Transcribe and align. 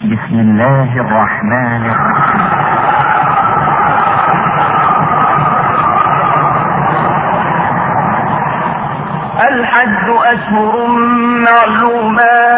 بسم 0.00 0.34
الله 0.40 1.00
الرحمن 1.00 1.90
الرحيم. 1.90 2.40
الحج 9.48 10.06
أشهر 10.24 10.86
معلومات. 11.44 12.49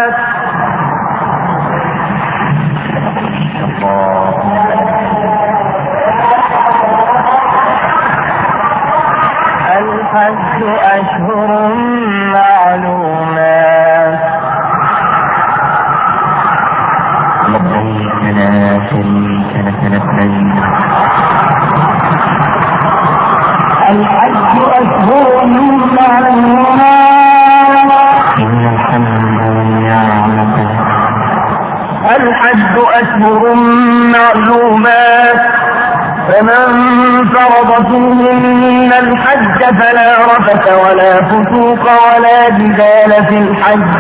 ولا 40.73 41.23
فسوق 41.23 41.83
ولا 41.83 42.49
جدال 42.49 43.27
في 43.27 43.39
الحج. 43.39 43.93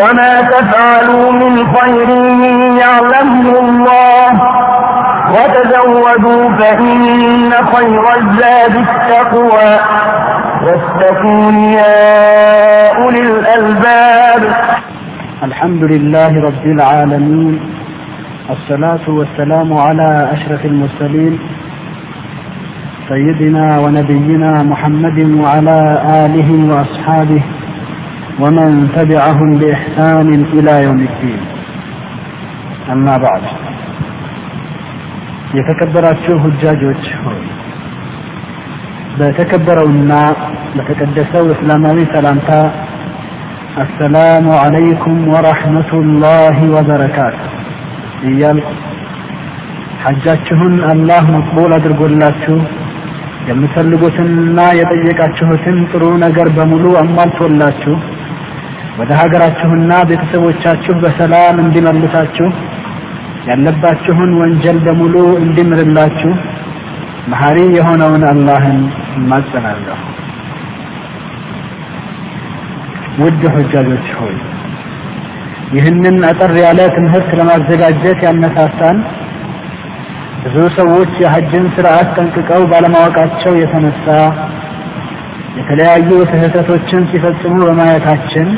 وما 0.00 0.40
تفعلوا 0.40 1.32
من 1.32 1.66
خير 1.74 2.08
يعلمه 2.78 3.58
الله. 3.58 4.28
وتزودوا 5.28 6.48
فإن 6.56 7.50
خير 7.50 8.02
الزاد 8.16 8.76
التقوى. 8.76 9.78
واتقون 10.64 11.54
يا 11.54 12.96
أولي 12.96 13.20
الألباب. 13.20 14.54
الحمد 15.42 15.84
لله 15.84 16.42
رب 16.42 16.66
العالمين. 16.66 17.60
الصلاة 18.50 19.08
والسلام 19.08 19.78
على 19.78 20.28
أشرف 20.32 20.64
المرسلين 20.64 21.38
سيدنا 23.09 23.79
ونبينا 23.79 24.51
محمد 24.63 25.19
وعلى 25.41 25.77
آله 26.23 26.49
وأصحابه 26.69 27.41
ومن 28.39 28.69
تبعهم 28.95 29.49
بإحسان 29.59 30.27
إلى 30.53 30.73
يوم 30.83 31.01
الدين 31.09 31.41
أما 32.93 33.15
بعد 33.17 33.43
የተከበራችሁ 35.57 36.35
ሁጃጆች 36.45 37.03
ሆይ 37.23 37.41
በተከበረውና 39.17 40.13
በተቀደሰው 40.75 41.45
እስላማዊ 41.55 41.97
ሰላምታ 42.13 42.49
አሰላሙ 43.83 44.47
አለይኩም 44.63 45.19
ወረሕመቱላሂ 45.33 46.57
ወበረካቱ 46.75 47.37
እያልኩ 48.29 48.69
ሐጃችሁን 50.05 50.73
አላህ 50.91 51.23
መቅቡል 51.35 51.71
አድርጎላችሁ 51.77 52.57
የምትፈልጉትንና 53.48 54.60
የጠየቃችሁትን 54.78 55.76
ጥሩ 55.90 56.04
ነገር 56.24 56.48
በሙሉ 56.56 56.84
አሟልቶላችሁ 57.00 57.94
ወደ 58.98 59.10
ሀገራችሁና 59.20 59.92
ቤተሰቦቻችሁ 60.08 60.94
በሰላም 61.02 61.56
እንዲመልሳችሁ 61.64 62.48
ያለባችሁን 63.48 64.30
ወንጀል 64.40 64.78
በሙሉ 64.86 65.14
እንዲምርላችሁ 65.42 66.32
መሐሪ 67.28 67.58
የሆነውን 67.76 68.22
አላህን 68.30 68.80
እማጸናለሁ። 69.16 69.98
ውድ 73.18 73.42
ሁጃጆች 73.54 74.08
ሆይ 74.18 74.36
ይህንን 75.76 76.18
አጠር 76.28 76.52
ያለ 76.62 76.80
ትምህርት 76.94 77.30
ለማዘጋጀት 77.38 78.20
ያነሳሳን 78.26 78.98
ብዙ 80.42 80.56
ሰዎች 80.76 81.12
የሐጅን 81.22 81.64
ስርዓት 81.74 82.08
ጠንቅቀው 82.16 82.62
ባለማወቃቸው 82.70 83.52
የተነሳ 83.60 84.06
የተለያዩ 85.58 86.10
ስህተቶችን 86.32 87.02
ሲፈጽሙ 87.10 87.56
በማየታችን 87.68 88.48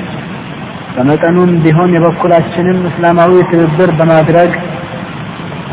በመጠኑም 0.95 1.51
ቢሆን 1.65 1.91
የበኩላችንን 1.97 2.79
እስላማዊ 2.91 3.35
ትብብር 3.51 3.91
በማድረግ 3.99 4.53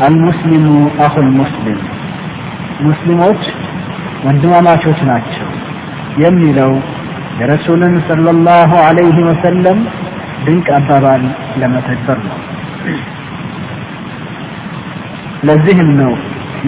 አልሙስሊሙ 0.06 0.66
አኹል 1.06 1.28
ሙስሊም 1.38 1.80
ሙስሊሞች 2.86 3.42
ወንድማማቾች 4.26 5.00
ናቸው 5.10 5.46
የሚለው 6.24 6.72
የረሱልን 7.40 7.94
ሰለላሁ 8.08 8.70
ዐለይሂ 8.86 9.16
ወሰለም 9.28 9.80
ድንቅ 10.46 10.68
አባባል 10.78 11.22
ለመተግበር 11.60 12.18
ነው። 12.24 12.38
ለዚህም 15.47 15.89
ነው 16.01 16.13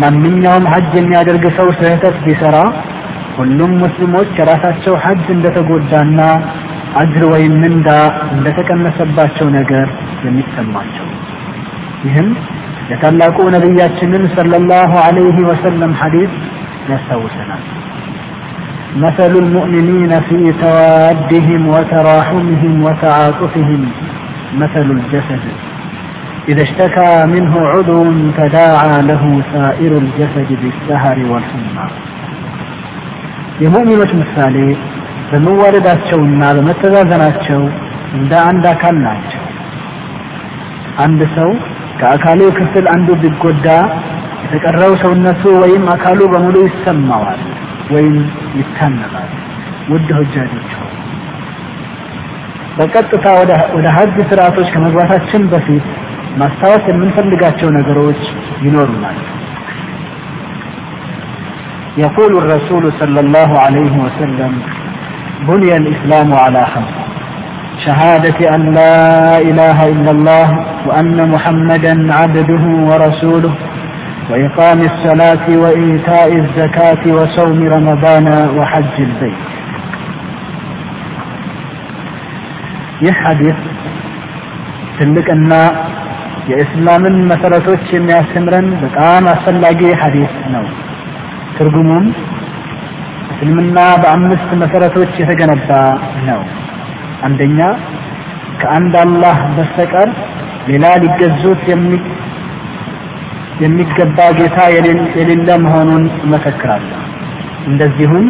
ማንኛውም 0.01 0.65
ሐጅ 0.71 0.91
የሚያደርግ 0.99 1.43
ሰው 1.57 1.67
ስህተት 1.79 2.15
ቢሰራ 2.25 2.55
ሁሉም 3.37 3.71
ሙስሊሞች 3.83 4.29
የራሳቸው 4.39 4.93
ሐጅ 5.03 5.25
እንደተጎዳና 5.35 6.19
አጅር 6.99 7.23
ወይም 7.33 7.53
ምንዳ 7.61 7.89
እንደተቀነሰባቸው 8.35 9.47
ነገር 9.57 9.87
የሚሰማቸው። 10.25 11.07
ይህም 12.05 12.29
የታላቁ 12.91 13.37
ነቢያችንን 13.55 14.23
ሰለላሁ 14.35 14.91
ዐለይሂ 15.05 15.37
ወሰለም 15.51 15.93
ሐዲስ 16.01 16.33
ያስታውሰናል። 16.91 17.63
مثل 18.97 19.33
المؤمنين 19.35 20.11
في 20.21 20.39
توادهم 20.55 21.61
وتراحمهم 21.67 22.73
وتعاطفهم 22.85 23.81
مثل 24.53 24.87
الجسد 24.97 25.43
إذا 26.47 26.61
اشتكى 26.61 27.11
منه 27.25 27.53
عضو 27.67 27.99
تداعى 28.37 28.95
له 29.01 29.23
سائر 29.53 29.91
الجسد 29.97 30.49
بالسهر 30.61 31.17
والحمى 31.31 31.87
የሙእሚኖች 33.63 34.11
ምሳሌ 34.21 34.55
በመዋደዳቸውና 35.29 36.41
በመተዛዘናቸው 36.55 37.61
እንደ 38.17 38.31
አንድ 38.49 38.63
አካል 38.71 38.95
ናቸው። 39.05 39.43
አንድ 41.05 41.21
ሰው 41.35 41.49
ከአካሉ 41.99 42.41
ክፍል 42.57 42.85
አንዱ 42.93 43.09
ቢጎዳ 43.21 43.67
የተቀረው 44.43 44.93
ሰውነቱ 45.03 45.43
ወይም 45.63 45.85
አካሉ 45.93 46.19
በሙሉ 46.33 46.55
ይሰማዋል 46.67 47.41
ወይም 47.93 48.17
ይታመማል። 48.59 49.31
ውድ 49.91 50.09
ሁጃጆች 50.19 50.71
ሆይ 50.79 50.91
በቀጥታ 52.77 53.25
ወደ 53.75 53.87
ሀጅ 53.97 54.15
ስርዓቶች 54.29 54.67
ከመግባታችን 54.73 55.43
በፊት 55.53 55.85
ማስታወስ 56.37 56.83
የምንፈልጋቸው 56.89 57.69
ነገሮች 57.79 58.21
ይኖሩናል። 58.61 59.19
يقول 61.97 62.31
الرسول 62.37 62.83
صلى 62.99 63.19
الله 63.19 63.49
عليه 63.59 63.93
وسلم 63.97 64.51
بني 65.41 65.71
الإسلام 65.77 66.29
على 66.35 66.61
خمس 66.65 66.93
شهادة 67.77 68.39
أن 68.55 68.61
لا 68.73 68.97
إله 69.41 69.77
إلا 69.87 70.11
الله 70.11 70.47
وأن 70.85 71.17
محمدا 71.29 71.93
عبده 72.13 72.63
ورسوله 72.89 73.53
وإقام 74.29 74.79
الصلاة 74.81 75.45
وإيتاء 75.55 76.29
الزكاة 76.35 77.03
وصوم 77.07 77.59
رمضان 77.67 78.27
وحج 78.57 78.95
البيت 78.99 79.39
ይህ 83.01 83.15
ሐዲስ 83.23 83.57
ትልቅና 84.97 85.51
የእስላምን 86.50 87.16
መሰረቶች 87.30 87.84
የሚያስተምረን 87.94 88.68
በጣም 88.82 89.24
አስፈላጊ 89.32 89.80
ሐዲስ 90.00 90.32
ነው። 90.54 90.64
ትርጉሙም 91.56 92.06
እስልምና 93.32 93.78
በአምስት 94.02 94.50
መሰረቶች 94.62 95.12
የተገነባ 95.20 95.70
ነው። 96.28 96.40
አንደኛ 97.22 97.60
ከአንድ 98.60 98.94
አላህ 99.02 99.38
በስተቀር 99.56 100.08
ሌላ 100.68 100.86
ሊገዙት 101.02 101.62
የሚገባ 103.62 104.18
ጌታ 104.38 104.58
የሌለ 105.16 105.48
መሆኑን 105.64 106.04
እመሰክራለሁ። 106.24 107.00
እንደዚሁም 107.66 108.26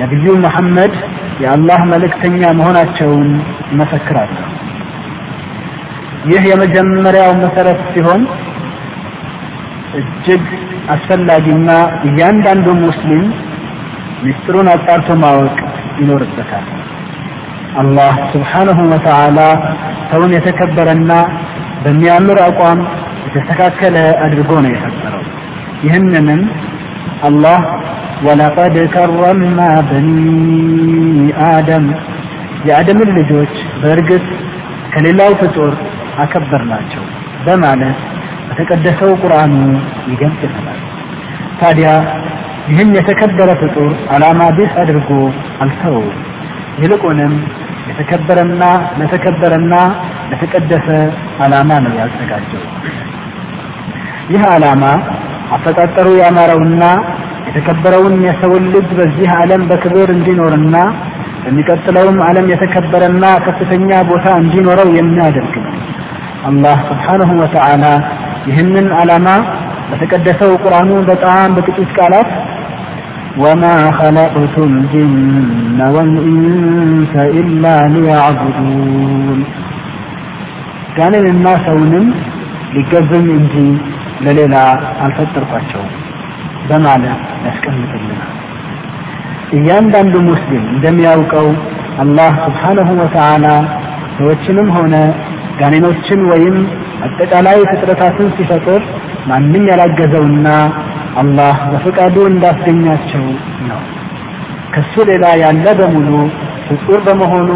ነቢዩ 0.00 0.26
መሐመድ 0.44 0.94
የአላህ 1.42 1.80
መልእክተኛ 1.92 2.40
መሆናቸውን 2.58 3.28
እመሰክራለሁ። 3.72 4.44
ይህ 6.24 6.42
የመጀመሪያው 6.50 7.32
መሰረት 7.42 7.80
ሲሆን 7.92 8.22
እጅግ 10.00 10.44
አስፈላጊና 10.94 11.70
እያንዳንዱ 12.08 12.66
ሙስሊም 12.82 13.24
ምስጢሩን 14.24 14.68
አጣርቶ 14.72 15.16
ማወቅ 15.22 15.56
ይኖርበታል። 16.00 16.66
አላህ 17.80 18.14
ስብሓነሁ 18.32 18.78
ወተዓላ 18.92 19.38
ሰውን 20.10 20.32
የተከበረና 20.36 21.12
በሚያምር 21.84 22.38
አቋም 22.46 22.80
የተስተካከለ 23.26 23.96
አድርጎ 24.24 24.50
ነው 24.64 24.70
የፈጠረው። 24.74 25.24
ይህንንም 25.84 26.42
አላህ 27.28 27.60
ወለቀድ 28.26 28.76
ከረምና 28.94 29.60
በኒ 29.88 30.08
አደም 31.48 31.86
የአደምን 32.68 33.10
ልጆች 33.18 33.54
በእርግጥ 33.80 34.24
ከሌላው 34.94 35.32
ፍጡር 35.40 35.72
አከበርናቸው 36.22 37.04
በማለት 37.46 37.98
በተቀደሰው 38.48 39.10
ቁርአኑ 39.22 39.54
ይገልጽልናል። 40.10 40.80
ታዲያ 41.60 41.88
ይህን 42.68 42.90
የተከበረ 42.98 43.50
ፍጡር 43.62 43.90
ዓላማ 44.14 44.42
ቢስ 44.56 44.72
አድርጎ 44.82 45.08
አልተወውም። 45.62 46.18
ይልቁንም 46.80 47.34
የተከበረና 47.88 48.62
ለተከበረና 49.00 49.74
ለተቀደሰ 50.30 50.86
ዓላማ 51.44 51.70
ነው 51.84 51.92
ያዘጋጀው። 52.00 52.62
ይህ 54.30 54.42
ዓላማ 54.52 54.84
አፈጣጠሩ 55.54 56.08
ያማረውና 56.22 56.84
የተከበረውን 57.48 58.14
የሰውን 58.26 58.64
ልጅ 58.74 58.88
በዚህ 58.98 59.28
ዓለም 59.34 59.62
በክብር 59.70 60.08
እንዲኖርና 60.14 60.76
በሚቀጥለውም 61.43 62.17
ዓለም 62.25 62.47
የተከበረና 62.51 63.25
ከፍተኛ 63.45 63.89
ቦታ 64.09 64.27
እንዲኖረው 64.41 64.89
የሚያደርግ 64.97 65.55
ነው። 65.65 65.75
አላህ 66.49 66.77
ስብሓንሁ 66.89 67.29
ወተዓላ 67.41 67.85
ይህንን 68.49 68.87
ዓላማ 68.99 69.27
በተቀደሰው 69.89 70.51
ቁርአኑ 70.63 70.91
በጣም 71.09 71.53
በጥቂት 71.55 71.91
ቃላት 71.97 72.29
ወማ 73.41 73.63
ኸለቅቱ 73.97 74.55
ልጅነ 74.73 75.79
ወልኢንሰ 75.95 77.13
ኢላ 77.39 77.65
ሊያዕቡዱን 77.93 79.41
ጋንንና 80.97 81.47
ሰውንም 81.65 82.05
ሊገዙኝ 82.75 83.27
እንጂ 83.37 83.55
ለሌላ 84.25 84.55
አልፈጠርኳቸውም 85.03 85.91
በማለት 86.69 87.19
ያስቀምጥልናል። 87.45 88.25
እያንዳንዱ 89.54 90.14
ሙስሊም 90.28 90.64
እንደሚያውቀው 90.74 91.48
አላህ 92.02 92.32
ስብሓንሁ 92.44 92.88
ወተዓላ 93.00 93.46
ሰዎችንም 94.16 94.68
ሆነ 94.76 94.94
ጋኔኖችን 95.60 96.20
ወይም 96.30 96.56
አጠቃላይ 97.06 97.58
ፍጥረታትን 97.70 98.28
ሲፈጥር 98.36 98.80
ማንም 99.28 99.64
ያላገዘውና 99.70 100.48
አላህ 101.22 101.56
በፈቃዱ 101.72 102.16
እንዳስገኛቸው 102.30 103.24
ነው። 103.68 103.80
ከሱ 104.74 104.94
ሌላ 105.10 105.24
ያለ 105.42 105.66
በሙሉ 105.80 106.10
ፍጡር 106.68 107.00
በመሆኑ 107.06 107.50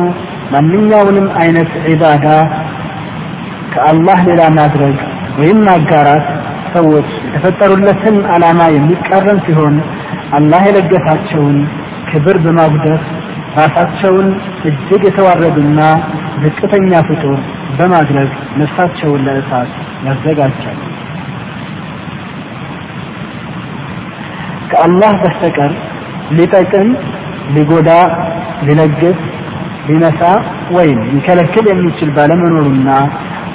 ማንኛውንም 0.52 1.26
አይነት 1.40 1.70
ዒባዳ 1.86 2.26
ከአላህ 3.72 4.18
ሌላ 4.28 4.42
ማድረግ 4.58 4.96
ወይም 5.38 5.58
ማጋራት 5.66 6.26
ሰዎች 6.74 7.10
የተፈጠሩለትን 7.26 8.16
ዓላማ 8.34 8.60
የሚቃረን 8.74 9.38
ሲሆን 9.46 9.74
አላህ 10.38 10.62
የለገሳቸውን 10.68 11.58
ክብር 12.08 12.36
በማጉደፍ 12.44 13.02
ራሳቸውን 13.58 14.28
እጅግ 14.68 15.02
የተዋረዱና 15.06 15.80
ዝቅተኛ 16.42 17.00
ፍጡር 17.08 17.38
በማድረግ 17.78 18.30
ነፍሳቸውን 18.56 19.22
ለእሳት 19.26 19.70
ያዘጋጃል። 20.06 20.78
ከአላህ 24.70 25.12
በስተቀር 25.22 25.72
ሊጠቅም፣ 26.38 26.88
ሊጎዳ፣ 27.54 27.90
ሊለግስ፣ 28.66 29.18
ሊነሳ 29.88 30.22
ወይም 30.70 30.98
ሊከለክል 31.12 31.66
የሚችል 31.70 32.10
ባለመኖሩና 32.16 32.88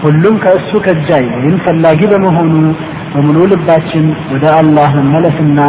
ሁሉም 0.04 0.36
ከእሱ 0.44 0.72
ከጃይ 0.86 1.26
ወይም 1.36 1.58
ፈላጊ 1.66 2.02
በመሆኑ 2.12 2.54
በሙሉ 3.14 3.40
ልባችን 3.52 4.06
ወደ 4.32 4.46
አላህ 4.60 4.90
መመለስና 5.00 5.60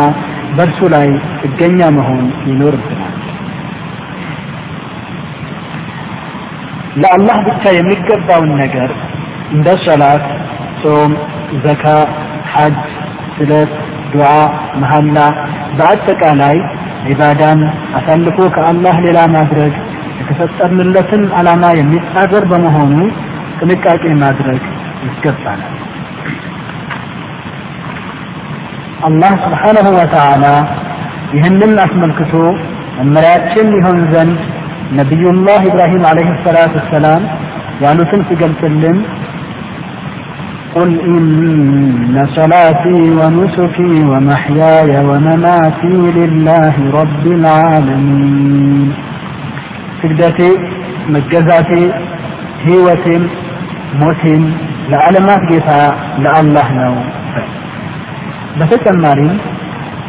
በእርሱ 0.57 0.81
ላይ 0.95 1.09
ጥገኛ 1.43 1.81
መሆን 1.97 2.21
ይኖርብናል። 2.49 3.11
ለአላህ 7.03 7.39
ብቻ 7.47 7.63
የሚገባውን 7.77 8.51
ነገር 8.61 8.91
እንደ 9.53 9.69
ሶላት፣ 9.85 10.25
ጾም፣ 10.83 11.13
ዘካ፣ 11.65 11.85
ሐጅ፣ 12.53 12.79
ስለት፣ 13.37 13.73
ዱዓ፣ 14.13 14.31
መሐላ 14.83 15.19
በአጠቃላይ 15.79 16.57
ዒባዳን 17.09 17.61
አሳልፎ 17.99 18.39
ከአላህ 18.55 18.97
ሌላ 19.07 19.21
ማድረግ 19.35 19.73
የተፈጠርንለትን 20.21 21.23
ዓላማ 21.39 21.65
የሚጻረር 21.81 22.45
በመሆኑ 22.53 22.95
ጥንቃቄ 23.59 24.05
ማድረግ 24.23 24.63
ይገባናል። 25.07 25.75
አላህ 29.08 29.32
ስብሓነሁ 29.46 29.88
ወተዓላ 30.00 30.46
ይህንን 31.36 31.74
አስመልክቶ 31.86 32.34
መመሪያችን 33.00 33.68
ይሆን 33.80 34.00
ዘንድ 34.14 34.40
ነቢዩላህ 35.00 35.62
ኢብራሂም 35.70 36.04
ዓለይሂ 36.12 36.30
ሰላቱ 36.48 36.76
ወሰላም 36.82 37.24
ያሉትን 37.86 38.24
ሲገልጽልን 38.30 39.00
قل 40.76 40.92
إن 41.08 42.18
صلاتي 42.38 43.00
ونسكي 43.20 43.94
ومحياي 44.12 44.92
ومماتي 45.10 45.96
لله 46.18 46.76
رب 47.00 47.24
العالمين 47.38 48.90
ስግደቴ 50.02 50.40
መገዛቴ 51.14 51.70
ህይወቴም 52.66 53.24
ሞቴም 54.02 54.44
ለዓለማት 54.92 55.42
ጌታ 55.52 55.70
ለአላህ 56.24 56.68
ነው 56.80 56.94
በተጨማሪም 58.59 59.33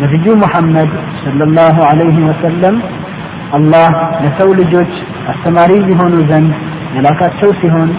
ነቢዩ 0.02 0.28
ሙሐመድ 0.42 0.92
ሰለላሁ 1.22 1.76
ዐለይሂ 1.90 2.18
ወሰለም 2.30 2.76
አላህ 3.58 3.92
ለሰው 4.24 4.50
ልጆች 4.60 4.94
አስተማሪ 5.32 5.72
ሊሆኑ 5.88 6.16
ዘንድ 6.30 6.52
የላካቸው 6.96 7.50
ሲሆን 7.62 7.90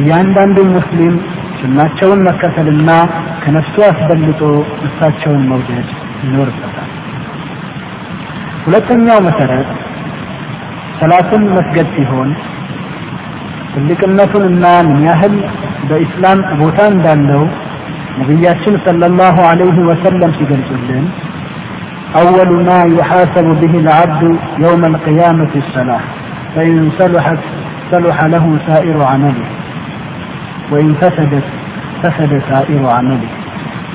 እያንዳንዱ 0.00 0.58
ሙስሊም 0.74 1.14
ሱናቸውን 1.60 2.20
መከተልና 2.28 2.90
ከነፍሱ 3.42 3.76
አስበልጦ 3.88 4.42
እሳቸውን 4.86 5.42
መውደድ 5.50 5.88
ይኖርበታል። 6.24 6.90
ሁለተኛው 8.64 9.18
መሰረት 9.26 9.68
ሰላትን 11.00 11.42
መስገድ 11.56 11.88
ሲሆን 11.96 12.30
ትልቅነቱንና 13.72 14.64
ምን 14.86 14.98
ያህል 15.08 15.34
በኢስላም 15.88 16.40
ቦታ 16.60 16.78
እንዳለው 16.92 17.42
ነቢያችን 18.19 18.75
ሰለላሁ 18.87 19.35
ዐለይሂ 19.51 19.77
ወሰለም 19.91 20.33
ሲገልጹልን 20.39 21.07
أول 22.15 22.49
ما 22.67 22.79
يحاسب 22.97 23.47
به 23.61 23.73
العبد 23.83 24.21
يوم 24.65 24.81
القيامة 24.85 25.53
الصلاة 25.55 26.03
فإن 26.53 26.75
صلحت 26.99 27.41
صلح 27.91 28.17
له 28.33 28.45
سائر 28.67 28.97
عمله 29.03 29.47
وإن 30.71 30.89
فسدت 31.01 31.47
فسد 32.01 32.31
سائر 32.49 32.81
عمله 32.87 33.29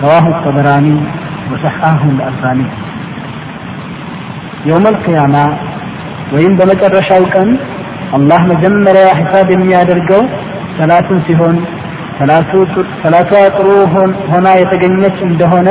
رواه 0.05 0.25
الطبراني 0.35 0.97
وصححه 1.51 2.03
الألباني 2.15 2.69
يوم 4.67 4.85
القيامة 4.87 5.45
وإن 6.33 6.53
بمجرشاو 6.59 7.25
كان 7.35 7.51
አላህ 8.17 8.41
መጀመሪያ 8.53 9.09
ሂሳብ 9.19 9.49
የሚያደርገው 9.55 10.23
ሰላትን 10.79 11.19
ሲሆን 11.27 11.57
ሰላቷ 12.18 13.32
ጥሩ 13.56 13.68
ሆና 14.32 14.48
የተገኘች 14.60 15.18
እንደሆነ 15.28 15.70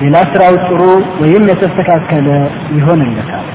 ሌላ 0.00 0.16
ስራው 0.30 0.54
ጥሩ 0.66 0.80
ወይም 1.20 1.44
የተስተካከለ 1.50 2.28
ይሆንለታል። 2.76 3.46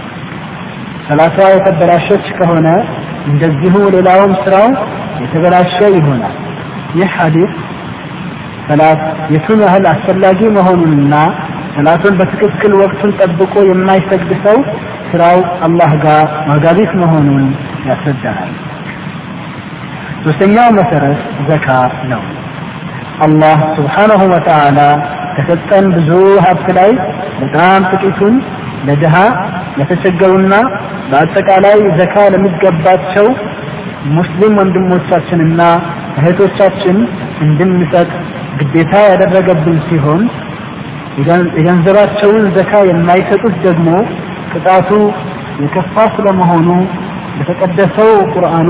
ሰላቷ 1.08 1.38
የተበላሸች 1.54 2.25
ከሆነ 2.38 2.68
እንደዚሁ 3.30 3.75
ሌላውም 3.96 4.34
ስራው 4.44 4.68
የተበላሸ 5.24 5.78
ይሆናል። 5.98 6.36
ይህ 7.00 7.12
ሐዲስ 7.18 7.54
ሰላት 8.68 9.01
የቱን 9.34 9.62
ያህል 9.66 9.86
አስፈላጊ 9.92 10.39
መሆኑንና 10.58 11.13
ሰላቱን 11.75 12.16
በትክክል 12.20 12.74
ወቅቱን 12.82 13.12
ጠብቆ 13.20 13.54
የማይሰግድ 13.70 14.32
ሰው 14.46 14.58
ስራው 15.12 15.38
አላህ 15.68 15.92
ጋር 16.04 16.25
ዋጋቢስ 16.50 16.92
መሆኑን 17.01 17.46
ያስረዳናል። 17.89 18.51
ሶስተኛው 20.24 20.70
መሰረት 20.80 21.20
ዘካ 21.50 21.68
ነው። 22.12 22.24
አላህ 23.26 23.60
ስብሓነሁ 23.78 24.22
ወተዓላ 24.34 24.80
ከሰጠን 25.36 25.86
ብዙ 25.96 26.10
ሀብት 26.46 26.68
ላይ 26.78 26.92
በጣም 27.42 27.82
ጥቂቱን 27.92 28.36
ለድሃ 28.88 29.16
ለተቸገሩና 29.80 30.54
በአጠቃላይ 31.12 31.80
ዘካ 32.00 32.16
ለሚገባቸው 32.34 33.28
ሙስሊም 34.16 34.54
ወንድሞቻችንና 34.60 35.62
እህቶቻችን 36.20 36.98
እንድንሰጥ 37.46 38.10
ግዴታ 38.60 38.94
ያደረገብን 39.10 39.78
ሲሆን 39.90 40.22
የገንዘባቸውን 41.58 42.44
ዘካ 42.58 42.72
የማይሰጡት 42.90 43.56
ደግሞ 43.66 43.88
ቅጣቱ 44.52 44.90
የከፋ 45.64 46.06
ስለመሆኑ 46.16 46.68
በተቀደሰው 47.38 48.12
ቁርአኑ 48.34 48.70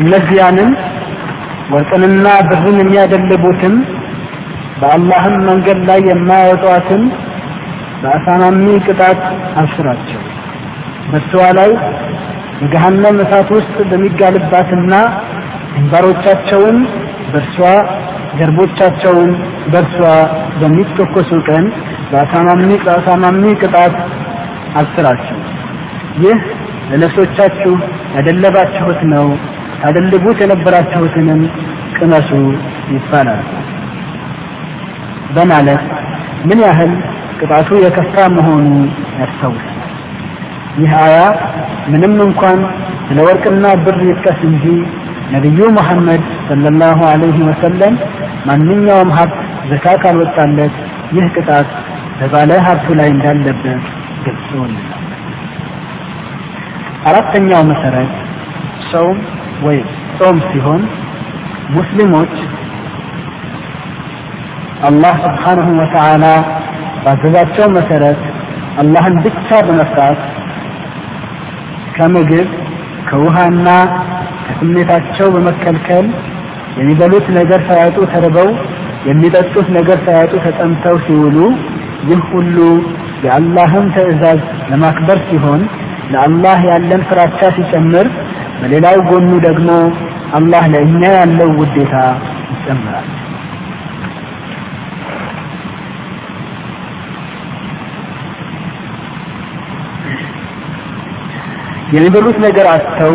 እነዚያንም 0.00 0.70
ወርቅንና 1.72 2.26
ብርን 2.48 2.76
የሚያደልቡትን 2.82 3.74
በአላህም 4.80 5.36
መንገድ 5.48 5.78
ላይ 5.88 6.00
የማያወጧትን 6.08 7.02
በአሳማሚ 8.02 8.66
ቅጣት 8.86 9.20
አስራቸው 9.62 10.20
በእሷ 11.10 11.32
ላይ 11.58 11.70
በገሃነም 12.60 13.16
እሳት 13.24 13.48
ውስጥ 13.56 13.76
በሚጋልባትና 13.90 14.94
ግንባሮቻቸውን 15.74 16.76
በእርሷ 17.32 17.58
ጀርቦቻቸውን 18.38 19.30
በእርሷ 19.72 19.98
በሚተኮሱ 20.60 21.32
ቀን 21.48 21.64
በአሳማሚ 22.10 23.42
ቅጣት 23.62 23.94
አስራቸው 24.82 25.38
ይህ 26.24 26.38
ለነፍሶቻችሁ 26.90 27.72
ያደለባችሁት 28.16 29.00
ነው 29.14 29.26
ታደልቡት 29.80 30.38
የነበራችሁትንም 30.42 31.40
ቅመሱ 31.96 32.30
ይባላል። 32.94 33.44
በማለት 35.36 35.82
ምን 36.48 36.60
ያህል 36.66 36.92
ቅጣቱ 37.38 37.68
የከፋ 37.84 38.14
መሆኑ 38.36 38.66
ያስታውሳል 39.18 39.72
ይህ 40.80 40.92
አያ 41.00 41.16
ምንም 41.92 42.14
እንኳን 42.26 42.58
ስለ 43.06 43.18
ወርቅና 43.26 43.66
ብር 43.84 43.98
ይጥቀስ 44.08 44.40
እንጂ 44.48 44.64
ነቢዩ 45.32 45.68
መሐመድ 45.76 46.24
ሰለላሁ 46.48 46.98
ዐለይሂ 47.10 47.36
ወሰለም 47.48 47.94
ማንኛውም 48.48 49.10
ሀብት 49.16 49.38
ዘካ 49.70 49.94
ካልወጣለት 50.02 50.74
ይህ 51.16 51.26
ቅጣት 51.36 51.70
በባለ 52.18 52.50
ሀብቱ 52.66 52.88
ላይ 53.00 53.08
እንዳለበት 53.14 53.82
ገልጸውልናል 54.24 54.92
አራተኛው 57.08 57.62
መሰረት 57.70 58.12
ሰውም 58.90 59.18
ወይም 59.64 59.86
ጾም 60.18 60.38
ሲሆን 60.50 60.82
ሙስሊሞች 61.76 62.34
አላህ 64.88 65.14
ስብሓንሁ 65.26 65.68
ወተዓላ 65.80 66.24
ባዘዛቸው 67.04 67.66
መሰረት 67.76 68.20
አላህን 68.80 69.14
ብቻ 69.24 69.58
በመፍራት 69.66 70.20
ከምግብ 71.96 72.48
ከውሃና 73.08 73.68
ከስሜታቸው 74.46 75.28
በመከልከል 75.34 76.06
የሚበሉት 76.78 77.26
ነገር 77.38 77.60
ሳያጡ 77.68 77.98
ተርበው 78.12 78.48
የሚጠጡት 79.08 79.66
ነገር 79.78 79.98
ሳያጡ 80.06 80.32
ተጠምተው 80.46 80.96
ሲውሉ 81.06 81.38
ይህ 82.08 82.22
ሁሉ 82.32 82.56
የአላህን 83.24 83.86
ትእዛዝ 83.94 84.40
ለማክበር 84.70 85.18
ሲሆን 85.28 85.62
ለአላህ 86.12 86.58
ያለን 86.70 87.02
ፍራቻ 87.10 87.40
ሲጨምር 87.56 88.08
በሌላው 88.60 88.98
ጎኑ 89.08 89.30
ደግሞ 89.46 89.68
አላህ 90.38 90.64
ለእኛ 90.72 91.02
ያለው 91.16 91.50
ውዴታ 91.60 91.94
ይጨምራል። 92.52 93.08
የሚበሉት 101.92 102.38
ነገር 102.46 102.66
አጥተው 102.72 103.12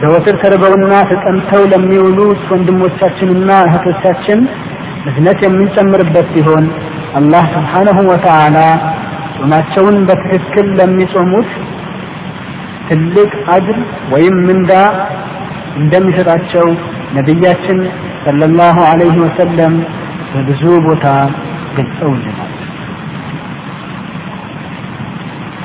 ዘወትር 0.00 0.36
ተርበውና 0.42 0.92
ተጠምተው 1.10 1.62
ለሚውሉት 1.72 2.42
ወንድሞቻችንና 2.52 3.50
እህቶቻችን 3.66 4.38
እዝነት 5.08 5.38
የምንጨምርበት 5.44 6.28
ሲሆን 6.34 6.64
አላህ 7.18 7.44
ስብሓነሁ 7.54 7.98
ወተዓላ 8.10 8.58
ጾማቸውን 9.38 9.96
በትክክል 10.08 10.66
ለሚጾሙት 10.78 11.50
ትልቅ 12.90 13.30
አጅር 13.54 13.78
ወይም 14.12 14.36
ምንዳ 14.46 14.72
እንደሚሰጣቸው 15.76 16.66
ነቢያችን 17.16 17.78
ሰለላሁ 18.24 18.76
ዐለይሂ 18.88 19.16
ወሰለም 19.24 19.74
በብዙ 20.32 20.62
ቦታ 20.86 21.04
ገልጸውልናል 21.76 22.50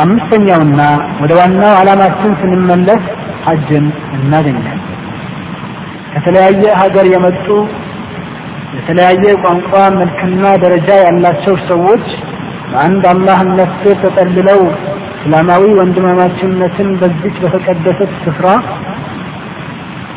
አምስተኛውና 0.04 0.82
ወደ 1.22 1.32
ዋናው 1.40 1.74
ዓላማችን 1.80 2.32
ስንመለስ 2.42 3.04
ሐጅን 3.46 3.86
እናገኛለን። 4.16 4.80
ከተለያየ 6.14 6.64
ሀገር 6.82 7.06
የመጡ 7.14 7.48
የተለያየ 8.76 9.34
ቋንቋ 9.44 9.72
መልክና 9.98 10.44
ደረጃ 10.64 10.90
ያላቸው 11.04 11.56
ሰዎች 11.70 12.06
በአንድ 12.72 13.04
አላህነት 13.12 13.72
ስር 13.82 13.96
ተጠልለው 14.04 14.62
እስላማዊ 15.25 15.65
ወንድማማችነትን 15.79 16.89
በዚች 17.01 17.37
በተቀደሰች 17.45 18.13
ስፍራ 18.25 18.47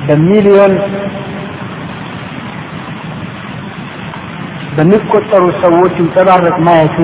በሚሊዮን 0.08 0.74
በሚቆጠሩ 4.78 5.44
ሰዎች 5.64 5.94
ይንጸባረቅ 6.00 6.56
ማየቱ 6.68 6.98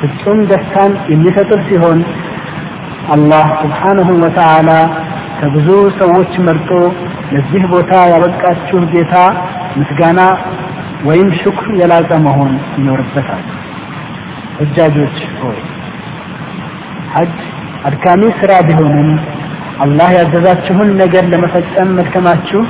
ፍጹም 0.00 0.40
ደስታን 0.50 0.92
የሚፈጥር 1.12 1.60
ሲሆን 1.68 2.00
አላህ 3.14 3.46
ስብሓንሁ 3.62 4.08
ወተዓላ 4.24 4.70
ከብዙ 5.40 5.68
ሰዎች 6.00 6.32
መርጦ 6.46 6.70
ለዚህ 7.32 7.64
ቦታ 7.72 7.92
ያበቃችሁ 8.12 8.80
ጌታ 8.92 9.14
ምስጋና 9.78 10.20
ወይም 11.08 11.28
ሽኩር 11.40 11.72
የላቀ 11.80 12.10
መሆን 12.26 12.52
ይኖርበታል 12.78 13.42
እጃጆች 14.64 15.18
ሆይ 15.40 15.58
ሐጅ 17.14 17.34
አድካሚ 17.88 18.22
ስራ 18.40 18.52
ቢሆንም 18.68 19.10
አላህ 19.84 20.08
ያዘዛችሁን 20.18 20.88
ነገር 21.00 21.24
ለመፈጸም 21.32 21.90
መድከማችሁ 21.98 22.60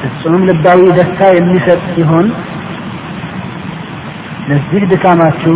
ፍጹም 0.00 0.42
ልባዊ 0.48 0.82
ደስታ 0.98 1.28
የሚሰጥ 1.34 1.80
ሲሆን 1.94 2.26
ለዚህ 4.48 4.82
ድካማችሁ 4.92 5.54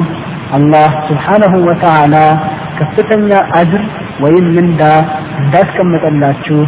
አላህ 0.52 0.92
ስብሓነሁ 1.08 1.54
ወተዓላ 1.68 2.14
ከፍተኛ 2.78 3.30
አጅር 3.58 3.82
ወይም 4.25 4.46
ምንዳ 4.56 4.82
እንዳስቀመጠላችሁ 5.40 6.58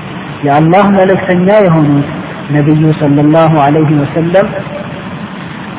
የአላህ 0.46 0.84
መልእክተኛ 0.98 1.48
የሆኑት 1.66 2.08
ነቢዩ 2.56 2.84
ሰለላሁ 3.00 3.52
ዐለይሂ 3.66 3.90
ወሰለም 4.02 4.48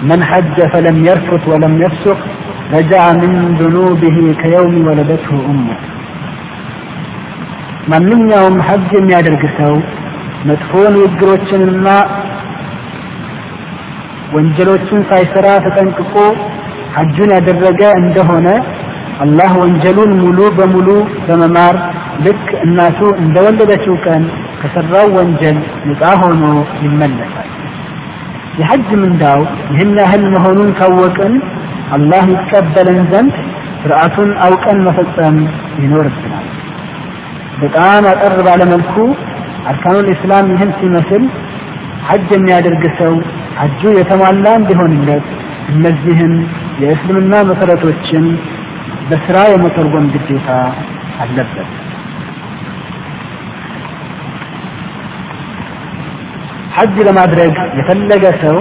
من 0.09 0.19
حج 0.23 0.57
فلم 0.73 0.97
يرفث 1.05 1.43
ولم 1.47 1.73
يفسق 1.81 2.19
رجع 2.73 3.03
من 3.21 3.31
ذنوبه 3.61 4.17
كيوم 4.41 4.73
ولدته 4.87 5.33
أمه 5.51 5.77
ማንኛውም 7.89 8.57
ሐጅ 8.67 8.89
የሚያደርግ 8.97 9.43
ሰው 9.57 9.73
መጥፎ 10.49 10.71
ንግግሮችንና 10.95 11.87
ወንጀሎችን 14.35 15.01
ሳይሰራ 15.09 15.47
ተጠንቅቆ 15.65 16.13
ሐጁን 16.95 17.31
ያደረገ 17.37 17.81
እንደሆነ 18.01 18.47
አላህ 19.23 19.51
ወንጀሉን 19.63 20.11
ሙሉ 20.21 20.39
በሙሉ 20.57 20.87
በመማር 21.27 21.75
ልክ 22.25 22.47
እናቱ 22.65 22.99
እንደወለደችው 23.23 23.95
ቀን 24.05 24.23
ከሰራው 24.61 25.07
ወንጀል 25.17 25.57
ነፃ 25.89 26.01
ሆኖ 26.21 26.43
ይመለሳል 26.85 27.49
የሐጅ 28.59 28.89
ምንዳው 29.03 29.41
ይህን 29.73 29.93
ያህል 30.01 30.23
መሆኑን 30.35 30.71
ካወቅን 30.79 31.35
አላህ 31.94 32.24
ይቀበለን 32.32 33.00
ዘንድ 33.10 33.34
ስርዓቱን 33.82 34.30
አውቀን 34.44 34.78
መፈጸም 34.86 35.36
ይኖርብናል። 35.82 36.46
በጣም 37.60 38.04
አጠር 38.10 38.34
ባለመልኩ 38.46 38.94
አርካኑል 39.70 40.06
ኢስላም 40.12 40.46
ይህን 40.52 40.70
ሲመስል 40.78 41.24
ሐጅ 42.08 42.28
የሚያደርግ 42.34 42.84
ሰው 43.00 43.14
ሐጁ 43.58 43.82
የተሟላ 43.96 44.46
እንዲሆንለት 44.60 45.26
እነዚህን 45.72 46.34
የእስልምና 46.82 47.34
መሰረቶችን 47.48 48.24
በስራ 49.08 49.38
የመተርጎም 49.52 50.06
ግዴታ 50.14 50.48
አለበት። 51.20 51.68
ሐጅ 56.76 56.96
ለማድረግ 57.06 57.54
የፈለገ 57.78 58.24
ሰው 58.42 58.56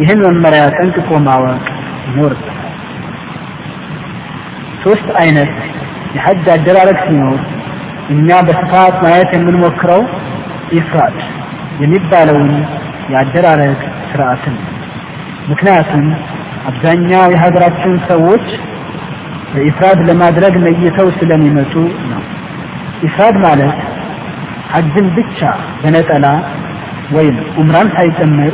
ይህን 0.00 0.20
መመሪያ 0.26 0.62
ጠንቅቆ 0.76 1.10
ማወቅ 1.26 1.64
ይኖርበታል 2.12 2.58
ሶስት 4.84 5.08
አይነት 5.20 5.52
የሐጅ 6.16 6.46
አደራረግ 6.54 6.98
ሲኖር 7.04 7.38
እኛ 8.10 8.38
በስፋት 8.46 8.94
ማየት 9.04 9.30
የምንሞክረው 9.36 10.02
ኢፍራድ 10.78 11.16
የሚባለውን 11.82 12.50
የአደራረግ 13.12 13.78
ስርዓትን 14.10 14.56
ምክንያቱም 15.50 16.04
አብዛኛው 16.68 17.24
የሀገራችን 17.32 17.94
ሰዎች 18.08 18.44
በኢፍራድ 19.52 19.98
ለማድረግ 20.08 20.54
ነይተው 20.64 21.08
ስለሚመጡ 21.16 21.72
ነው። 22.10 22.22
ኢፍራድ 23.02 23.36
ማለት 23.44 23.78
ሐጅን 24.72 25.06
ብቻ 25.16 25.40
በነጠላ 25.82 26.26
ወይም 27.12 27.36
ኡምራን 27.60 27.88
ሳይጨምር 27.96 28.52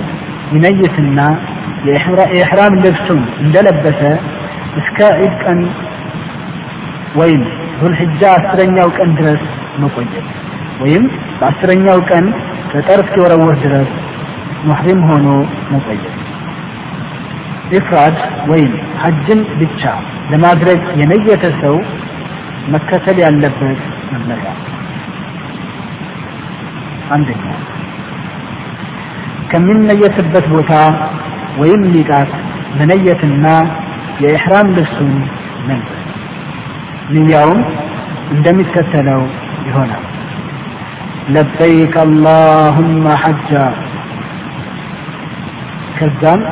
ይነይትና 0.53 1.19
የኢሕራም 1.87 2.75
ልብሱን 2.85 3.23
እንደለበሰ 3.43 4.01
እስከ 4.81 4.99
ዒድ 5.21 5.35
ቀን 5.43 5.61
ወይም 7.15 7.43
ዙልሕጃ 7.81 8.23
አስረኛው 8.39 8.89
ቀን 8.97 9.11
ድረስ 9.19 9.43
መቆየት 9.83 10.29
ወይም 10.81 11.05
በአስረኛው 11.41 11.99
ቀን 12.11 12.25
ጠጠር 12.73 13.01
እስኪወረወር 13.05 13.57
ድረስ 13.65 13.91
ሙሕሪም 14.65 15.01
ሆኖ 15.09 15.27
መቆየት። 15.73 16.15
ኢፍራድ 17.79 18.17
ወይም 18.51 18.73
ሐጅን 19.03 19.41
ብቻ 19.59 19.83
ለማድረግ 20.31 20.83
የነየተ 21.01 21.45
ሰው 21.63 21.75
መከተል 22.69 23.19
ያለበት 23.25 23.81
መመሪያ 24.13 24.51
አንደኛ 27.11 27.45
ከሚነየትበት 29.51 30.47
ቦታ 30.51 30.73
ወይም 31.58 31.82
ሚቃት 31.94 32.32
መነየትና 32.80 33.46
የኢሕራም 34.24 34.68
ልብሱን 34.78 35.14
መልበስ 35.68 36.00
ንያውም 37.16 37.62
እንደሚከተለው 38.32 39.22
ይሆናል። 39.68 40.06
ለበይክ 41.36 41.96
አላሁመ 42.06 43.06
ሐጃ 43.24 43.52
ከዛም 45.98 46.44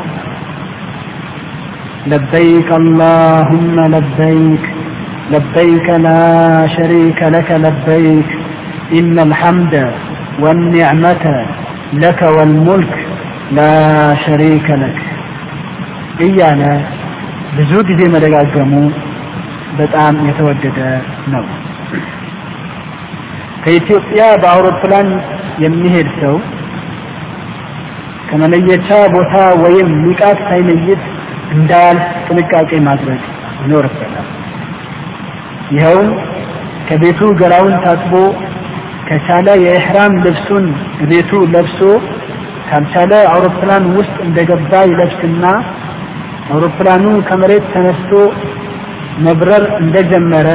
لبيك 2.07 2.69
اللهم 2.73 3.75
لبيك 3.95 4.63
لبيك 5.31 5.87
لا 5.99 6.23
شريك 6.67 7.19
لك 7.25 7.49
لبيك 7.65 8.29
إن 8.91 9.19
الحمد 9.19 9.73
والنعمة 10.39 11.25
لك 11.95 12.21
والملك 12.37 12.95
لا 13.50 13.72
ሸሪከ 14.22 14.68
ለክ 14.80 14.96
እያለ 16.20 16.62
ብዙ 17.56 17.72
ጊዜ 17.88 18.00
መደጋገሙ 18.14 18.72
በጣም 19.76 20.14
የተወደደ 20.28 20.78
ነው። 21.34 21.44
ከኢትዮጵያ 23.64 24.22
በአውሮፕላን 24.42 25.08
የሚሄድ 25.64 26.08
ሰው 26.20 26.34
ከመለየቻ 28.30 28.88
ቦታ 29.14 29.34
ወይም 29.64 29.88
ሚቃት 30.04 30.38
ሳይለይት 30.48 31.02
እንዳል 31.56 31.96
ጥንቃቄ 32.26 32.70
ማድረግ 32.88 33.20
ይኖርበታል። 33.62 34.26
ይኸውም 35.76 36.08
ከቤቱ 36.88 37.20
ገላውን 37.40 37.74
ታጥቦ 37.84 38.12
ከቻለ 39.08 39.48
የኢሕራም 39.64 40.12
ልብሱን 40.24 40.64
ቤቱ 41.10 41.30
ለብሶ 41.54 41.80
ካልቻለ 42.68 43.12
አውሮፕላን 43.32 43.84
ውስጥ 43.98 44.16
እንደገባ 44.26 44.72
ይለብስና 44.90 45.44
አውሮፕላኑ 46.50 47.04
ከመሬት 47.28 47.64
ተነስቶ 47.72 48.12
መብረር 49.18 49.64
እንደጀመረ 49.80 50.48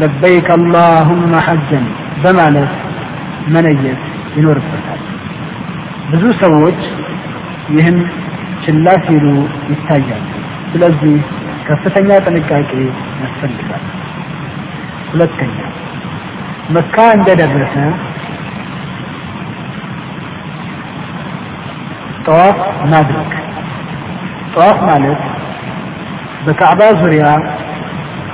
ለበይክ 0.00 0.48
አላሁመ 0.54 1.32
ሐጀን 1.46 1.86
በማለት 2.22 2.72
መነየት 3.54 4.02
ይኖርበታል። 4.36 5.00
ብዙ 6.10 6.24
ሰዎች 6.42 6.80
ይህን 7.76 7.98
ችላ 8.64 8.86
ሲሉ 9.06 9.26
ይታያል። 9.70 10.24
ስለዚህ 10.72 11.16
ከፍተኛ 11.66 12.10
ጥንቃቄ 12.26 12.70
ያስፈልጋል። 13.22 13.84
ሁለተኛ 15.10 15.56
መካ 16.70 16.96
እንደደረሰ 17.16 17.74
ጠዋፍ 22.25 22.57
ማድረግ። 22.91 23.31
ጠዋፍ 24.53 24.79
ማለት 24.89 25.21
በካዕባ 26.45 26.81
ዙሪያ 27.01 27.25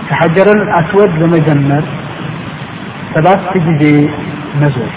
ከሐጀረል 0.07 0.61
አስወድ 0.77 1.11
በመጀመር 1.19 1.83
ሰባት 3.13 3.43
ጊዜ 3.67 3.83
መዞር 4.61 4.91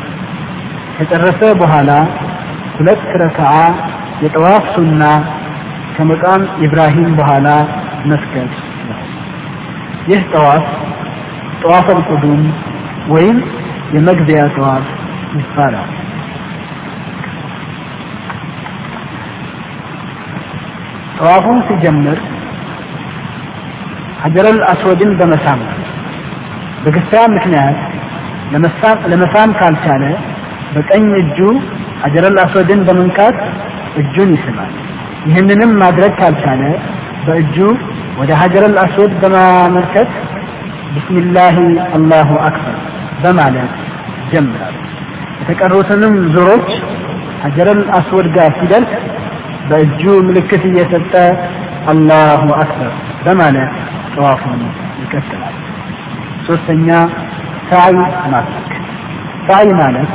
ከጨረሰ 0.97 1.41
በኋላ 1.61 1.91
ሁለት 2.77 3.03
ረክዓ 3.23 3.51
የጠዋፍ 4.23 4.65
ሱና 4.75 5.03
ከመቃም 5.97 6.43
ኢብራሂም 6.65 7.11
በኋላ 7.19 7.49
መስገድ 8.07 8.51
ነው። 8.89 9.01
ይህ 10.09 10.23
ጠዋፍ 10.33 10.65
ጠዋፍ 11.63 11.87
አልቁዱም 11.95 12.43
ወይም 13.09 13.39
የመግቢያ 13.95 14.41
ጠዋፍ 14.57 14.87
ይባላል። 15.37 15.91
ጠዋፉን 21.21 21.59
ሲጀምር 21.69 22.19
ሀጀረል 24.23 24.59
አስወድን 24.71 25.11
በመሳም 25.19 25.61
በግፊያ 26.85 27.21
ምክንያት 27.35 27.79
ለመሳም 29.13 29.51
ካልቻለ 29.61 30.05
በቀኝ 30.75 31.07
እጁ 31.21 31.39
ሀጀረል 32.03 32.37
አስወድን 32.45 32.81
በመንካት 32.89 33.37
እጁን 34.01 34.31
ይስማል። 34.37 34.73
ይህንንም 35.27 35.73
ማድረግ 35.83 36.13
ካልቻለ 36.19 36.63
በእጁ 37.27 37.57
ወደ 38.19 38.31
ሀጀረል 38.41 38.75
አስወድ 38.85 39.13
በማመልከት 39.23 40.11
ቢስሚላሂ 40.95 41.57
አላሁ 41.97 42.29
አክበር 42.47 42.77
በማለት 43.23 43.73
ይጀምራል። 44.21 44.77
የተቀሩትንም 45.41 46.15
ዙሮች 46.35 46.69
ሀጀረል 47.43 47.83
አስወድ 47.99 48.29
ጋር 48.37 48.51
ሲደርስ 48.59 48.93
በእጁ 49.72 50.02
ምልክት 50.28 50.64
እየሰጠ 50.70 51.14
አላሁ 51.88 52.44
አክበር 52.58 52.92
በማለት 53.26 53.72
ጠዋፉን 54.16 54.62
ይቀጥላል። 55.02 55.56
ሶስተኛ 56.48 56.88
ሳዕይ 57.70 57.98
ማድረግ። 58.32 58.72
ሳዕይ 59.48 59.70
ማለት 59.80 60.12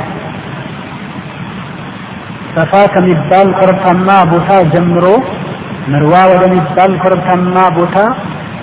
ሰፋ 2.55 2.73
ከሚባል 2.93 3.47
ኮረብታማ 3.53 4.09
ቦታ 4.31 4.51
ጀምሮ 4.73 5.05
መርዋ 5.87 6.13
ወደሚባል 6.31 6.91
ኮረብታማ 7.03 7.57
ቦታ 7.75 7.97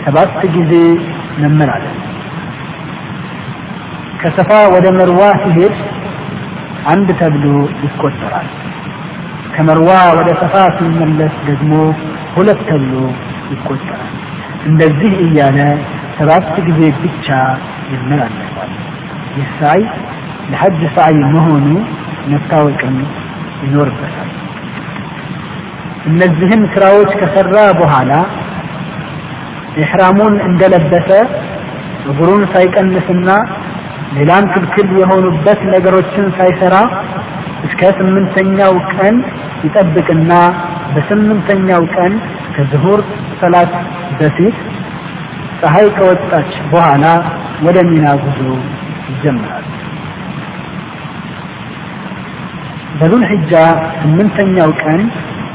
ሰባት 0.05 0.41
ጊዜ 0.57 0.73
መመላለስ። 1.39 1.99
ከሰፋ 4.23 4.51
ወደ 4.75 4.87
መርዋ 4.91 5.23
ሲሄድ 5.43 5.75
አንድ 6.87 7.09
ተብሎ 7.21 7.45
ይቆጠራል። 7.85 8.49
ከመርዋ 9.55 9.89
ወደ 10.19 10.31
ሰፋ 10.41 10.55
ሲመለስ 10.77 11.35
ደግሞ 11.47 11.73
ሁለት 12.35 12.61
ተብሎ 12.69 12.95
ይቆጠራል። 13.53 14.13
እንደዚህ 14.67 15.13
እያለ 15.25 15.59
ሰባት 16.19 16.55
ጊዜ 16.67 16.81
ብቻ 17.03 17.27
ይመላለሳል። 17.93 18.73
ይህ 19.37 19.49
ሳይ 19.59 19.81
ለሐጅ 20.51 20.81
ሳይ 20.97 21.15
መሆኑ 21.35 21.67
መታወቅም 22.31 22.97
ይኖርበታል። 23.63 24.31
እነዚህን 26.07 26.63
ስራዎች 26.75 27.11
ከሰራ 27.21 27.57
በኋላ 27.79 28.13
ኢሕራሙን 29.83 30.35
እንደለበሰ 30.49 31.09
እግሩን 32.11 32.43
ሳይቀንስና 32.53 33.29
ሌላም 34.17 34.45
ክልክል 34.53 34.89
የሆኑበት 35.01 35.61
ነገሮችን 35.73 36.27
ሳይሰራ 36.37 36.75
እስከ 37.67 37.91
ስምንተኛው 37.99 38.75
ቀን 38.95 39.17
ይጠብቅና 39.65 40.33
በስምንተኛው 40.95 41.83
ቀን 41.97 42.13
ከዝሁር 42.57 43.01
ሰላት 43.41 43.73
በፊት 44.19 44.57
ፀሐይ 45.61 45.87
ከወጣች 45.97 46.51
በኋላ 46.73 47.05
ወደ 47.67 47.79
ሚና 47.91 48.07
ጉዞ 48.23 48.41
ይጀምራል። 49.11 49.67
በዙል 52.99 53.23
ሒጃ 53.31 53.53
ስምንተኛው 54.01 54.71
ቀን 54.83 55.01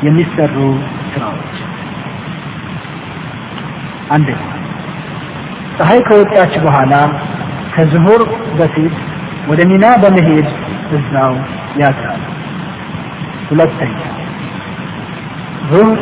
የሚሰሩ 0.06 0.56
ስራዎች 1.12 1.56
አንደኛ 4.16 4.42
ፀሐይ 5.78 6.00
ከወጣች 6.08 6.54
በኋላ 6.66 6.94
ከዝሁር 7.74 8.22
በፊት 8.60 8.96
ወደ 9.50 9.62
ሚና 9.70 9.86
በመሄድ 10.02 10.48
እዛው 10.96 11.34
ያድራል። 11.82 12.22
ሁለተኛ 13.50 13.98
ዙህር፣ 15.70 16.00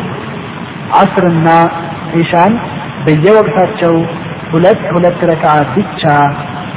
ዓስርና 0.99 1.47
ኢሻን 2.15 2.53
በየወቅታቸው 3.05 3.95
ሁለት 4.51 4.83
ሁለት 4.95 5.19
ረክዓ 5.29 5.53
ብቻ 5.75 6.01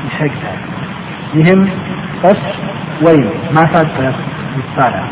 ይሰግዳል። 0.07 0.61
ይህም 1.35 1.61
ቀስ 2.23 2.43
ወይም 3.03 3.27
ማሳጠር 3.53 4.15
ይባላል። 4.57 5.11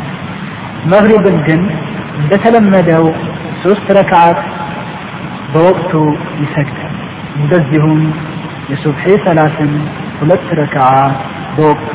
መግሪብን 0.93 1.37
ግን 1.47 1.63
እንደተለመደው 2.19 3.05
ሶስት 3.63 3.87
ረክዓት 3.99 4.41
በወቅቱ 5.53 5.93
ይሰግዳል። 6.43 6.95
እንደዚሁም 7.37 8.01
የሱብሒ 8.71 9.05
ሰላትን 9.27 9.73
ሁለት 10.21 10.49
ረክዓ 10.61 10.87
በወቅቱ 11.57 11.93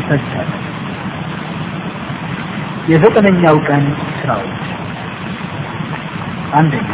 ይሰግዳል። 0.00 0.50
የዘጠነኛው 2.90 3.56
ቀን 3.68 3.84
ስራዎች 4.18 4.62
አንደኛ 6.54 6.88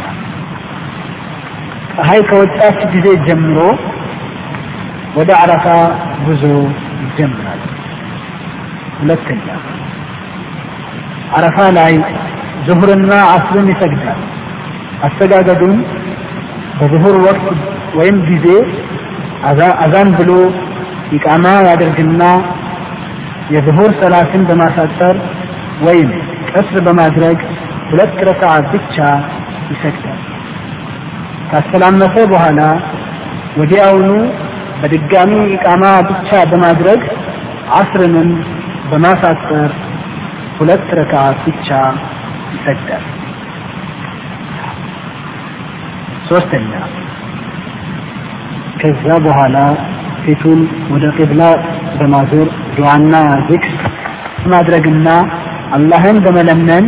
ፀሐይ 1.96 2.20
ከወጣች 2.28 2.80
ጊዜ 2.94 3.06
ጀምሮ 3.26 3.58
ወደ 5.16 5.30
አረፋ 5.42 5.66
ጉዞ 6.24 6.42
ይጀምራል። 7.02 7.62
ሁለተኛ 8.98 9.46
አረፋ 11.36 11.58
ላይ 11.76 11.94
ዙሁርና 12.66 13.12
አስርን 13.32 13.68
ይሰግዳል። 13.72 14.20
አሰጋገዱን 15.06 15.78
በዙሁር 16.78 17.16
ወቅት 17.26 17.48
ወይም 17.98 18.16
ጊዜ 18.28 18.46
አዛን 19.82 20.08
ብሎ 20.18 20.30
ኢቃማ 21.16 21.46
ያደርግና 21.66 22.22
የዙሁር 23.54 23.90
ሰላትን 24.00 24.42
በማሳጠር 24.48 25.16
ወይም 25.86 26.10
ቀስር 26.50 26.78
በማድረግ 26.86 27.38
ሁለት 27.90 28.16
ረክዓ 28.28 28.52
ብቻ 28.72 28.96
ይሰግዳል። 29.70 30.20
ካስተላመፈ 31.50 32.14
በኋላ 32.32 32.60
ወዲያውኑ 33.58 34.08
በድጋሚ 34.80 35.32
ኢቃማ 35.56 35.84
ብቻ 36.08 36.30
በማድረግ 36.50 37.02
አስርንም 37.78 38.30
በማሳጠር 38.90 39.70
ሁለት 40.58 40.88
ረክዓ 40.98 41.22
ብቻ 41.44 41.68
ይሰግዳል። 42.54 43.04
ሶስተኛ 46.28 46.70
ከዛ 48.80 49.06
በኋላ 49.26 49.56
ፊቱን 50.26 50.60
ወደ 50.92 51.04
ቂብላ 51.16 51.42
በማዞር 51.98 52.48
ዱዓና 52.76 53.14
ዚክር 53.48 53.74
ማድረግና 54.46 55.08
አላህን 55.76 56.16
በመለመን 56.24 56.84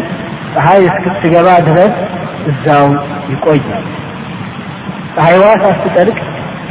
ፀሐይ 0.54 0.82
እስክትገባ 0.88 1.48
ድረስ 1.66 1.94
እዛው 2.50 2.88
ይቆያል። 3.32 3.86
ፀሐይዋ 5.14 5.44
ሳትጠልቅ 5.62 6.18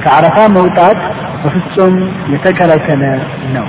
ከአረፋ 0.04 0.38
መውጣት 0.56 1.00
በፍጹም 1.42 1.96
የተከለከለ 2.34 3.04
ነው። 3.56 3.68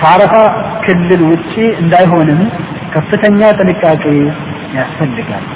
ከአረፋ 0.00 0.34
ክልል 0.84 1.22
ውጪ 1.30 1.52
እንዳይሆንም 1.82 2.40
ከፍተኛ 2.92 3.40
ጥንቃቄ 3.58 4.04
ያስፈልጋል። 4.76 5.46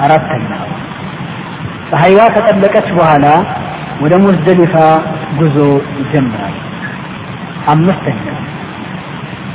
አራተኛ 0.00 0.48
ፀሐይዋ 1.92 2.20
ከጠለቀች 2.34 2.88
በኋላ 2.98 3.26
ወደ 4.02 4.14
ሙዝደሊፋ 4.24 4.74
ጉዞ 5.38 5.56
ይጀምራል። 5.98 6.54
አምስተኛ 7.72 8.24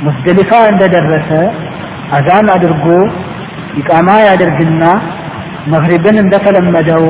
ሙዝደሊፋ 0.04 0.52
እንደደረሰ 0.72 1.30
አዛን 2.16 2.48
አድርጎ 2.54 2.84
ኢቃማ 3.80 4.08
ያደርግና 4.26 4.84
መግሪብን 5.72 6.16
እንደተለመደው 6.22 7.04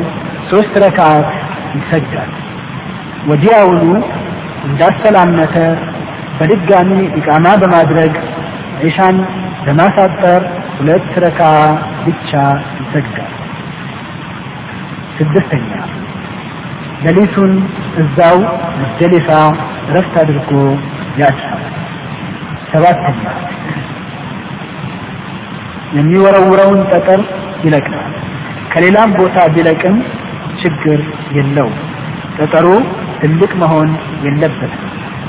ሶስት 0.51 0.75
ረክዓት 0.85 1.29
ይሰግዳል። 1.77 2.31
ወዲያውኑ 3.29 3.85
እንዳስተላመተ 4.69 5.57
በድጋሚ 6.39 6.91
ኢቃማ 7.21 7.47
በማድረግ 7.63 8.15
ዒሻን 8.83 9.17
በማሳጠር 9.65 10.43
ሁለት 10.79 11.13
ረክዓ 11.25 11.49
ብቻ 12.07 12.31
ይሰግዳል። 12.81 13.33
ስድስተኛ 15.19 15.71
ሌሊቱን 17.05 17.53
እዛው 18.03 18.37
ሙዝደሊፋ 18.79 19.29
ረፍት 19.95 20.15
አድርጎ 20.23 20.51
ያድራል። 21.21 21.63
ሰባተኛ 22.73 23.23
የሚወረውረውን 25.99 26.81
ጠጠር 26.91 27.21
ይለቅማል። 27.65 28.15
ከሌላም 28.73 29.11
ቦታ 29.19 29.47
ቢለቅም 29.55 29.97
ችግር 30.63 31.01
የለው። 31.37 31.69
ጠጠሩ 32.39 32.67
ትልቅ 33.21 33.53
መሆን 33.63 33.91
የለበትም። 34.25 34.85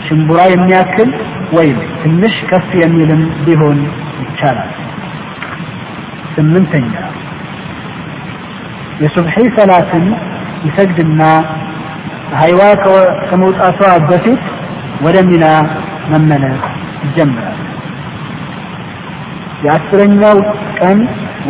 ሽምቡራ 0.08 0.41
የሚያክል 0.52 1.10
ወይም 1.54 1.78
ትንሽ 2.02 2.36
ከፍ 2.49 2.69
የሚልም 2.82 3.21
ቢሆን 3.45 3.80
ይቻላል። 4.23 4.71
ስምንተኛ 6.36 6.91
የሱብሒ 9.03 9.37
ሰላትን 9.57 10.07
ይሰግድና 10.67 11.23
ፀሐይዋ 12.29 12.61
ከመውጣቷ 13.29 13.81
በፊት 14.09 14.43
ወደ 15.05 15.17
ሚና 15.29 15.45
መመለስ 16.12 16.62
ይጀምራል። 17.05 17.61
የአስረኛው 19.64 20.38
ቀን 20.79 20.99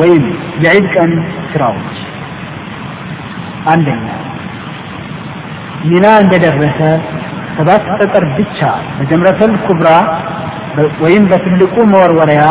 ወይም 0.01 0.25
የዒድ 0.65 0.87
ቀን 0.95 1.13
ስራዎች 1.53 1.97
አንደኛ 3.67 4.05
ሚና 5.85 6.07
እንደደረሰ 6.23 6.79
ሰባት 7.57 7.85
ጠጠር 7.99 8.25
ብቻ 8.37 8.61
በጀምረተል 8.97 9.53
ኩብራ 9.67 9.89
ወይም 11.03 11.25
በትልቁ 11.31 11.75
መወርወሪያ 11.93 12.45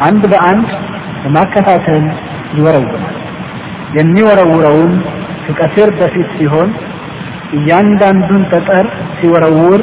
አንድ 0.00 0.22
በአንድ 0.32 0.68
በማከታተል 1.24 2.04
ይወረውራል። 2.54 3.08
የሚወረውረውን 3.97 4.93
ከቀትር 5.45 5.89
በፊት 5.99 6.29
ሲሆን 6.37 6.69
እያንዳንዱን 7.57 8.43
ጠጠር 8.51 8.85
ሲወረውር 9.17 9.81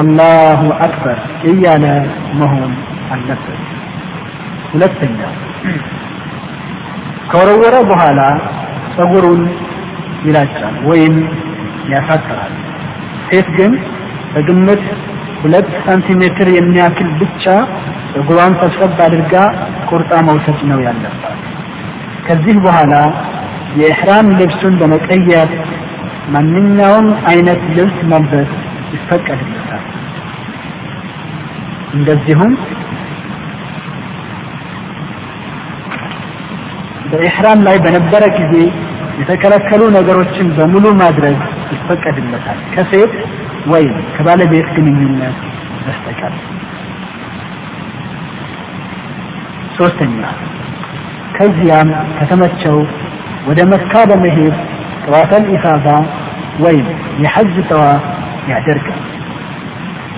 አላሁ 0.00 0.60
አክበር 0.84 1.18
እያለ 1.50 1.84
መሆን 2.38 2.72
አለበት። 3.12 3.60
ሁለተኛ 4.70 5.18
ከወረወረ 7.30 7.76
በኋላ 7.90 8.20
ጸጉሩን 8.96 9.42
ይላጫል 10.26 10.74
ወይም 10.88 11.14
ያሳጥራል። 11.92 12.54
ሴት 13.28 13.48
ግን 13.56 13.72
በግምት 14.34 14.82
ሁለት 15.42 15.70
ሳንቲሜትር 15.84 16.48
የሚያክል 16.56 17.08
ብቻ 17.20 17.44
ጸጉሯን 18.12 18.54
ሰብሰብ 18.60 19.00
አድርጋ 19.06 19.34
ቁርጣ 19.90 20.12
መውሰድ 20.28 20.60
ነው 20.70 20.80
ያለባት። 20.86 21.38
ከዚህ 22.26 22.56
በኋላ 22.66 22.94
የኢሕራም 23.80 24.26
ልብሱን 24.38 24.74
በመቀየር 24.80 25.50
ማንኛውም 26.28 27.08
አይነት 27.30 27.60
ልብስ 27.76 27.98
መልበስ 28.10 28.50
ይፈቀድለታል። 28.94 29.84
እንደዚሁም 31.94 32.52
በኢሕራም 37.10 37.60
ላይ 37.66 37.76
በነበረ 37.78 38.24
ጊዜ 38.36 38.54
የተከለከሉ 39.20 39.82
ነገሮችን 39.96 40.46
በሙሉ 40.56 40.86
ማድረግ 41.00 41.38
ይፈቀድለታል 41.74 42.58
ከሴት 42.74 43.12
ወይም 43.66 43.96
ከባለቤት 44.14 44.68
ግንኙነት 44.76 45.36
በስተቀር። 45.82 46.34
ሶስተኛ 49.76 50.20
ከዚያም 51.36 51.88
ከተመቸው 52.18 52.76
ወደ 53.47 53.59
መካ 53.71 54.03
በመሄድ 54.09 54.55
ጠዋፈል 55.03 55.45
ኢፋዳ 55.55 55.87
ወይም 56.59 56.87
የሐጅ 57.23 57.55
ጠዋፍ 57.69 58.03
ያደርጋል። 58.51 59.01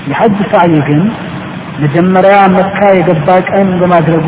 የሐጅ 0.09 0.37
ሳዕይ 0.51 0.75
ግን 0.87 1.01
መጀመሪያ 1.79 2.35
መካ 2.55 2.79
የገባ 2.97 3.29
ቀን 3.49 3.67
በማድረጉ 3.81 4.27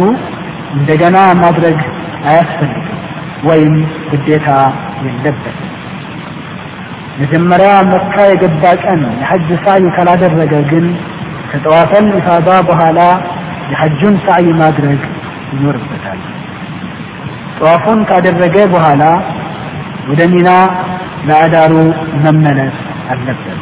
እንደገና 0.75 1.17
ማድረግ 1.41 1.79
አያስፈልግም 2.25 2.87
ወይም 3.43 3.73
ግዴታ 4.11 4.47
የለበትም። 5.05 5.67
መጀመሪያ 7.21 7.71
መካ 7.91 8.15
የገባ 8.29 8.63
ቀን 8.83 9.01
የሐጅ 9.21 9.49
ሳዕይ 9.65 9.87
ካላደረገ 9.95 10.53
ግን 10.71 10.85
ከጠዋፈል 11.51 12.05
ኢፋዳ 12.19 12.49
በኋላ 12.69 12.99
የሐጁን 13.71 14.15
ሳዕይ 14.25 14.47
ማድረግ 14.61 15.01
ይኖርበታል። 15.53 16.19
ጠዋፉን 17.58 18.00
ካደረገ 18.08 18.56
በኋላ 18.72 19.02
ወደ 20.08 20.22
ሚና 20.32 20.48
ለአዳሩ 21.28 21.72
መመለስ 22.24 22.76
አለበት። 23.12 23.60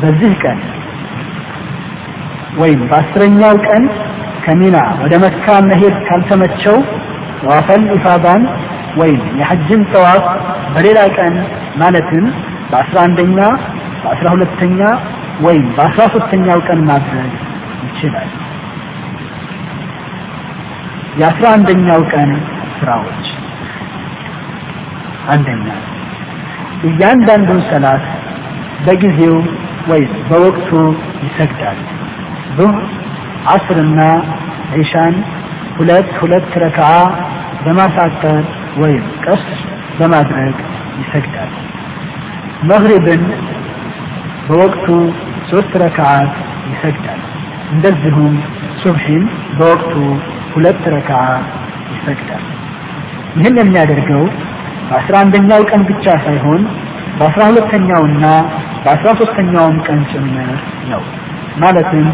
በዚህ 0.00 0.32
ቀን 0.42 0.58
ወይም 2.58 2.80
በአስረኛው 2.90 3.54
ቀን 3.66 3.84
ከሚና 4.44 4.78
ወደ 5.02 5.14
መካ 5.24 5.46
መሄድ 5.68 5.94
ካልተመቸው 6.08 6.76
ጠዋፈል 7.40 7.82
ኢፋዳን 7.96 8.42
ወይም 8.96 9.22
የሐጅን 9.40 9.82
ጠዋፍ 9.92 10.24
በሌላ 10.74 11.00
ቀን 11.16 11.34
ማለትም 11.80 12.24
በአስራ 12.70 12.98
አንደኛ 13.06 13.38
በአስራ 14.02 14.26
ሁለተኛ 14.34 14.80
ወይም 15.40 15.66
በአስራ 15.76 16.02
ሶስተኛው 16.14 16.58
ቀን 16.68 16.80
ማድረግ 16.90 17.32
ይችላል። 17.86 18.30
የአስራ 21.18 21.46
አንደኛው 21.56 22.00
ቀን 22.12 22.30
ስራዎች 22.84 23.26
አንደኛ 25.28 25.66
እያንዳንዱን 26.88 27.60
ሰላት 27.68 28.04
በጊዜው 28.86 29.36
ወይም 29.88 30.12
በወቅቱ 30.28 30.70
ይሰግዳል። 31.24 31.78
ዙህር፣ 32.56 32.76
አስርና 33.46 34.00
ዒሻን 34.74 35.14
ሁለት 35.76 36.10
ሁለት 36.20 36.50
ረክዓ 36.62 36.90
በማሳጠር 37.64 38.42
ወይም 38.76 39.04
ቀስ 39.24 39.44
በማድረግ 39.98 40.56
ይሰግዳል። 41.00 41.52
መግሪብን 42.62 43.22
በወቅቱ 44.48 44.86
ሶስት 45.50 45.72
ረክዓት 45.84 46.34
ይሰግዳል። 46.70 47.22
እንደዚሁም 47.72 48.34
ሱብሒን 48.82 49.24
በወቅቱ 49.58 49.94
ሁለት 50.54 50.84
ረክዓ 50.96 51.22
ይሰግዳል። 51.94 52.44
ይህን 53.36 53.56
የሚያደርገው 53.60 54.24
በአስራ 54.88 55.14
አንደኛው 55.24 55.62
ቀን 55.70 55.82
ብቻ 55.90 56.06
ሳይሆን 56.24 56.62
በአስራ 57.18 57.42
ሁለተኛውና 57.50 58.24
በአስራ 58.84 59.08
ሶስተኛውም 59.20 59.76
ቀን 59.86 60.00
ጭምር 60.12 60.50
ነው። 60.90 61.02
ማለትም 61.62 62.06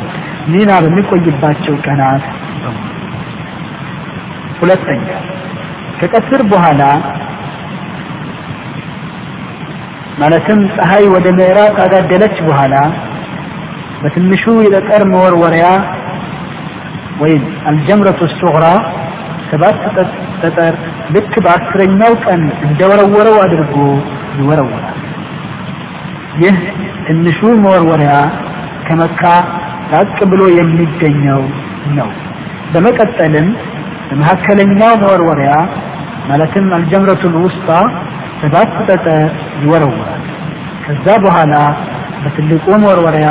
ሚና 0.53 0.71
በሚቆይባቸው 0.85 1.75
ቀናት 1.87 2.25
ሁለተኛ 4.61 5.07
ከቀትር 6.01 6.43
በኋላ 6.51 6.83
ማለትም 10.21 10.61
ፀሐይ 10.75 11.05
ወደ 11.15 11.27
ምዕራብ 11.37 11.71
ካጋደለች 11.77 12.37
በኋላ 12.49 12.75
በትንሹ 14.03 14.45
የጠጠር 14.65 15.03
መወርወሪያ 15.11 15.67
ወይም 17.23 17.43
አልጀምረቱ 17.69 18.21
ሱግራ 18.35 18.67
ሰባት 19.50 19.80
ጠጠር 20.41 20.74
ልክ 21.15 21.34
በአስረኛው 21.46 22.13
ቀን 22.26 22.41
እንደወረወረው 22.68 23.38
አድርጎ 23.44 23.76
ይወረወራል። 24.39 25.00
ይህ 26.41 26.56
ትንሹ 27.06 27.39
መወርወሪያ 27.63 28.13
ከመካ 28.88 29.22
ራቅ 29.94 30.18
ብሎ 30.32 30.41
የሚገኘው 30.58 31.41
ነው። 31.98 32.10
በመቀጠልም 32.74 33.48
በመካከለኛው 34.10 34.94
መወርወሪያ 35.04 35.52
ማለትም 36.30 36.68
አልጀምረቱል 36.78 37.36
ውስጣ 37.46 37.68
ሰባት 38.41 38.72
ጠጠር 38.88 39.30
ይወረወራል። 39.63 40.24
ከዛ 40.86 41.08
በኋላ 41.24 41.54
በትልቁ 42.24 42.65
መወርወሪያ 42.84 43.30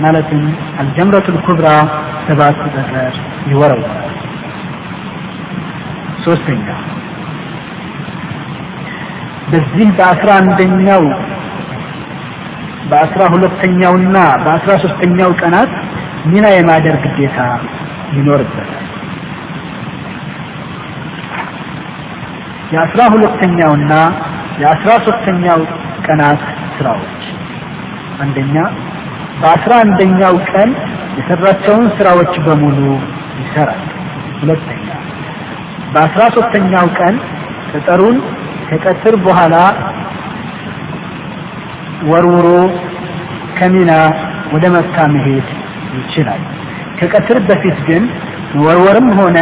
ማለትም 0.00 0.42
አልጀምረቱል 0.80 1.38
ኩብራ 1.46 1.68
ሰባት 2.28 2.58
ጠጠር 2.76 3.14
ይወረወራል። 3.50 4.01
ሶስተኛ 6.25 6.67
በዚህ 9.51 9.89
በአስራ 9.97 10.29
አንደኛው 10.41 11.03
በአስራ 12.89 13.23
ሁለተኛውና 13.33 14.15
በአስራ 14.43 14.71
ሶስተኛው 14.83 15.31
ቀናት 15.41 15.71
ሚና 16.25 16.45
የማደር 16.53 16.95
ግዴታ 17.03 17.37
ይኖርበታል። 18.15 18.69
የአስራ 22.73 23.01
ሁለተኛውና 23.13 23.93
የአስራ 24.61 24.91
ሶስተኛው 25.07 25.59
ቀናት 26.05 26.41
ስራዎች 26.77 27.23
አንደኛ 28.23 28.55
በአስራ 29.41 29.73
አንደኛው 29.83 30.35
ቀን 30.51 30.69
የሰራቸውን 31.17 31.87
ስራዎች 31.97 32.33
በሙሉ 32.45 32.79
ይሰራል። 33.41 33.83
ሁለተኛ 34.41 34.87
በአስራ 35.93 36.21
ሶስተኛው 36.35 36.87
ቀን 36.99 37.15
ጠጠሩን 37.71 38.17
ከቀትር 38.69 39.15
በኋላ 39.25 39.55
ወርውሮ 42.09 42.47
ከሚና 43.57 43.91
ወደ 44.53 44.65
መካ 44.75 44.95
መሄድ 45.13 45.47
ይችላል። 45.97 46.41
ከቀትር 46.99 47.37
በፊት 47.47 47.77
ግን 47.87 48.03
መወርወርም 48.55 49.07
ሆነ 49.19 49.37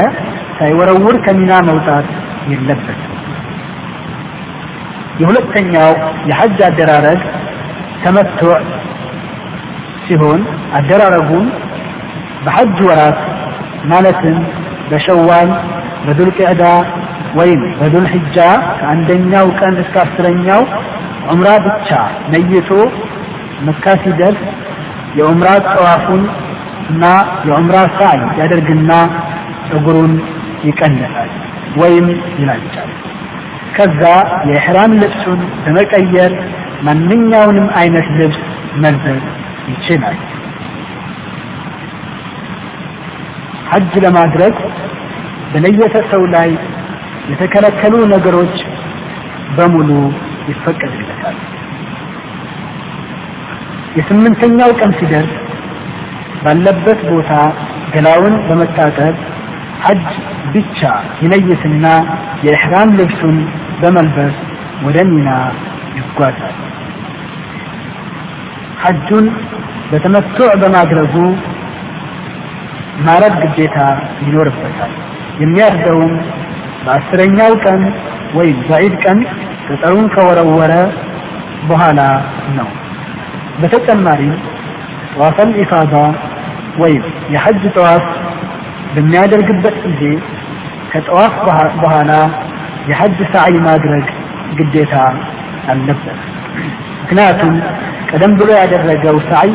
ሳይወረውር 0.57 1.15
ከሚና 1.25 1.53
መውጣት 1.69 2.07
የለበትም። 2.51 3.07
የሁለተኛው 5.21 5.91
የሐጅ 6.29 6.59
አደራረግ 6.67 7.21
ተመትዕ 8.03 8.51
ሲሆን 10.05 10.41
አደራረጉም 10.77 11.45
በሐጅ 12.45 12.77
ወራት 12.87 13.19
ማለትም 13.85 14.37
በሸዋል 14.91 15.49
በዱልቅዕዳ 16.05 16.63
ወይም 17.39 17.61
በዱልሕጃ 17.79 18.37
ከአንደኛው 18.79 19.47
ቀን 19.59 19.75
እስከ 19.83 19.95
አስረኛው 20.05 20.61
ዑምራ 21.31 21.49
ብቻ 21.65 21.89
ነይቶ 22.31 22.69
መካ 23.67 23.93
ሲደርስ 24.03 24.41
የዑምራ 25.17 25.49
ጠዋፉን 25.69 26.23
እና 26.89 27.03
የዑምራ 27.47 27.77
ሳዕይ 27.97 28.21
ያደርግና 28.39 28.91
ፀጉሩን 29.69 30.13
ይቀንሳል 30.63 31.29
ወይም 31.81 32.07
ይላጫል። 32.39 32.89
ከዛ 33.75 34.01
የኢሕራም 34.47 34.91
ልብሱን 35.01 35.41
በመቀየር 35.63 36.31
ማንኛውንም 36.87 37.67
አይነት 37.81 38.07
ልብስ 38.19 38.39
መልበስ 38.83 39.23
ይችላል። 39.71 40.17
ሐጅ 43.71 43.93
ለማድረግ 44.05 44.55
በለየተ 45.51 45.95
ሰው 46.11 46.23
ላይ 46.35 46.49
የተከለከሉ 47.31 47.93
ነገሮች 48.13 48.55
በሙሉ 49.57 49.89
ይፈቀድለታል። 50.49 51.37
የስምንተኛው 53.97 54.71
ቀን 54.79 54.91
ሲደርስ 54.99 55.33
ባለበት 56.43 56.99
ቦታ 57.09 57.31
ገላውን 57.93 58.35
በመታጠብ 58.47 59.15
ሐጅ 59.85 60.05
ብቻ 60.53 60.79
ይለይትና 61.21 61.85
የኢሕራም 62.45 62.89
ልብሱን 62.99 63.37
በመልበስ 63.81 64.35
ወደ 64.85 64.97
ሚና 65.09 65.29
ይጓዛል። 65.97 66.55
ሐጁን 68.83 69.25
በተመቱዕ 69.91 70.49
በማድረጉ 70.61 71.15
ማረድ 73.05 73.35
ግዴታ 73.43 73.77
ይኖርበታል። 74.23 74.93
የሚያርደውም 75.41 76.13
በአስረኛው 76.85 77.51
ቀን 77.63 77.81
ወይም 78.33 78.57
በዒድ 78.69 78.95
ቀን 79.03 79.19
ቅጠሩን 79.67 80.07
ከወረወረ 80.13 80.73
በኋላ 81.69 81.99
ነው። 82.57 82.69
በተጨማሪም 83.61 84.35
ጠዋፈል 85.13 85.49
ኢፋዳ 85.63 85.93
ወይም 86.77 87.03
የሐጅ 87.33 87.63
ጠዋፍ 87.75 88.05
በሚያደርግበት 88.93 89.75
ጊዜ 89.85 90.03
ከጠዋፍ 90.91 91.33
በኋላ 91.81 92.11
የሐጅ 92.89 93.17
ሰዓይ 93.33 93.55
ማድረግ 93.67 94.05
ግዴታ 94.57 94.93
አለበት። 95.71 96.19
ምክንያቱም 97.01 97.53
ቀደም 98.09 98.33
ብሎ 98.39 98.49
ያደረገው 98.61 99.17
ሰዓይ 99.29 99.51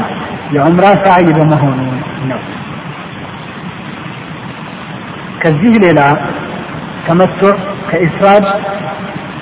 የዑምራ 0.54 0.87
ሰዓይ 1.04 1.26
በመሆኑ 1.38 1.78
ነው። 2.30 2.40
ከዚህ 5.46 5.74
ሌላ 5.82 6.00
ተመቱዕ 7.06 7.52
ከኢፍራድ 7.90 8.44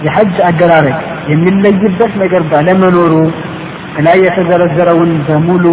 የሐጅ 0.05 0.35
አደራረግ 0.49 0.97
የሚለይበት 1.31 2.13
ነገር 2.23 2.43
ባለመኖሩ 2.51 3.13
ከላይ 3.95 4.19
የተዘረዘረውን 4.25 5.13
በሙሉ 5.27 5.65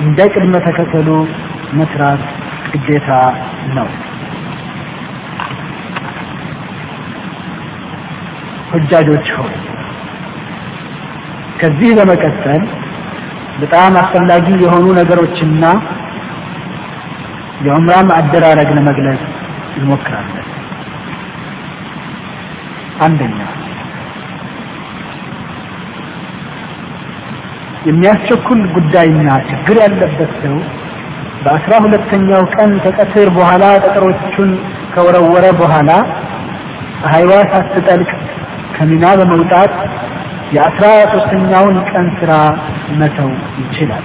እንደ 0.00 0.28
ቅድመ 0.34 0.54
ተከተሉ 0.66 1.08
መስራት 1.72 2.22
ግዴታ 2.74 3.08
ነው። 3.76 3.88
ሁጃጆች 8.72 9.28
ሆይ 9.36 9.54
ከዚህ 11.60 11.90
በመቀጠል 11.98 12.62
በጣም 13.60 13.92
አስፈላጊ 13.96 14.46
የሆኑ 14.62 14.86
ነገሮችና 15.00 15.64
የዑምራም 17.62 18.08
አደራረግ 18.18 18.70
ለመግለጽ 18.78 19.20
እንሞክራለን። 19.76 20.48
አንደኛ 23.00 23.38
የሚያስቸኩል 27.86 28.60
ጉዳይና 28.74 29.28
ችግር 29.48 29.76
ያለበት 29.82 30.32
ሰው 30.42 30.56
በአስራ 31.44 31.72
ሁለተኛው 31.84 32.42
ቀን 32.54 32.72
ከቀትር 32.84 33.28
በኋላ 33.36 33.64
ጠጠሮቹን 33.84 34.50
ከወረወረ 34.94 35.46
በኋላ 35.60 35.90
ፀሐይዋ 37.00 37.32
ሳትጠልቅ 37.52 38.10
ከሚና 38.76 39.06
በመውጣት 39.20 39.72
የአስራ 40.52 40.86
ሶስተኛውን 41.14 41.76
ቀን 41.90 42.06
ስራ 42.20 42.32
መተው 43.00 43.30
ይችላል። 43.62 44.04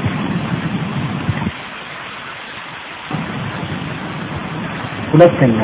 ሁለተኛ 5.11 5.59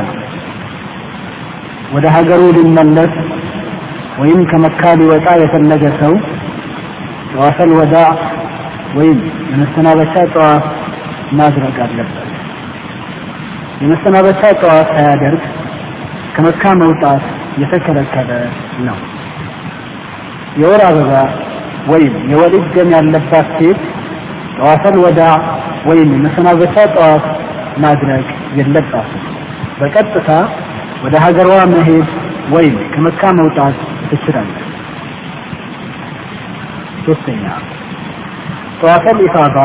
ወደ 1.94 2.06
ሀገሩ 2.16 2.44
ሊመለስ 2.58 3.14
ወይም 4.20 4.40
ከመካ 4.52 4.82
ሊወጣ 5.00 5.28
የፈለገ 5.42 5.84
ሰው 6.02 6.14
ጠዋፈል 7.32 7.72
ወዳ 7.80 7.96
ወይም 8.98 9.20
የመሰናበቻ 9.52 10.14
ጠዋፍ 10.34 10.66
ማድረግ 11.32 11.78
አለበት። 11.86 12.30
የመሰናበቻ 13.82 14.42
ጠዋፍ 14.62 14.90
ሳያደርግ 14.96 15.44
ከመካ 16.36 16.74
መውጣት 16.82 17.24
የተከለከለ 17.62 18.30
ነው። 18.88 18.98
የወር 20.62 20.82
አበባ 20.88 21.12
ወይም 21.92 22.16
የወሊድ 22.32 22.66
ደም 22.76 22.92
ያለባት 22.96 23.48
ሴት 23.58 23.82
ጠዋፈል 24.58 24.98
ወዳ 25.06 25.22
ወይም 25.86 26.10
የመሰናበቻ 26.16 26.76
ጠዋፍ 26.96 27.24
ማድረግ 27.78 28.26
የለባትም። 28.58 29.22
በቀጥታ 29.84 30.30
ወደ 31.04 31.16
ሀገሯ 31.24 31.54
መሄድ 31.72 32.08
ወይም 32.54 32.76
ከመካ 32.94 33.32
መውጣት 33.40 33.78
ትችላለች። 34.10 34.60
ሶስተኛ 37.06 37.44
ጠዋፈል 38.82 39.18
ኢፋዳ 39.26 39.58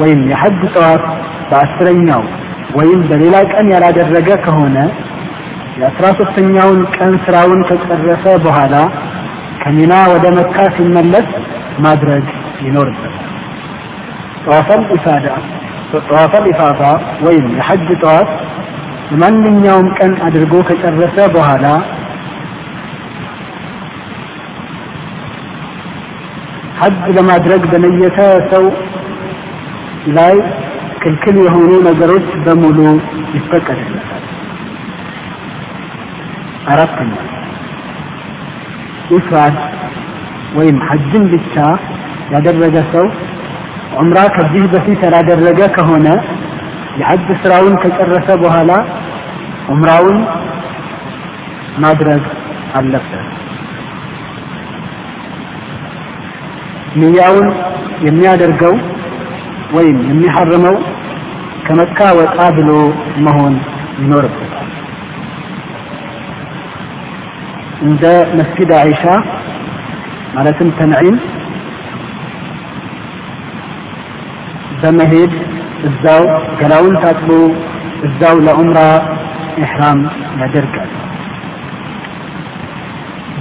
ወይም 0.00 0.20
የሐጅ 0.30 0.60
ጠዋፍ 0.74 1.02
በአስረኛው 1.50 2.22
ወይም 2.78 3.00
በሌላ 3.08 3.36
ቀን 3.52 3.66
ያላደረገ 3.74 4.28
ከሆነ 4.44 4.76
የአስራ 5.78 6.06
ሶስተኛውን 6.18 6.80
ቀን 6.96 7.12
ስራውን 7.24 7.60
ከጨረሰ 7.68 8.24
በኋላ 8.44 8.74
ከሚና 9.62 9.94
ወደ 10.12 10.26
መካ 10.36 10.56
ሲመለስ 10.76 11.26
ማድረግ 11.78 12.26
ይኖርበታል። 12.64 13.16
ጠዋፈል 14.44 14.82
ኢፋዳ 14.96 15.26
ጠዋፈል 16.01 16.45
ኢፋዳ 16.51 16.81
ወይም 17.25 17.45
የሐጅ 17.57 17.87
ጠዋፍ 18.01 18.29
በማንኛውም 19.09 19.87
ቀን 19.97 20.13
አድርጎ 20.27 20.53
ከጨረሰ 20.69 21.17
በኋላ 21.35 21.65
ሐጅ 26.79 27.03
ለማድረግ 27.17 27.61
በነየተ 27.71 28.17
ሰው 28.51 28.65
ላይ 30.15 30.35
ክልክል 31.03 31.35
የሆኑ 31.43 31.71
ነገሮች 31.87 32.27
በሙሉ 32.45 32.79
ይፈቀድለታል። 33.35 34.23
አራተኛ 36.71 37.13
ኢፍራድ 39.15 39.57
ወይም 40.55 40.77
ሐጅን 40.87 41.23
ብቻ 41.33 41.55
ያደረገ 42.33 42.75
ሰው 42.93 43.05
ዑምራ 43.99 44.19
ከዚህ 44.35 44.63
በፊት 44.73 45.01
ያላደረገ 45.05 45.61
ከሆነ 45.75 46.07
የሐጅ 46.99 47.27
ስራውን 47.41 47.75
ከጨረሰ 47.81 48.27
በኋላ 48.43 48.71
ዑምራውን 49.69 50.17
ማድረግ 51.77 52.23
አለበት። 52.75 53.13
ንያውን 56.95 57.47
የሚያደርገው 58.05 58.75
ወይም 59.75 59.97
የሚሐርመው 60.09 60.75
ከመካ 61.65 61.99
ወጣ 62.19 62.37
ብሎ 62.57 62.69
መሆን 63.25 63.53
ይኖርበታል። 64.01 64.51
እንደ 67.81 68.03
መስጊድ 68.37 68.71
አይሻ 68.79 69.03
ማለትም 70.35 70.69
ተንዒም 70.77 71.17
በመሄድ 74.82 75.32
እዛው 75.88 76.22
ገላውን 76.60 76.94
ታጥቦ 77.02 77.28
እዛው 78.06 78.36
ለዑምራ 78.46 78.80
ኢሕራም 79.62 80.00
ያደርጋል። 80.40 80.90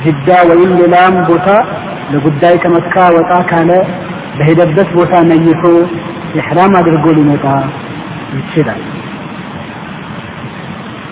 ጅዳ 0.04 0.30
ወይም 0.50 0.72
ሌላም 0.80 1.16
ቦታ 1.30 1.48
ለጉዳይ 2.12 2.56
ከመካ 2.64 2.96
ወጣ 3.16 3.32
ካለ 3.50 3.72
በሄደበት 4.38 4.90
ቦታ 4.98 5.14
ነይቶ 5.30 5.64
ኢሕራም 6.40 6.74
አድርጎ 6.80 7.06
ሊመጣ 7.18 7.46
ይችላል። 8.36 8.82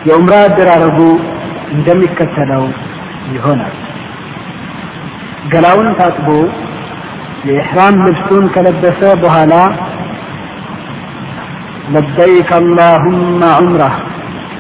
የዑምራ 0.08 0.36
አደራረጉ 0.46 1.00
እንደሚከተለው 1.74 2.64
ይሆናል። 3.34 3.76
ገላውን 5.52 5.90
ታጥቦ 6.00 6.28
የኢሕራም 7.48 7.96
ልብሱን 8.06 8.46
ከለበሰ 8.54 9.02
በኋላ 9.24 9.54
ለበይክ 11.95 12.51
አላሁመ 12.53 13.43
ዑምራ 13.59 13.83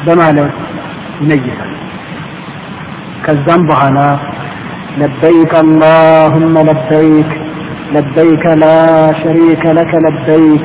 በማለት 0.06 0.54
ይነይታል። 1.20 1.72
ከዛም 3.24 3.62
በኋላ 3.66 3.98
ለበይክ 5.00 5.54
አላሁመ 5.62 6.54
ለበይክ 6.70 7.30
لبيك 7.92 8.44
لا 8.56 8.78
شريك 9.14 9.64
لك 9.68 9.92
لبيك 9.96 10.64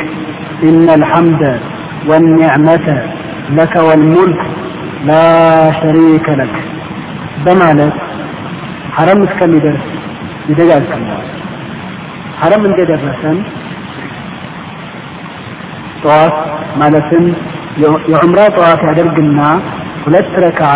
إن 0.64 0.88
الحمد 0.90 1.42
والنعمة 2.06 2.88
لك 3.50 3.76
والملك 3.78 4.42
لا 5.06 5.26
شريك 5.72 6.28
لك 6.32 6.56
بمالك 7.46 7.96
حرم 8.96 9.20
እስከሚደርስ 9.24 9.86
ይደጋግማል። 10.50 11.26
ሐረም 12.42 12.64
እንደደረሰን 12.66 13.38
ጠዋፍ 16.02 16.36
ማለትም 16.82 17.26
የዑምራ 18.10 18.42
ጠዋፍ 18.56 18.82
ያደርግና 18.88 19.40
ሁለት 20.04 20.34
ረክዓ 20.44 20.72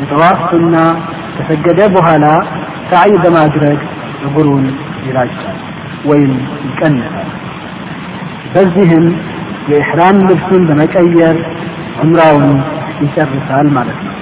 የጠዋፍ 0.00 0.40
ሱና 0.50 0.76
ከሰገደ 1.36 1.80
በኋላ 1.94 2.24
ሳዕይ 2.90 3.14
በማድረግ 3.24 3.78
እግሩን 4.26 4.66
ይላጫል 5.06 5.56
ወይም 6.04 6.32
ይቀንሳል። 6.66 7.30
በዚህም 8.54 9.06
የኢሕራም 9.70 10.18
ልብሱን 10.28 10.62
በመቀየር 10.68 11.36
ዑምራውን 12.02 12.48
ይጨርሳል 13.02 13.68
ማለት 13.76 13.98
ነው። 14.06 14.12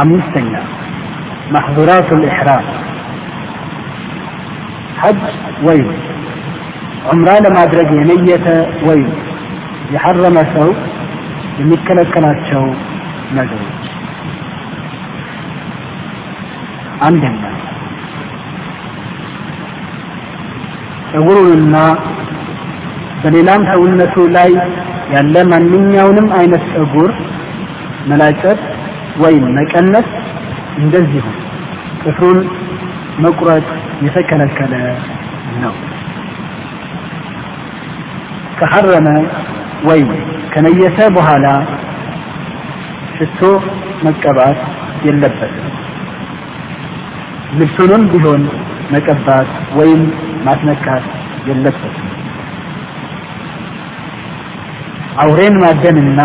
አምስተኛ 0.00 0.52
ማሕዙራቱ 1.52 2.08
ልኢሕራም 2.20 2.66
ሐጅ 5.00 5.20
ወይም 5.66 5.88
ዑምራ 7.10 7.30
ለማድረግ 7.44 7.88
የነየተ 7.98 8.46
ወይም 8.88 9.10
የሐረመ 9.94 10.38
ሰው 10.54 10.68
የሚከለከላቸው 11.60 12.64
ነገሮች 13.38 13.76
አንደኛ 17.06 17.42
ጸጉሩንና 21.12 21.76
በሌላም 23.22 23.62
ሰውነቱ 23.70 24.14
ላይ 24.36 24.50
ያለ 25.14 25.36
ማንኛውንም 25.50 26.28
አይነት 26.38 26.62
ጸጉር 26.74 27.10
መላጨት 28.10 28.60
ወይም 29.22 29.44
መቀነስ፣ 29.56 30.08
እንደዚሁ 30.78 31.24
ጥፍሩን 32.02 32.38
መቁረጥ 33.23 33.65
የተከለከለ 34.01 34.73
ነው። 35.61 35.73
ከሐረመ 38.59 39.07
ወይም 39.83 40.09
ከነየተ 40.53 40.99
በኋላ 41.15 41.45
ሽቶ 43.17 43.41
መቀባት 44.03 44.59
የለበትም። 45.05 45.71
ልብሱንም 47.59 48.03
ቢሆን 48.11 48.41
መቀባት 48.93 49.49
ወይም 49.75 50.01
ማስነካት 50.43 51.05
የለበትም። 51.47 52.07
አውሬን 55.17 55.55
ማደንና 55.61 56.21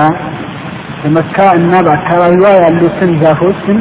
በመካ 1.03 1.37
እና 1.59 1.75
በአካባቢዋ 1.87 2.49
ያሉትን 2.63 3.11
ዛፎችን 3.23 3.79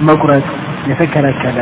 መቁረጥ 0.00 0.46
የተከለከለ 0.86 1.58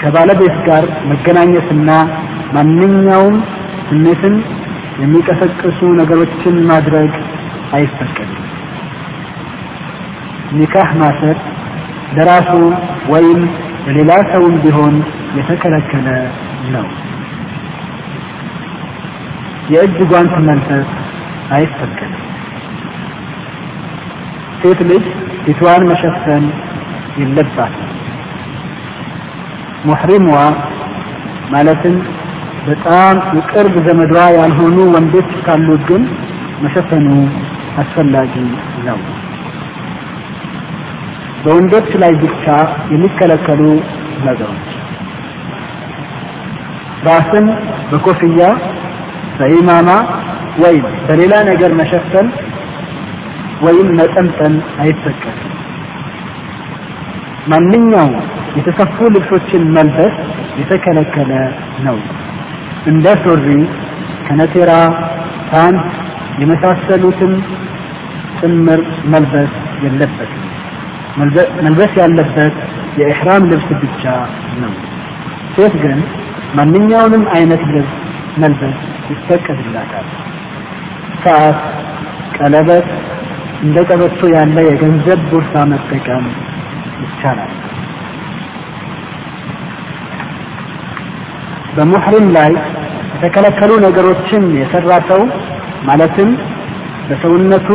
ከባለቤት 0.00 0.56
ጋር 0.66 0.84
መገናኘትና 1.10 1.90
ማንኛውም 2.54 3.36
ስሜትን 3.88 4.34
የሚቀሰቅሱ 5.00 5.80
ነገሮችን 6.00 6.56
ማድረግ 6.66 7.10
አይፈቀድም። 7.72 8.44
ኒካህ 10.58 10.90
ማሰር 11.00 11.36
ለራሱ 12.16 12.52
ወይም 13.08 13.40
ለሌላ 13.86 14.12
ሰውም 14.30 14.54
ቢሆን 14.62 14.94
የተከለከለ 15.38 16.08
ነው። 16.74 16.86
የእጅ 19.70 19.98
ጓንት 20.12 20.34
መልበስ 20.48 20.88
አይፈቀድም። 21.50 22.27
ሴት 24.60 24.80
ልጅ 24.90 25.04
ፊትዋን 25.44 25.82
መሸፈን 25.90 26.44
የለባትም። 27.18 27.84
ሙሕሪሟ 29.84 30.28
ማለትም 31.52 31.96
በጣም 32.66 33.16
የቅርብ 33.36 33.74
ዘመዷ 33.86 34.14
ያልሆኑ 34.38 34.78
ወንዶች 34.94 35.30
ካሉት 35.46 35.82
ግን 35.90 36.02
መሸፈኑ 36.62 37.06
አስፈላጊ 37.78 38.34
ነው። 38.88 38.98
በወንዶች 41.44 41.90
ላይ 42.02 42.12
ብቻ 42.22 42.44
የሚከለከሉ 42.92 43.62
ነገሮች 44.24 44.66
ራስን 47.06 47.46
በኮፍያ 47.90 48.42
በኢማማ 49.38 49.90
ወይም 50.58 50.86
በሌላ 51.06 51.34
ነገር 51.48 51.72
መሸፈን 51.80 52.28
ወይም 53.62 53.88
መጠምጠም 53.98 54.54
አይፈቀድም። 54.80 55.54
ማንኛውም 57.46 58.14
የተሰፉ 58.56 58.96
ልብሶችን 59.14 59.62
መልበስ 59.76 60.14
የተከለከለ 60.58 61.32
ነው። 61.84 61.96
እንደ 62.86 63.06
ሱሪ፣ 63.22 63.46
ከነቴራ፣ 64.26 64.72
ፓንት 65.50 65.84
የመሳሰሉትን 66.38 67.32
ጭምር 68.40 68.80
መልበስ 69.04 69.52
የለበትም። 69.84 70.44
መልበስ 71.64 71.92
ያለበት 72.00 72.56
የኢሕራም 72.98 73.44
ልብስ 73.50 73.68
ብቻ 73.82 74.02
ነው። 74.60 74.72
ሴት 75.54 75.74
ግን 75.82 75.98
ማንኛውንም 76.54 77.24
አይነት 77.34 77.62
ልብስ 77.72 77.94
መልበስ 78.38 78.76
ይፈቀድላታል። 79.10 80.06
ሰዓት፣ 81.24 81.58
ቀለበት፣ 82.36 82.86
እንደ 83.62 83.78
ቀበቶ 83.88 84.20
ያለ 84.34 84.56
የገንዘብ 84.66 85.20
ቦርሳ 85.30 85.64
መጠቀም 85.70 86.26
ይቻላል። 87.02 87.52
በሙሕሪም 91.76 92.26
ላይ 92.36 92.52
የተከለከሉ 93.14 93.72
ነገሮችን 93.86 94.44
የሰራ 94.58 94.92
ሰው 95.10 95.22
ማለትም 95.84 96.30
በሰውነቱ 97.08 97.68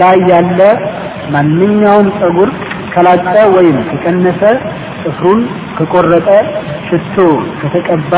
ላይ 0.00 0.18
ያለ 0.30 0.60
ማንኛውም 1.32 2.08
ጸጉር 2.18 2.50
ከላጨ 2.92 3.24
ወይም 3.56 3.76
ከቀነሰ፣ 3.88 4.42
ጥፍሩን 5.02 5.40
ከቆረጠ፣ 5.78 6.28
ሽቶ 6.86 7.16
ከተቀባ፣ 7.60 8.12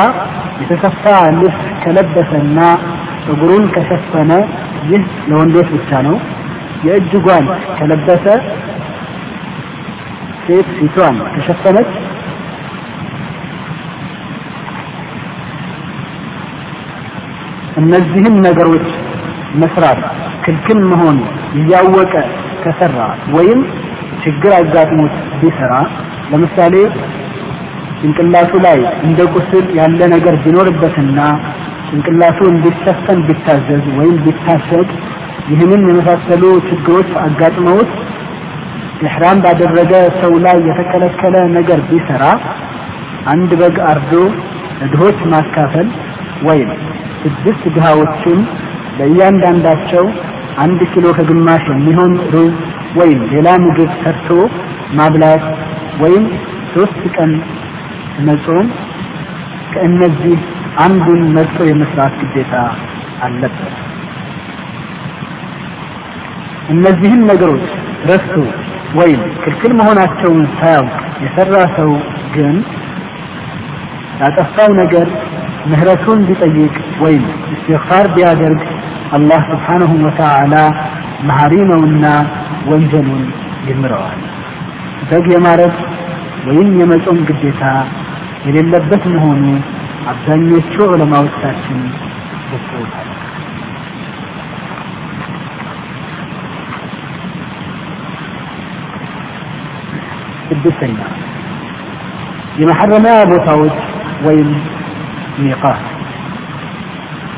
የተሰፋ 0.61 1.05
ልብስ 1.39 1.59
ከለበሰና 1.83 2.59
ጸጉሩን 3.25 3.65
ከሸፈነ 3.75 4.31
ይህ 4.91 5.03
ለወንዶች 5.31 5.69
ብቻ 5.77 5.91
ነው። 6.07 6.17
የእጅ 6.87 7.12
ጓንት 7.24 7.49
ከለበሰ፣ 7.78 8.24
ሴት 10.45 10.68
ፊቷን 10.76 11.16
ከሸፈነች 11.35 11.91
እነዚህን 17.81 18.37
ነገሮች 18.47 18.87
መስራት 19.61 20.01
ክልክል 20.45 20.81
መሆኑ 20.91 21.18
እያወቀ 21.59 22.14
ከሰራ 22.62 22.99
ወይም 23.37 23.61
ችግር 24.24 24.53
አጋጥሞት 24.59 25.14
ቢሰራ 25.41 25.74
ለምሳሌ 26.31 26.74
ጭንቅላቱ 28.01 28.53
ላይ 28.66 28.78
እንደ 29.07 29.20
ቁስል 29.35 29.64
ያለ 29.78 30.01
ነገር 30.14 30.35
ቢኖርበትና 30.45 31.18
ጭንቅላቱ 31.89 32.39
እንዲሸፈን 32.53 33.20
ቢታዘዝ 33.28 33.85
ወይም 33.99 34.16
ቢታሸግ 34.26 34.89
ይህንን 35.51 35.83
የመሳሰሉ 35.89 36.43
ችግሮች 36.69 37.11
አጋጥመውት 37.23 37.93
ኢሕራም 39.05 39.39
ባደረገ 39.45 39.93
ሰው 40.21 40.33
ላይ 40.45 40.57
የተከለከለ 40.69 41.37
ነገር 41.57 41.81
ቢሰራ 41.89 42.25
አንድ 43.33 43.51
በግ 43.61 43.77
አርዶ 43.91 44.13
ለድሆች 44.81 45.19
ማካፈል 45.33 45.89
ወይም 46.49 46.71
ስድስት 47.23 47.63
ድሃዎችን 47.77 48.39
ለእያንዳንዳቸው 48.99 50.05
አንድ 50.65 50.81
ኪሎ 50.93 51.07
ከግማሽ 51.19 51.65
የሚሆን 51.73 52.13
ሩዝ 52.35 52.55
ወይም 53.01 53.21
ሌላ 53.33 53.49
ምግብ 53.65 53.91
ሰርቶ 54.03 54.29
ማብላት 54.99 55.45
ወይም 56.03 56.25
ሶስት 56.75 57.03
ቀን 57.17 57.33
መጾም 58.27 58.67
ከእነዚህ 59.73 60.39
አንዱን 60.85 61.23
መርጦ 61.37 61.59
የመስራት 61.69 62.15
ግዴታ 62.23 62.55
አለበት። 63.27 63.77
እነዚህን 66.70 67.22
ነገሮች 67.32 67.68
ረስቶ 68.10 68.36
ወይም 68.96 69.22
ክልክል 69.43 69.72
መሆናቸውን 69.80 70.41
ሳያውቅ 70.58 70.93
የሰራ 71.24 71.56
ሰው 71.78 71.91
ግን 72.36 72.56
ያጠፋው 74.22 74.70
ነገር 74.82 75.08
ምህረቱን 75.70 76.20
ቢጠይቅ 76.28 76.74
ወይም 77.04 77.24
እስትግፋር 77.54 78.06
ቢያደርግ 78.16 78.62
አላህ 79.12 79.41
ስብሓንሁ 79.52 79.91
ወተዓላ 80.06 80.56
መሐሪ 81.28 81.54
ነውና 81.72 82.06
ወንጀሉን 82.70 83.24
ይምረዋል። 83.68 84.22
በግ 85.10 85.28
የማረድ 85.34 85.76
ወይም 86.48 86.70
የመጾም 86.82 87.20
ግዴታ 87.30 87.64
የሌለበት 88.46 89.04
መሆኑ 89.14 89.43
አብዛኞቹ 90.12 90.74
ዑለማዎቻችን 90.88 91.80
ገልጸውታል። 92.50 93.10
ስድስተኛ 100.60 100.98
የመሐረሚያ 102.60 103.16
ቦታዎች 103.32 103.78
ወይም 104.26 104.50
ሚቃት 105.39 105.84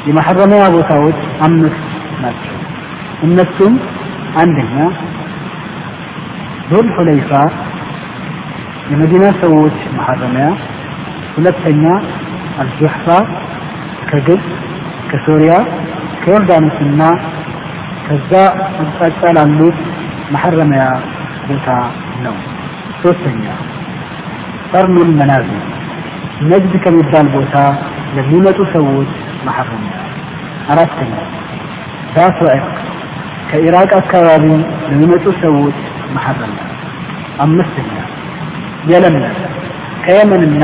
የመሐረሚያ 0.07 0.63
ቦታዎች 0.75 1.19
አምስት 1.41 1.85
ናቸው። 2.21 2.55
እነሱም 3.23 3.73
አንደኛ 4.37 4.75
ዙል 6.69 6.87
ሁለይፋ 6.97 7.31
የመዲና 8.91 9.25
ሰዎች 9.41 9.77
መሐረሚያ፣ 9.97 10.45
ሁለተኛ 11.35 11.83
አልጁሕፋ 12.59 13.05
ከግብፅ 14.07 14.45
ከሶሪያ 15.09 15.53
ከዮርዳኖስና 16.21 17.01
ከዛ 18.07 18.31
አቅጣጫ 18.81 19.21
ላሉት 19.37 19.79
መሐረሚያ 20.31 20.83
ቦታ 21.47 21.67
ነው። 22.23 22.35
ሶስተኛ 23.01 23.43
ቀርኑል 24.71 25.09
መናዝል 25.19 25.61
ነጅድ 26.43 26.73
ከሚባል 26.83 27.27
ቦታ 27.35 27.55
ለሚመጡ 28.15 28.59
ሰዎች 28.73 29.11
መሐረሚያ። 29.45 29.93
አራተኛ 30.69 31.13
ዛቱ 32.15 32.39
ዕቅ 32.53 32.65
ከኢራቅ 33.49 33.91
አካባቢ 33.99 34.45
ለሚመጡ 34.89 35.25
ሰዎች 35.41 35.77
መሐረሚያ። 36.15 36.63
አምስተኛ 37.39 37.91
የለምለም 38.91 39.35
ከየመንና 40.05 40.63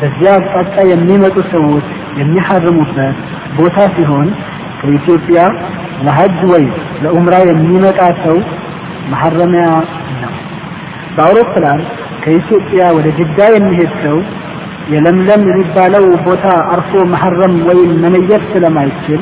በዚያ 0.00 0.30
አቅጣጫ 0.38 0.76
የሚመጡ 0.92 1.36
ሰዎች 1.52 1.86
የሚሐርሙበት 2.20 3.16
ቦታ 3.58 3.78
ሲሆን 3.96 4.28
ከኢትዮጵያ 4.80 5.40
ለሐጅ 6.02 6.38
ወይም 6.52 6.72
ለኡምራ 7.02 7.34
የሚመጣ 7.50 8.00
ሰው 8.24 8.36
መሐረሚያ 9.12 9.66
ነው። 10.22 10.32
በአውሮፕላን 11.15 11.81
ከኢትዮጵያ 12.23 12.81
ወደ 12.97 13.07
ጅዳ 13.17 13.39
የሚሄድ 13.53 13.93
ሰው 14.03 14.17
የለምለም 14.93 15.41
የሚባለው 15.49 16.05
ቦታ 16.25 16.45
አርፎ 16.73 16.91
መሐረም 17.11 17.55
ወይም 17.67 17.91
መነየት 18.03 18.43
ስለማይችል 18.53 19.21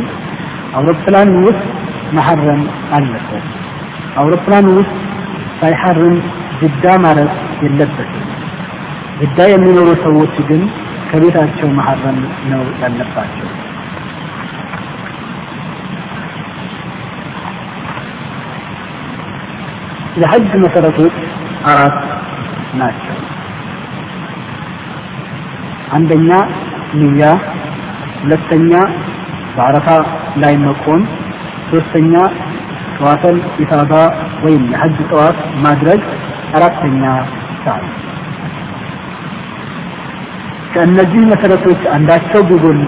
አውሮፕላን 0.77 1.31
ውስጥ 1.45 1.63
መሐረም 2.17 2.61
አለበት። 2.97 3.45
አውሮፕላን 4.17 4.67
ውስጥ 4.77 4.93
ሳይሐርም 5.59 6.15
ጅዳ 6.61 6.85
ማረፍ 7.03 7.33
የለበትም። 7.63 8.23
ጅዳ 9.19 9.39
የሚኖሩ 9.51 9.89
ሰዎች 10.03 10.35
ግን 10.49 10.63
ከቤታቸው 11.09 11.69
መሐረም 11.77 12.17
ነው 12.51 12.63
ያለባቸው። 12.81 13.47
የሐጅ 20.17 20.51
መሰረቶች 20.63 21.15
አራት 21.65 21.97
ናቸው። 22.75 23.15
አንደኛ 25.93 26.29
ንያ፣ 26.93 27.21
ሁለተኛ 28.21 28.71
በአረፋ 29.55 29.87
ላይ 30.37 30.55
መቆም፣ 30.57 31.01
ሶስተኛ 31.71 32.13
ጠዋፈል 32.97 33.37
ኢፋዳ 33.59 33.93
ወይም 34.43 34.63
የሐጅ 34.71 34.97
ጠዋፍ 35.11 35.37
ማድረግ፣ 35.63 36.01
አራተኛ 36.55 37.03
ሳዕ። 37.63 37.81
ከእነዚህ 40.73 41.21
መሰረቶች 41.25 41.81
አንዳቸው 41.93 42.41
ቢጎሉ 42.43 42.87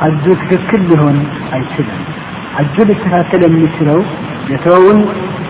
ሐጁ 0.00 0.24
ትክክል 0.42 0.82
ሊሆን 0.90 1.16
አይችልም። 1.52 2.00
ሐጁ 2.56 2.76
ሊስተካከል 2.84 3.42
የሚችለው 3.46 4.00
የተወውን 4.48 4.98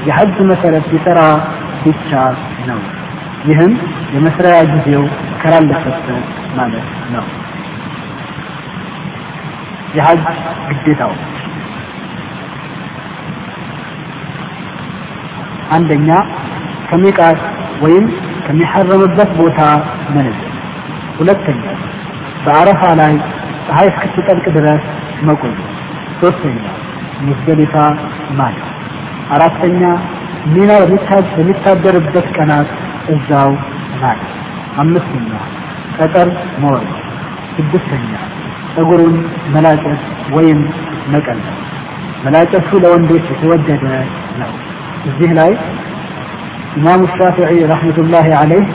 የሐጅ 0.06 0.36
መሰረት 0.50 0.86
ሊሰራ 0.92 1.20
ብቻ 1.88 2.10
ነው። 2.68 2.80
ይህም 3.48 3.72
የመስሪያ 4.14 4.54
ጊዜው 4.72 5.02
ካላለፈበት 5.42 6.08
ማለት 6.56 6.86
ነው። 7.12 7.26
የሐጅ 9.96 10.22
ግዴታው 10.70 11.12
አንደኛ 15.70 16.10
ከሚቃት 16.90 17.40
ወይም 17.80 18.04
ከሚሐረምበት 18.46 19.30
ቦታ 19.38 19.60
መነዘር። 20.14 20.52
ሁለተኛ 21.18 21.62
በአረፋ 22.44 22.82
ላይ 23.00 23.14
ፀሐይ 23.66 23.88
እስክትጠልቅ 23.92 24.46
ድረስ 24.56 24.84
መቆየት። 25.22 25.60
ሶስተኛ 26.20 26.58
ሙዝደሊፋ 27.20 27.74
ማለት። 28.32 28.66
አራተኛ 29.30 29.82
ሚና 30.53 30.71
በሚታደርበት 31.37 32.27
ቀናት 32.37 32.69
እዛው 33.09 33.51
ማለት። 34.01 34.31
አምስተኛ 34.77 35.31
ጠጠር 35.97 36.29
መወረድ። 36.61 36.91
ስድስተኛ 37.55 38.11
ፀጉሩን 38.75 39.15
መላጨት 39.55 40.03
ወይም 40.31 40.59
መቀነስ። 41.13 41.57
መላጨቱ 42.25 42.69
ለወንዶች 42.83 43.25
የተወደደ 43.31 43.83
ነው። 44.39 44.51
እዚህ 45.05 45.31
ላይ 45.39 45.51
ኢማሙ 46.77 47.01
ሻፊዒ 47.15 47.59
ረሕመቱላሂ 47.71 48.27
አለይህ 48.39 48.69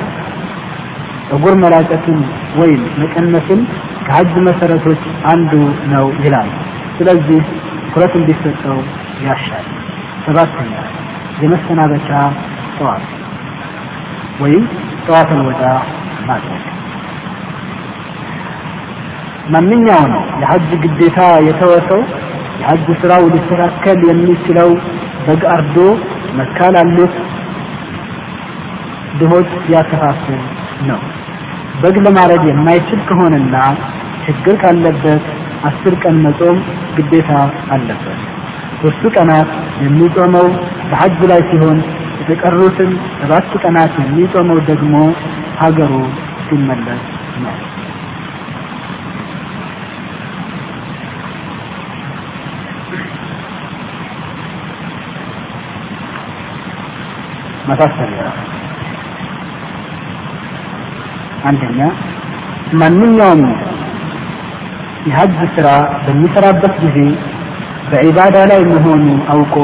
ፀጉር 1.30 1.54
መላጨትን 1.64 2.18
ወይም 2.56 2.82
መቀነስን 2.98 3.60
ከሐጅ 4.06 4.34
መሰረቶች 4.46 5.02
አንዱ 5.24 5.52
ነው 5.90 6.06
ይላል። 6.24 6.50
ስለዚህ 6.98 7.40
ትኩረት 7.82 8.14
እንዲሰጠው 8.20 8.78
ያሻል። 9.26 9.66
ሰባተኛ 10.26 10.72
የመሰናበቻ 11.41 12.09
ጠዋት 12.77 13.05
ወይም 14.41 14.63
ጠዋት 15.05 15.31
ወዳ 15.47 15.63
ማድረግ 16.27 16.63
ማንኛውም 19.53 20.11
የሐጅ 20.41 20.69
ግዴታ 20.83 21.19
የተወሰው 21.47 22.01
የሐጅ 22.61 22.85
ስራው 23.01 23.23
ሊስተካከል 23.33 23.99
የሚችለው 24.09 24.69
በግ 25.25 25.41
አርዶ 25.53 25.77
መካ 26.37 26.69
ላሉት 26.75 27.15
ድሆች 29.19 29.49
ሲያከፋፍል 29.65 30.39
ነው። 30.89 30.99
በግ 31.81 31.95
ለማረድ 32.05 32.43
የማይችል 32.49 33.01
ከሆነና 33.09 33.55
ችግር 34.25 34.55
ካለበት 34.61 35.25
አስር 35.69 35.93
ቀን 36.03 36.15
መጾም 36.25 36.57
ግዴታ 36.97 37.31
አለበት። 37.75 38.19
ሶስቱ 38.81 39.11
ቀናት 39.15 39.51
የሚጾመው 39.82 40.46
በሐጅ 40.90 41.18
ላይ 41.30 41.40
ሲሆን 41.50 41.78
የተቀሩትን 42.20 42.90
ሰባት 43.20 43.50
ቀናት 43.62 43.94
የሚጾመው 44.02 44.58
ደግሞ 44.70 44.94
ሀገሩ 45.60 45.92
ሲመለስ 46.46 47.02
ነው። 47.44 47.56
ማሳሰቢያ 57.68 58.22
አንደኛ 61.48 61.80
ማንኛውም 62.72 63.42
የሐጅ 65.08 65.36
ስራ 65.56 65.68
በሚሰራበት 66.04 66.74
ጊዜ 66.84 66.98
በዒባዳ 67.93 68.37
ላይ 68.51 68.61
መሆኑ 68.69 69.03
አውቆ 69.33 69.55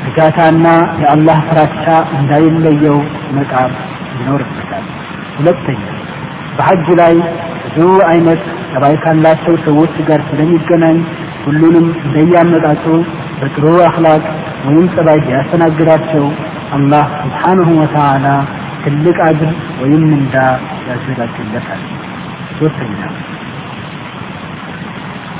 እርጋታና 0.00 0.66
የአላህ 1.02 1.38
ፍራቻ 1.48 1.84
እንዳይለየው 2.16 2.96
መጣር 3.36 3.70
ይኖርበታል። 4.14 4.86
ሁለተኛ 5.36 5.82
በሐጅ 6.56 6.86
ላይ 7.00 7.14
ብዙ 7.66 7.78
አይነት 8.08 8.40
ጠባይ 8.72 8.94
ካላቸው 9.02 9.54
ሰዎች 9.66 9.94
ጋር 10.08 10.20
ስለሚገናኝ 10.30 10.96
ሁሉንም 11.44 11.86
እንደያመጣጡ 12.04 12.84
በጥሩ 13.40 13.66
አኽላቅ 13.86 14.22
ወይም 14.66 14.86
ጸባይ 14.94 15.18
ቢያስተናግዳቸው 15.26 16.24
አላህ 16.72 17.06
ስብሓንሁ 17.22 17.68
ወተዓላ 17.80 18.26
ትልቅ 18.84 19.16
አጅር 19.28 19.52
ወይም 19.82 20.02
ምንዳ 20.10 20.34
ያዘጋጅለታል። 20.88 21.82
ሶስተኛ 22.58 22.98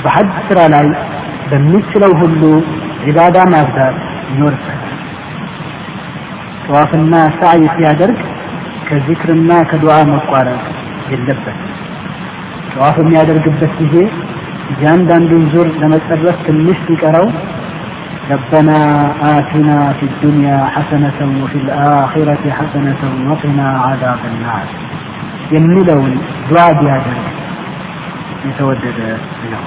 በሐጅ 0.03 0.31
ስራ 0.47 0.59
ላይ 0.73 0.87
በሚችለው 1.50 2.12
ሁሉ 2.22 2.42
ዒባዳ 3.06 3.36
ማብዛት 3.52 3.96
ይኖርበታል። 4.30 4.82
ጠዋፍና 6.66 7.14
ሳዕይ 7.36 7.66
ሲያደርግ 7.74 8.18
ከዚክርና 8.88 9.50
ከዱዓ 9.70 9.96
መቋረጥ 10.12 10.62
የለበትም። 11.12 11.58
ጠዋፍ 12.72 12.96
የሚያደርግበት 13.02 13.72
ጊዜ 13.82 13.94
እያንዳንዱን 14.72 15.44
ዙር 15.52 15.68
ለመጨረስ 15.82 16.38
ትንሽ 16.48 16.80
ሲቀረው 16.88 17.28
ربنا 18.30 18.78
آتنا 19.30 19.78
في 19.92 20.04
الدنيا 20.06 20.58
حسنة 20.66 21.18
وفي 21.42 21.58
الآخرة 21.58 22.44
حسنة 22.50 23.00
وقنا 23.28 23.68
عذاب 23.86 24.22
النار 24.32 24.66
የሚለውን 25.54 26.12
ዱዓ 26.48 26.62
ቢያደርግ 26.78 27.26
የተወደደ 28.46 28.98
ነው። 29.52 29.64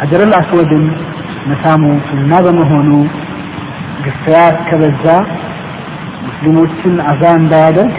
ሀጀረል 0.00 0.32
አስወድን 0.38 0.84
መሳሙ 1.48 1.82
ሱና 2.08 2.32
በመሆኑ 2.44 2.90
ግፍያ 4.04 4.36
ከበዛ 4.68 5.04
ሙስሊሞችን 6.26 6.94
አዛ 7.10 7.22
እንዳያደርግ 7.40 7.94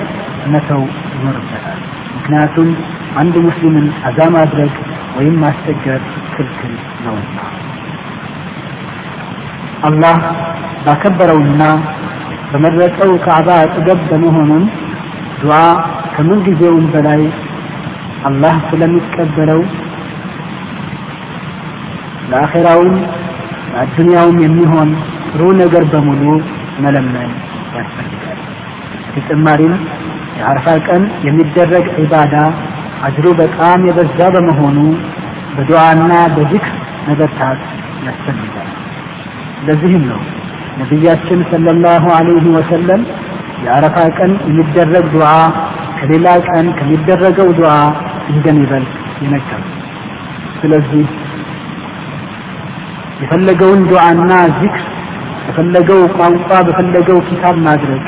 መተው 0.52 0.84
ይኖርበታል። 1.14 1.80
ምክንያቱም 2.16 2.70
አንድ 3.18 3.36
ሙስሊምን 3.46 3.88
አዛ 4.08 4.20
ማድረግ 4.36 4.74
ወይም 5.18 5.36
ማስቸገር 5.44 6.02
ክልክል 6.34 6.74
ነውና። 7.06 7.38
አላህ 9.88 10.18
ባከበረውና 10.86 11.64
በመረጠው 12.52 13.12
ካዕባ 13.26 13.50
አጠገብ 13.64 14.00
በመሆኑም 14.10 14.64
ዱዓ 15.42 15.58
ከምን 16.16 16.40
ጊዜውም 16.48 16.86
በላይ 16.94 17.22
አላህ 18.26 18.56
ስለሚቀበለው 18.70 19.62
ለአኼራውም 22.32 22.96
ለአዱንያውም 23.72 24.38
የሚሆን 24.46 24.90
ጥሩ 25.30 25.44
ነገር 25.62 25.84
በሙሉ 25.92 26.24
መለመን 26.84 27.32
ያስፈልጋል። 27.76 28.40
በተጨማሪም 29.06 29.74
የአረፋ 30.40 30.68
ቀን 30.88 31.04
የሚደረግ 31.28 31.86
ዒባዳ 31.98 32.36
አጅሩ 33.06 33.28
በጣም 33.40 33.80
የበዛ 33.88 34.20
በመሆኑ 34.36 34.78
በዱዓና 35.56 36.12
በዚክር 36.36 36.76
መበርታት 37.08 37.60
ያስፈልጋል። 38.08 38.70
ለዚህም 39.68 40.04
ነው 40.12 40.22
ነቢያችን 40.80 41.40
ሰለላሁ 41.52 42.04
ዐለይሂ 42.18 42.46
ወሰለም 42.58 43.02
የአረፋ 43.64 43.98
ቀን 44.18 44.32
የሚደረግ 44.50 45.06
ዱዓ 45.16 45.30
ከሌላ 45.98 46.28
ቀን 46.48 46.68
ከሚደረገው 46.78 47.50
ዱዓ 47.58 47.72
እንደሚበልጥ 48.32 48.92
ይነገሩ። 49.24 49.64
ስለዚህ 50.62 51.06
የፈለገውን 53.23 53.81
ዱዓና 53.91 54.31
ዚክር 54.59 54.85
በፈለገው 55.47 56.01
ቋንቋ 56.19 56.51
በፈለገው 56.67 57.19
ኪታብ 57.29 57.57
ማድረግ 57.67 58.03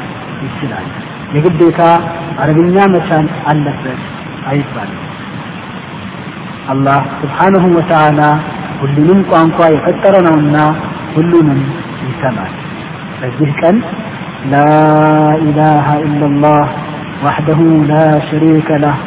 ይችላል። 0.46 0.86
የግዴታ 1.34 1.80
አረብኛ 2.42 2.76
መቻል 2.94 3.26
አለበት 3.50 4.00
አይባልም። 4.50 5.02
አላህ 6.72 7.00
ስብሓንሁ 7.20 7.64
ወተዓላ 7.76 8.20
ሁሉንም 8.80 9.20
ቋንቋ 9.30 9.58
የፈጠረ 9.74 10.14
ነውና 10.26 10.56
ሁሉንም 11.14 11.60
ይሰማል። 12.06 12.54
በዚህ 13.20 13.50
ቀን 13.60 13.76
ላ 14.52 14.56
ኢላሃ 15.44 15.86
ኢላላህ 16.06 16.64
ወሕደሁ 17.24 17.60
ላ 17.90 17.94
ሸሪከ 18.28 18.70
ለህ 18.82 18.98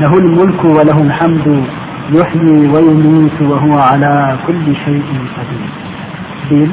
ለሁ 0.00 0.12
ልሙልኩ 0.24 0.62
ወለሁ 0.78 0.98
ልሐምዱ 1.10 1.46
ዩሕዪ 2.12 2.44
ወዩሚቱ 2.74 3.36
ወሁወ 3.50 3.76
ዓላ 3.86 4.04
ኩሊ 4.44 4.66
ሸይኢን 4.82 5.22
ቀዲር 5.34 5.62
ቢል 6.48 6.72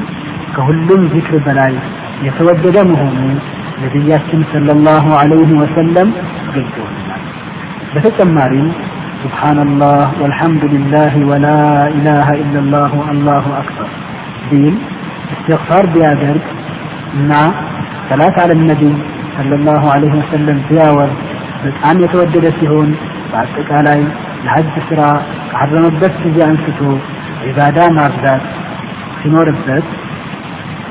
ከሁሉም 0.54 1.02
ዚክር 1.12 1.36
በላይ 1.46 1.72
የተወደደ 2.26 2.76
መሆኑ 2.90 3.16
ነቢያችን 3.82 4.42
ሰለላሁ 4.52 5.06
ዐለይሂ 5.20 5.50
ወሰለም 5.62 6.08
ገልጸውልናል። 6.54 7.22
በተጨማሪም 7.94 8.68
ሱብሓነላህ 9.22 10.06
ወልሐምዱሊላህ 10.22 11.14
ወላ 11.30 11.46
ኢላሃ 11.92 12.28
ኢለላሁ 12.42 12.92
አላሁ 13.10 13.46
አክበር 13.60 13.90
ቢል 14.50 14.74
እስትግፋር 15.26 15.84
ቢያደርግ 15.94 16.46
እና 17.14 17.32
ሰላት 18.08 18.38
አለ 18.42 18.52
ነቢይ 18.62 18.94
ሰለላሁ 19.36 19.82
ዐለይሂ 19.92 20.12
ወሰለም 20.20 20.58
ቢያወርድ 20.68 21.18
በጣም 21.64 21.96
የተወደደ 22.04 22.46
ሲሆን 22.58 22.90
በአጠቃላይ 23.30 24.00
ለሐጅ 24.44 24.74
ስራ 24.88 25.00
ከሐረመበት 25.50 26.14
ጊዜ 26.24 26.38
አንስቶ 26.46 26.80
ዒባዳ 27.46 27.78
ማብዛት 27.96 28.44
ሲኖርበት 29.20 29.86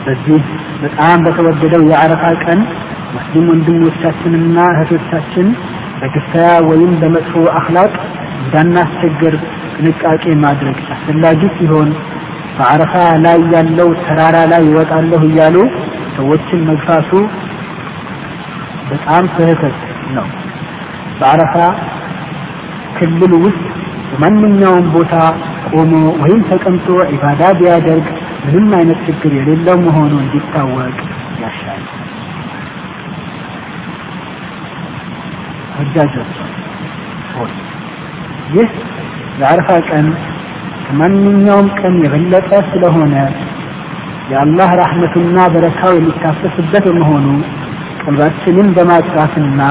በዚህ 0.05 0.41
በጣም 0.81 1.17
በተወደደው 1.25 1.83
የአረፋ 1.91 2.23
ቀን 2.43 2.61
ሙስሊም 3.13 3.45
ወንድሞቻችንና 3.51 4.57
እህቶቻችን 4.73 5.47
በግፍያ 5.99 6.47
ወይም 6.69 6.91
በመጥፎ 7.01 7.43
አኽላቅ 7.59 7.91
እንዳናስቸግር 8.39 9.35
ጥንቃቄ 9.75 10.23
ማድረግ 10.43 10.79
አስፈላጊ 10.95 11.41
ሲሆን 11.57 11.89
በአረፋ 12.57 12.93
ላይ 13.23 13.39
ያለው 13.53 13.89
ተራራ 14.01 14.37
ላይ 14.51 14.63
ይወጣለሁ 14.69 15.21
እያሉ 15.29 15.55
ሰዎችን 16.17 16.59
መግፋቱ 16.69 17.11
በጣም 18.89 19.23
ስህተት 19.35 19.77
ነው። 20.17 20.27
በአረፋ 21.19 21.55
ክልል 22.97 23.33
ውስጥ 23.45 23.63
በማንኛውም 24.11 24.87
ቦታ 24.95 25.13
ቆሞ 25.69 25.91
ወይም 26.21 26.41
ተቀምጦ 26.49 26.87
ዒባዳ 27.11 27.41
ቢያደርግ 27.59 28.07
ምንም 28.45 28.71
አይነት 28.79 28.99
ችግር 29.07 29.31
የሌለው 29.37 29.77
መሆኑ 29.85 30.13
እንዲታወቅ 30.23 30.97
ያሻል። 31.43 31.83
ሆጃጆች 35.77 36.33
ሆይ 37.35 37.51
ይህ 38.55 38.69
የአረፋ 39.39 39.69
ቀን 39.89 40.07
ከማንኛውም 40.85 41.67
ቀን 41.79 41.95
የበለጠ 42.03 42.51
ስለሆነ 42.69 43.13
የአላህ 44.31 44.69
ራህመቱና 44.81 45.37
በረካው 45.53 45.93
የሚታፈስበት 45.95 46.85
በመሆኑ 46.87 47.27
ቀልባችንን 48.03 48.67
በማጥራትና 48.77 49.61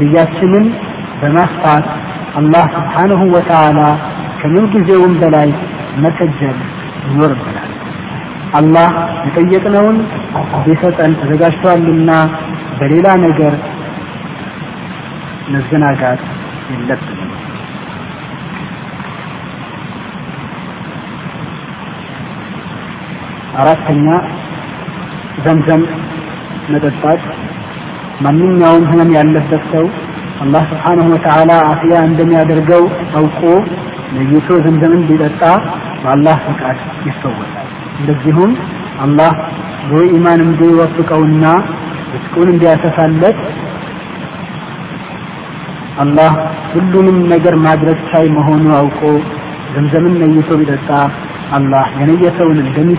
ንያችንን 0.00 0.66
በማስፋት 1.20 1.86
አላህ 2.35 2.63
ስብሓንሁ 2.75 3.21
ወተዓላ 3.35 3.79
ከምን 4.39 4.65
ጊዜውም 4.73 5.13
በላይ 5.21 5.49
መሰጀል 5.97 6.57
ይኖርብናል። 7.05 7.71
አላህ 8.53 8.89
የጠየቅነውን 9.25 9.97
ሊሰጠን 10.67 11.13
ተዘጋጅቷልና 11.21 12.11
በሌላ 12.79 13.07
ነገር 13.25 13.53
መዘናጋት 15.53 16.21
የለብንም። 16.71 17.31
አራተኛ 23.57 24.07
ዘምዘም 25.45 25.83
መጠጣት 26.69 27.21
ማንኛውም 28.21 28.83
ህመም 28.89 29.09
ያለበት 29.17 29.63
ሰው 29.73 29.85
አላህ 30.43 30.63
ስብሓንሁ 30.71 31.05
ወተዓላ 31.13 31.51
አፍያ 31.69 31.99
እንደሚያደርገው 32.07 32.83
አውቆ 33.19 33.41
ለይቶ 34.15 34.47
ዘምዘምን 34.65 35.03
ቢጠጣ 35.09 35.41
በአላህ 36.01 36.35
ፈቃድ 36.47 36.77
ይፈወሳል። 37.07 37.69
እንደዚሁም 37.99 38.51
አላህ 39.05 39.31
ብሩ 39.87 40.01
ኢማን 40.15 40.41
እንዲወፍቀውና 40.45 41.45
ርስቁን 42.13 42.49
እንዲያሰፋለት 42.53 43.39
አላህ 46.03 46.31
ሁሉንም 46.71 47.17
ነገር 47.33 47.55
ማድረግ 47.65 47.99
ቻይ 48.09 48.25
መሆኑ 48.37 48.65
አውቆ 48.79 49.01
ዘምዘምን 49.75 50.15
ነይቶ 50.23 50.49
ቢጠጣ 50.61 50.89
አላህ 51.57 51.85
የነየሰውን 51.99 52.57
እንደሚ 52.65 52.89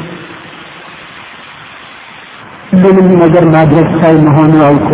ሁሉንም 2.71 3.09
ነገር 3.23 3.45
ማድረግ 3.55 3.89
ቻይ 4.01 4.15
መሆኑ 4.27 4.55
አውቆ 4.69 4.91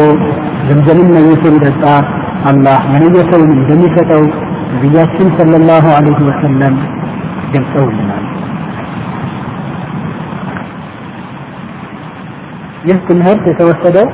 ዘምዘምን 0.69 1.09
ነይቶ 1.17 1.45
ቢጠጣ 1.55 1.85
አላህ 2.51 2.79
የነየሰውን 2.93 3.51
እንደሚሰጠው 3.57 4.23
ነቢያችን 4.73 5.29
ሰለላሁ 5.39 5.85
ዐለይሂ 5.97 6.19
ወሰለም 6.29 6.77
ገልጸውልናል። 7.53 8.25
ይህ 12.85 12.99
ትምህርት 13.09 13.45
የተወሰደው 13.51 14.07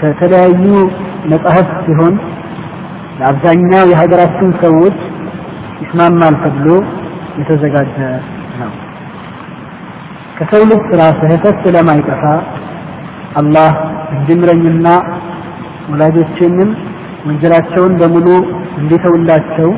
ከተለያዩ 0.00 0.64
መጽሐፍት 1.32 1.74
ሲሆን 1.86 2.14
ለአብዛኛው 3.18 3.84
የሀገራችን 3.90 4.50
ሰዎች 4.62 4.98
ይስማማል 5.82 6.34
ተብሎ 6.44 6.68
የተዘጋጀ 7.38 7.96
ነው። 8.60 8.70
ከሰው 10.38 10.62
ልጅ 10.70 10.82
ስራ 10.90 11.02
ስህተት 11.20 11.56
ስለማይጠፋ 11.64 12.22
አላህ 13.36 13.72
እንዲምረኝና 14.12 14.86
ወላጆቼንም 15.91 16.71
ወንጀላቸውን 17.27 17.93
በሙሉ 18.01 18.27
እንዲተውላቸው 18.77 19.69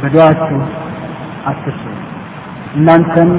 በዱዓችሁ 0.00 0.58
አትርሱ። 1.46 1.82
እናንተም 2.74 3.30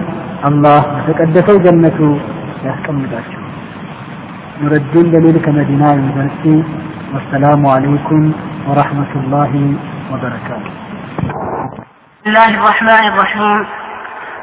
አላህ 0.44 0.82
በተቀደሰው 0.96 1.58
ጀነቱ 1.66 2.00
ያስቀምጣችሁ። 2.68 3.42
نور 4.60 4.74
الدين 4.74 5.12
دليل 5.12 5.38
كمدينة 5.38 5.88
يونيفرسيتي 5.94 6.58
والسلام 7.14 7.62
عليكم 7.68 8.22
ورحمة 8.68 9.12
الله 9.16 9.52
وبركاته 10.12 10.72
بسم 12.16 12.28
الله 12.28 12.50
الرحمن 12.60 13.04
الرحيم 13.12 13.60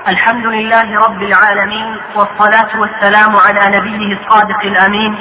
الحمد 0.08 0.46
لله 0.46 1.00
رب 1.00 1.22
العالمين 1.22 1.96
والصلاة 2.16 2.72
والسلام 2.74 3.36
على 3.36 3.62
نبيه 3.76 4.18
الصادق 4.18 4.60
الأمين 4.64 5.12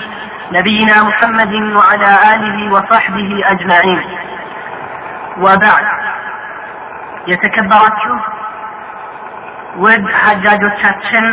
نبينا 0.52 1.04
محمد 1.04 1.54
وعلى 1.78 2.10
آله 2.34 2.58
وصحبه 2.74 3.30
أجمعين 3.46 4.02
وبعد 5.38 5.86
የተከበራችሁ 7.28 8.16
ውድ 9.84 10.08
ሐጃጆቻችን 10.24 11.26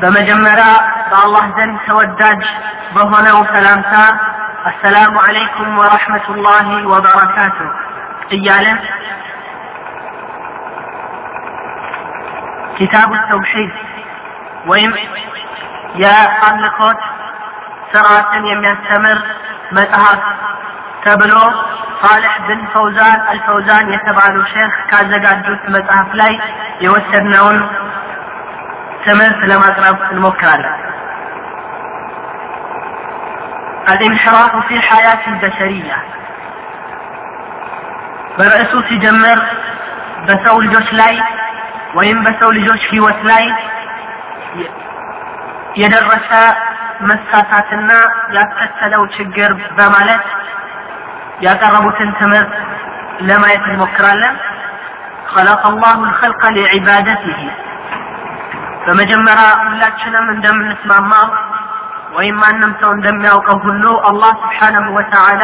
በመጀመሪያ 0.00 0.66
በአላህ 1.10 1.44
ዘንድ 1.56 1.76
ተወዳጅ 1.86 2.42
በሆነው 2.94 3.38
ሰላምታ 3.54 3.94
አሰላሙ 4.70 5.14
አለይኩም 5.26 5.70
ወረሕመቱላሂ 5.80 6.68
ወበረካቱ 6.92 7.58
እያለን 8.36 8.78
ኪታቡ 12.78 13.10
ተውሒድ 13.30 13.72
ወይም 14.66 14.92
የአምልኮት 16.02 17.00
ስርዓትን 17.92 18.44
የሚያስተምር 18.50 19.18
መጽሐፍ 19.72 20.22
ተብሎ 21.04 21.34
ሳልሕ 22.00 22.34
ብን 22.46 22.60
ፈውዛን 22.72 23.20
አልፈውዛን 23.30 23.86
የተባሉ 23.94 24.36
ሼክ 24.52 24.74
ካዘጋጁት 24.90 25.62
መጽሐፍ 25.76 26.10
ላይ 26.20 26.32
የወሰድነውን 26.84 27.58
ትምህርት 29.04 29.40
ለማቅረብ 29.52 29.98
እንሞክራለን። 30.12 30.76
الانحراف 33.88 34.52
في 34.66 34.74
الحياة 34.76 35.22
البشرية 35.26 35.98
በርዕሱ 38.38 38.72
ሲጀምር 38.88 39.38
በሰው 40.26 40.56
ልጆች 40.64 40.88
ላይ 41.00 41.14
ወይም 41.94 42.18
በሰው 42.24 42.50
ልጆች 42.50 42.82
ህይወት 42.92 43.20
ላይ 43.30 43.44
የደረሰ 45.76 46.30
መሳሳትና 47.00 47.90
ያስከተለው 48.36 49.02
ችግር 49.16 49.50
በማለት 49.78 50.24
ያቀረቡትን 51.40 52.10
ትምህርት 52.20 52.54
ለማየት 53.20 53.64
እንሞክራለን። 53.70 54.36
خلق 55.34 55.62
الله 55.66 55.98
الخلق 56.08 56.42
لعبادته 56.56 57.40
በመጀመሪያ 58.86 59.46
ሁላችንም 59.64 60.26
እንደምንስማማው 60.34 61.26
ወይም 62.16 62.36
ማንም 62.42 62.72
ሰው 62.80 62.90
እንደሚያውቀው 62.96 63.58
ሁሉ 63.66 63.84
አላህ 64.08 64.32
ስብሓነሁ 64.42 64.86
ወተዓላ 64.96 65.42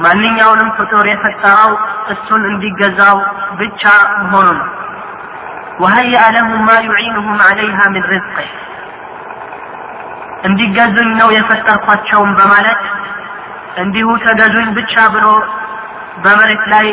ማንኛውንም 0.00 0.70
ፍጡር 0.78 1.04
የፈጠረው 1.08 1.72
እሱን 2.14 2.42
እንዲገዛው 2.50 3.18
ብቻ 3.60 3.82
መሆኑ 4.24 4.48
ነው። 4.58 4.66
وهيأ 5.80 6.22
لهم 6.30 6.66
ما 6.66 6.78
يعينهم 6.80 7.36
عليها 7.42 7.84
من 7.88 8.02
رزقه 8.06 8.46
እንዲገዙኝ 10.44 11.10
ነው 11.20 11.28
የፈጠርኳቸውም 11.36 12.30
በማለት 12.38 12.80
እንዲሁ 13.76 14.08
ተገዙኝ 14.24 14.68
ብቻ 14.78 14.94
ብሎ 15.14 15.26
በመሬት 16.24 16.64
ላይ 16.72 16.86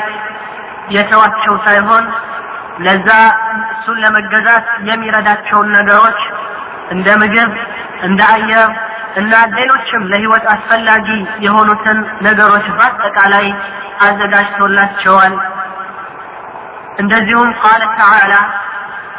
የተዋቸው 0.89 1.55
ሳይሆን 1.65 2.05
ለዛ 2.85 3.09
እሱን 3.73 3.97
ለመገዛት 4.03 4.67
የሚረዳቸውን 4.89 5.69
ነገሮች 5.77 6.19
እንደ 6.89 7.07
ምግብ፣ 7.21 7.51
እንደ 8.07 8.21
አየር 8.33 8.69
እና 9.21 9.33
ሌሎችም 9.57 10.03
ለህይወት 10.11 10.45
አስፈላጊ 10.53 11.07
የሆኑትን 11.45 11.97
ነገሮች 12.27 12.67
በአጠቃላይ 12.77 13.47
አዘጋጅቶላቸዋል። 14.07 15.35
እንደዚሁም 16.97 17.51
ቃለ 17.61 17.83
ተዓላ 17.99 18.33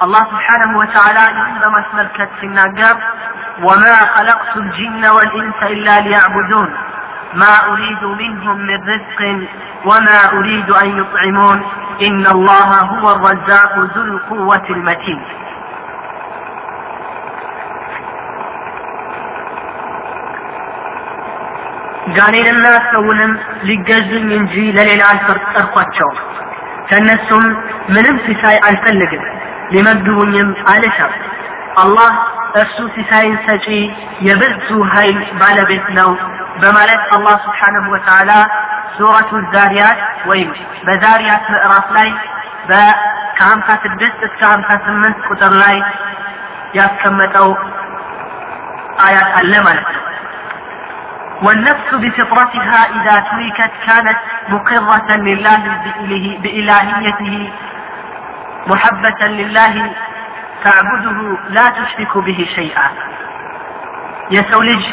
አላህ 0.05 0.23
ስብሓነሁ 0.31 0.73
ወተዓላ 0.83 1.19
ይህን 1.31 1.57
በማስመልከት 1.63 2.31
ሲናገር 2.41 2.97
ወማ 3.67 3.85
ኸለቅቱ 4.15 4.53
ልጂነ 4.67 5.05
ወልኢንሰ 5.19 5.61
ኢላ 5.77 5.89
ሊያዕቡዱን 6.07 6.71
ما 7.35 7.55
أريد 7.67 8.03
منهم 8.21 8.57
من 8.61 8.79
رزق 8.85 9.21
وما 9.85 10.21
أريد 10.33 10.71
أن 10.73 10.99
يطعمون 10.99 11.59
إن 12.03 12.27
الله 12.27 12.69
هو 12.93 13.05
الرزاق 13.13 13.73
ذو 13.93 14.03
القوة 14.05 14.67
المتين 14.71 15.21
ጋኔንና 22.18 22.66
ሰውንም 22.92 23.32
ሊገዙኝ 23.68 24.28
እንጂ 24.38 24.56
ለሌላ 24.78 25.04
አልጠርኳቸውም 25.12 26.18
ከእነሱም 26.90 27.46
ምንም 27.96 28.16
ሲሳይ 28.26 28.58
አልፈልግም 28.68 29.24
ሊመግቡኝም 29.74 30.50
አልሻም። 30.74 31.14
አላህ 31.78 32.12
እርሱ 32.62 32.78
ሲሳይን 32.96 33.36
ሰጪ 33.48 33.68
የብዙ 34.28 34.70
ኃይል 34.94 35.20
ባለቤት 35.42 35.88
ነው 36.00 36.10
በማለት 36.62 37.04
አላህ 37.16 37.36
ስብሓንሁ 37.46 37.86
ወተዓላ 37.94 38.32
ሱረቱ 38.96 39.32
ዛሪያት 39.54 40.00
ወይም 40.30 40.50
በዛሪያት 40.88 41.44
ምዕራፍ 41.54 41.88
ላይ 41.98 42.10
ከሀምሳ 43.38 43.70
ስድስት 43.84 44.20
እስከ 44.28 44.42
ሀምሳ 44.52 44.70
ስምንት 44.86 45.20
ቁጥር 45.30 45.54
ላይ 45.62 45.78
ያስቀመጠው 46.74 47.50
አያት 49.06 49.30
አለ 49.40 49.54
ማለት 49.68 49.88
ነው 49.96 50.04
والنفس 51.43 51.95
بفطرتها 51.95 52.81
إذا 52.97 53.15
تركت 53.21 53.73
كانت 53.87 54.19
مقرة 54.49 55.17
لله 55.17 55.63
بإلهيته 56.43 57.53
محبة 58.67 59.27
لله 59.27 59.75
تعبده 60.65 61.39
لا 61.49 61.71
تشرك 61.71 62.19
به 62.19 62.47
شيئا 62.55 62.89
يسولج 64.31 64.85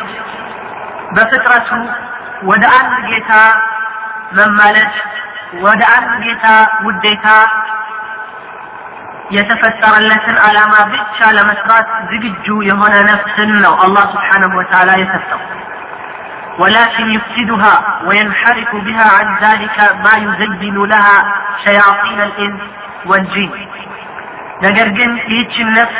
بفطرته 1.11 1.89
ودعان 2.43 3.05
جيتا 3.05 3.43
ممالج 4.33 4.93
ودعان 5.53 6.21
جيتا 6.21 6.55
وديتا 6.85 7.37
የተፈጠረለትን 9.35 10.37
ዓላማ 10.45 10.73
ብቻ 10.93 11.17
ለመስራት 11.35 11.89
ዝግጁ 12.09 12.45
የሆነ 12.69 12.95
ነፍስን 13.09 13.51
ነው 13.65 13.73
አላህ 13.83 14.03
ስብሓንሁ 14.13 14.51
ወተዓላ 14.59 14.91
የሰጠው 15.01 15.41
ولكن 16.59 17.05
يفسدها 17.11 17.75
وينحرف 18.05 18.75
بها 18.77 19.07
عن 19.17 19.27
ذلك 19.41 19.77
ما 20.05 20.13
يزين 20.17 20.77
لها 20.85 21.17
شياطين 21.65 22.19
الإنس 22.21 22.61
والجن 23.05 23.51
ነገር 24.65 24.87
ግን 24.97 25.11
ይህችን 25.29 25.67
ነፍስ 25.77 25.97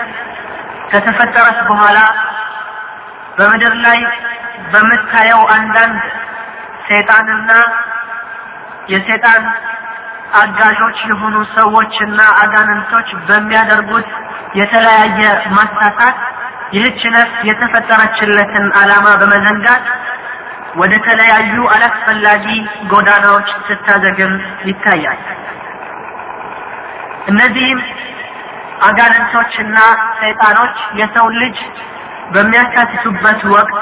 ከተፈጠረች 0.91 1.59
በኋላ 1.69 1.97
በምድር 3.37 3.73
ላይ 3.85 3.99
በምታየው 4.71 5.41
አንዳንድ 5.55 6.01
ሰይጣንና 6.89 7.51
የሰይጣን 8.93 9.43
አጋዦች 10.41 10.99
የሆኑ 11.09 11.37
ሰዎችና 11.57 12.19
አጋንንቶች 12.43 13.09
በሚያደርጉት 13.27 14.09
የተለያየ 14.59 15.19
ማሳሳት 15.57 16.17
ይህች 16.75 17.01
ነፍስ 17.15 17.35
የተፈጠረችለትን 17.49 18.65
ዓላማ 18.81 19.07
በመዘንጋት 19.21 19.85
ወደ 20.75 20.93
ተለያዩ 21.05 21.55
አላስፈላጊ 21.73 22.45
ጎዳናዎች 22.91 23.49
ስታዘግም 23.67 24.33
ይታያል 24.65 25.19
እነዚህም 27.31 27.81
አጋንንቶችና 28.87 29.77
ሰይጣኖች 30.21 30.77
የሰው 30.99 31.27
ልጅ 31.41 31.57
በሚያካትቱበት 32.31 33.41
ወቅት 33.55 33.75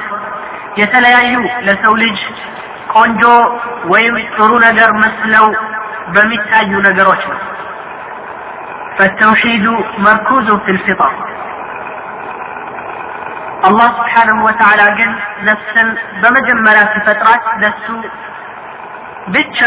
የተለያዩ 0.82 1.36
ለሰው 1.68 1.94
ልጅ 2.04 2.20
ቆንጆ 2.96 3.24
ወይም 3.94 4.16
ጥሩ 4.36 4.52
ነገር 4.68 4.92
መስለው 5.04 5.48
በሚታዩ 6.16 6.72
ነገሮች 6.90 7.24
ነው 7.32 7.40
فالتوحيد 8.98 9.66
مركوز 9.98 10.48
في 10.64 10.72
الفطر 10.72 11.12
አላህ 13.67 13.89
ስብሓንሁ 13.99 14.37
ወተዓላ 14.47 14.83
ግን 14.99 15.11
ነፍስን 15.49 15.89
በመጀመሪያ 16.23 16.83
ሲፈጥራት 16.95 17.45
ለሱ 17.63 17.87
ብቻ 19.35 19.59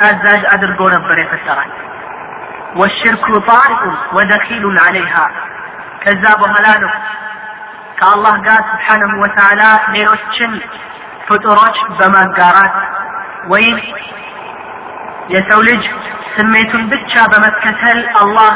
ታዛዥ 0.00 0.42
አድርጎ 0.54 0.80
ነበር 0.94 1.16
የፈጠራት 1.22 1.72
ወሽርኩ 2.80 3.26
ጣሪቁን 3.48 3.96
ወደኪሉን 4.16 4.76
አለይሃ 4.84 5.14
ከዛ 6.04 6.24
በኋላ 6.42 6.68
ነው 6.84 6.92
ከአላህ 7.98 8.34
ጋር 8.46 8.60
ስብሓንሁ 8.70 9.10
ወተዓላ 9.24 9.62
ሌሎችን 9.94 10.52
ፍጡሮች 11.26 11.76
በማጋራት 11.98 12.76
ወይም 13.52 13.78
የሰው 15.34 15.60
ልጅ 15.68 15.84
ስሜቱን 16.34 16.82
ብቻ 16.92 17.12
በመከተል 17.32 18.00
አላህ 18.22 18.54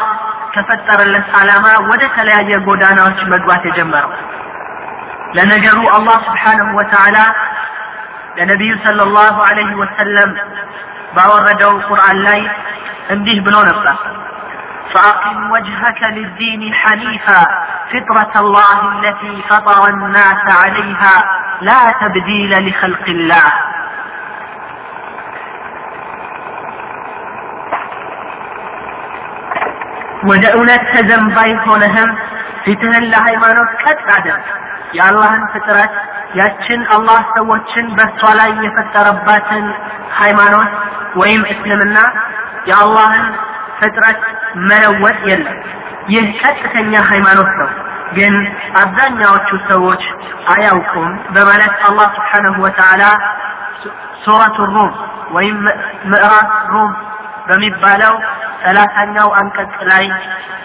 ከፈጠረለት 0.54 1.28
ዓላማ 1.40 1.66
ወደ 1.90 2.02
ተለያየ 2.16 2.58
ጎዳናዎች 2.68 3.20
መግባት 3.32 3.62
የጀመረው 3.68 4.12
لنجروا 5.36 5.96
الله 5.96 6.18
سبحانه 6.28 6.76
وتعالى. 6.76 7.24
لنبي 8.38 8.78
صلى 8.84 9.02
الله 9.02 9.44
عليه 9.44 9.74
وسلم 9.74 10.36
باوردوا 11.16 11.70
القرآن 11.70 12.16
لي 12.22 12.50
انديه 13.10 13.40
بنون 13.40 13.68
فأقم 14.92 15.50
وجهك 15.50 16.02
للدين 16.02 16.74
حنيفا 16.74 17.44
فطرة 17.92 18.40
الله 18.40 18.78
التي 18.92 19.42
فطر 19.48 19.88
الناس 19.88 20.42
عليها. 20.62 21.24
لا 21.60 21.94
تبديل 22.00 22.68
لخلق 22.68 23.08
الله. 23.08 23.52
ودعونا 30.24 30.76
تزم 30.76 31.28
بايخونهم 31.28 32.16
في 32.64 32.74
تهل 32.74 33.14
هايمانوت 33.14 33.68
كتبادر 33.78 34.38
የአላህን 34.97 35.43
ፍጥረት 35.53 35.93
ያችን 36.39 36.81
አላህ 36.95 37.21
ሰዎችን 37.35 37.85
በእሷ 37.97 38.21
ላይ 38.39 38.51
የፈጠረባትን 38.65 39.65
ሃይማኖት 40.19 40.71
ወይም 41.15 41.41
እስልምና 41.53 41.97
የአላህን 42.69 43.25
ፍጥረት 43.79 44.21
መለወጥ 44.69 45.19
የለም 45.29 45.57
ይህ 46.07 46.27
ቀጥተኛ 46.41 46.93
ሃይማኖት 47.09 47.51
ነው 47.61 47.69
ግን 48.15 48.33
አብዛኛዎቹ 48.81 49.49
ሰዎች 49.69 50.03
አያውቁም 50.53 51.11
በማለት 51.35 51.75
አላህ 51.89 52.07
ስብሓንሁ 52.17 52.55
ወተዓላ 52.65 53.03
ሱረቱ 54.23 54.57
ሩም 54.73 54.89
ወይም 55.31 55.59
ምዕራፍ 56.11 56.49
ሩም 56.73 56.89
በሚባለው 57.47 58.15
ሰላሳኛው 58.63 59.29
አንቀጽ 59.39 59.75
ላይ 59.91 60.03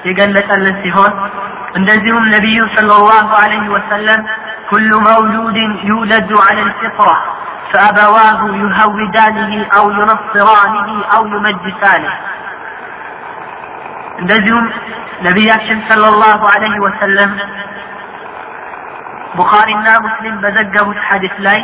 የገለጸልን 0.05 0.77
ሲሆን 0.83 1.13
እንደዚሁም 1.79 2.25
ነቢዩ 2.35 2.61
ሰለላሁ 2.77 3.29
ዐለይሂ 3.43 3.65
ወሰለም 3.77 4.21
ኩሉ 4.71 4.91
መውሉድን 5.09 5.73
ዩለዱ 5.91 6.31
ዐለ 6.47 6.59
ልፊጥራ 6.69 7.09
فأبواه 7.73 8.41
يهودانه 8.63 9.53
أو 9.77 9.85
ينصرانه 9.99 10.89
أو 11.15 11.23
يمجسانه 11.35 12.15
እንደዚሁም 14.21 14.67
ነቢያችን 15.27 15.79
ሰለላሁ 15.89 16.41
ዐለይሂ 16.53 16.77
ወሰለም 16.85 17.33
ቡኻሪና 19.39 19.87
ሙስሊም 20.05 20.37
በዘገቡት 20.43 21.01
ሐዲስ 21.09 21.35
ላይ 21.47 21.59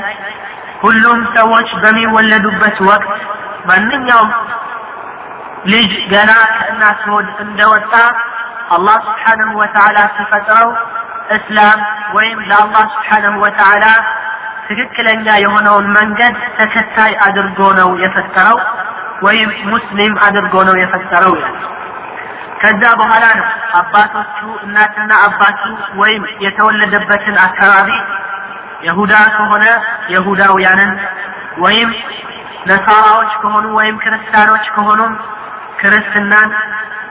ሁሉም 0.83 1.21
ሰዎች 1.37 1.69
በሚወለዱበት 1.83 2.77
ወቅት 2.91 3.15
ማንኛውም 3.69 4.31
ልጅ 5.73 5.93
ገና 6.13 6.31
ከእናት 6.57 7.01
ሆድ 7.13 7.29
እንደወጣ 7.45 7.93
አላህ 8.75 8.97
ስብሓንሁ 9.07 9.51
ወተዓላ 9.61 9.99
ሲፈጥረው 10.17 10.71
እስላም 11.37 11.81
ወይም 12.17 12.39
ለአላህ 12.51 12.85
ስብሓንሁ 12.95 13.35
ወተዓላ 13.45 13.85
ትክክለኛ 14.67 15.27
የሆነውን 15.43 15.87
መንገድ 15.97 16.35
ተከታይ 16.59 17.13
አድርጎ 17.27 17.61
ነው 17.81 17.91
የፈጠረው 18.05 18.59
ወይም 19.23 19.51
ሙስሊም 19.73 20.15
አድርጎ 20.27 20.55
ነው 20.69 20.77
የፈጠረው 20.81 21.33
ይላል 21.39 21.57
ከዛ 22.63 22.83
በኋላ 23.01 23.25
ነው 23.39 23.47
አባቶቹ 23.79 24.39
እናትና 24.65 25.13
አባቱ 25.27 25.63
ወይም 26.01 26.25
የተወለደበትን 26.45 27.37
አካባቢ 27.47 27.89
የሁዳ 28.87 29.15
ከሆነ 29.37 29.65
የሁዳውያንን 30.13 30.93
ወይም 31.65 31.91
ነሳራዎች 32.67 33.33
ከሆኑ 33.43 33.67
ወይም 33.79 33.97
ክርስቲያኖች 34.05 34.65
ከሆኑም 34.77 35.13
ክርስትናን 35.81 36.51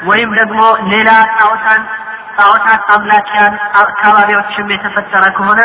ወይም 0.10 0.30
ደግሞ 0.40 0.62
ሌላ 0.94 1.10
ጣዖታን 1.38 1.82
ጣዖታት 2.38 2.84
አምላኪያን 2.96 3.54
አካባቢዎችም 3.82 4.72
የተፈጠረ 4.74 5.24
ከሆነ 5.38 5.62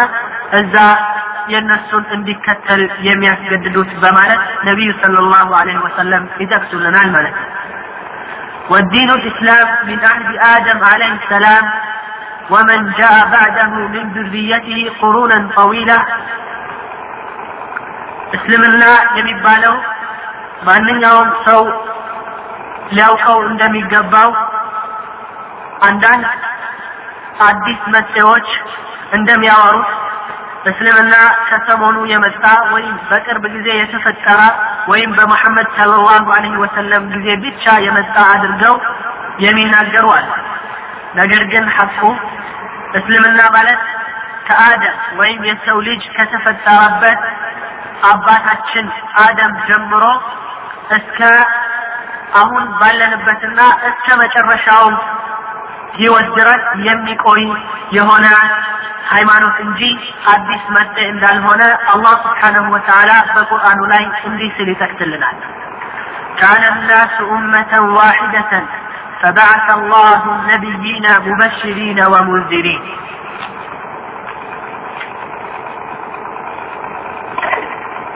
እዛ 0.60 0.76
የእነሱን 1.48 2.04
እንዲከተል 2.16 2.82
የሚያስገድዱት 3.08 3.90
በማለት 4.02 4.40
ነቢዩ 4.68 4.90
ሰለላሁ 5.02 5.48
ዐለይሂ 5.60 5.78
ወሰለም 5.86 6.24
ይጠቅሱልናል 6.44 7.10
ማለት 7.16 7.36
ነው 7.40 7.52
والدين 8.70 9.10
الإسلام 9.10 9.68
من 9.88 9.98
عهد 10.04 10.30
آدم 10.54 10.78
عليه 10.84 11.12
السلام 11.14 11.64
ومن 12.50 12.80
جاء 12.92 13.16
بعده 13.34 13.70
من 13.94 14.04
ذريته 14.16 14.78
قرونا 15.00 15.38
طويلة 15.56 15.98
እስልምና 18.36 18.82
የሚባለው 19.18 19.74
ማንኛውም 20.62 21.28
ሰው 21.46 21.60
ሊያውቀው 22.91 23.39
እንደሚገባው 23.49 24.29
አንዳንድ 25.87 26.25
አዲስ 27.45 27.81
መጤዎች 27.93 28.47
እንደሚያወሩት 29.17 29.89
እስልምና 30.69 31.13
ከሰሞኑ 31.47 31.97
የመጣ 32.11 32.43
ወይም 32.73 32.95
በቅርብ 33.09 33.43
ጊዜ 33.55 33.67
የተፈጠረ 33.77 34.39
ወይም 34.91 35.11
በመሐመድ 35.17 35.69
ሰለላሁ 35.77 36.25
ዐለይሂ 36.35 36.55
ወሰለም 36.63 37.05
ጊዜ 37.13 37.27
ብቻ 37.45 37.73
የመጣ 37.85 38.15
አድርገው 38.33 38.75
የሚናገሩ 39.45 40.05
አለ። 40.17 40.29
ነገር 41.15 41.43
ግን 41.53 41.65
ሐቁ 41.77 41.99
እስልምና 42.93 43.41
ማለት 43.55 43.81
ከአደም 44.47 44.99
ወይም 45.19 45.41
የሰው 45.49 45.77
ልጅ 45.87 46.03
ከተፈጠረበት 46.15 47.21
አባታችን 48.11 48.85
አደም 49.23 49.53
ጀምሮ 49.67 50.03
እስከ 50.97 51.19
አሁን 52.40 52.64
ባለንበትና 52.80 53.58
እስከ 53.88 54.06
መጨረሻው 54.22 54.86
ህይወት 55.96 56.28
ድረስ 56.38 56.64
የሚቆይ 56.86 57.42
የሆነ 57.90 58.26
ሃይማኖት 59.10 59.56
እንጂ 59.66 59.80
አዲስ 60.32 60.62
መጤ 60.76 60.96
እንዳልሆነ 61.12 61.62
አላህ 61.92 62.14
ስብሓነሁ 62.24 62.66
ወተዓላ 62.74 63.12
በቁርአኑ 63.34 63.80
ላይ 63.92 64.04
እንዲህ 64.28 64.50
ሲል 64.56 64.70
ይጠቅስልናል። 64.74 65.38
كان 66.38 66.62
الناس 66.66 67.14
أمة 67.30 67.72
واحدة 67.92 68.52
فبعث 69.20 69.66
الله 69.70 70.20
النبيين 70.36 71.04
مبشرين 71.26 71.98
ومنذرين 72.12 72.82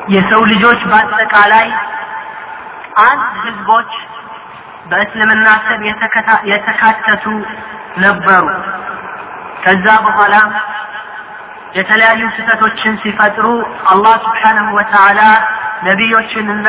የሰው 0.09 0.43
ልጆች 0.45 0.81
በአጠቃላይ 0.91 1.66
አንድ 3.04 3.24
ህዝቦች 3.39 3.91
በእስልምና 4.89 5.48
ስር 5.66 5.80
የተካተቱ 6.52 7.26
ነበሩ። 7.98 8.46
ከዛ 9.64 9.86
በኋላ 10.06 10.36
የተለያዩ 11.76 12.22
ስህተቶችን 12.36 12.93
ሲፈጥሩ 13.02 13.48
አላህ 13.91 14.14
ስብሓነሁ 14.26 14.68
ወተዓላ 14.78 15.22
ነቢዮችንና 15.84 16.68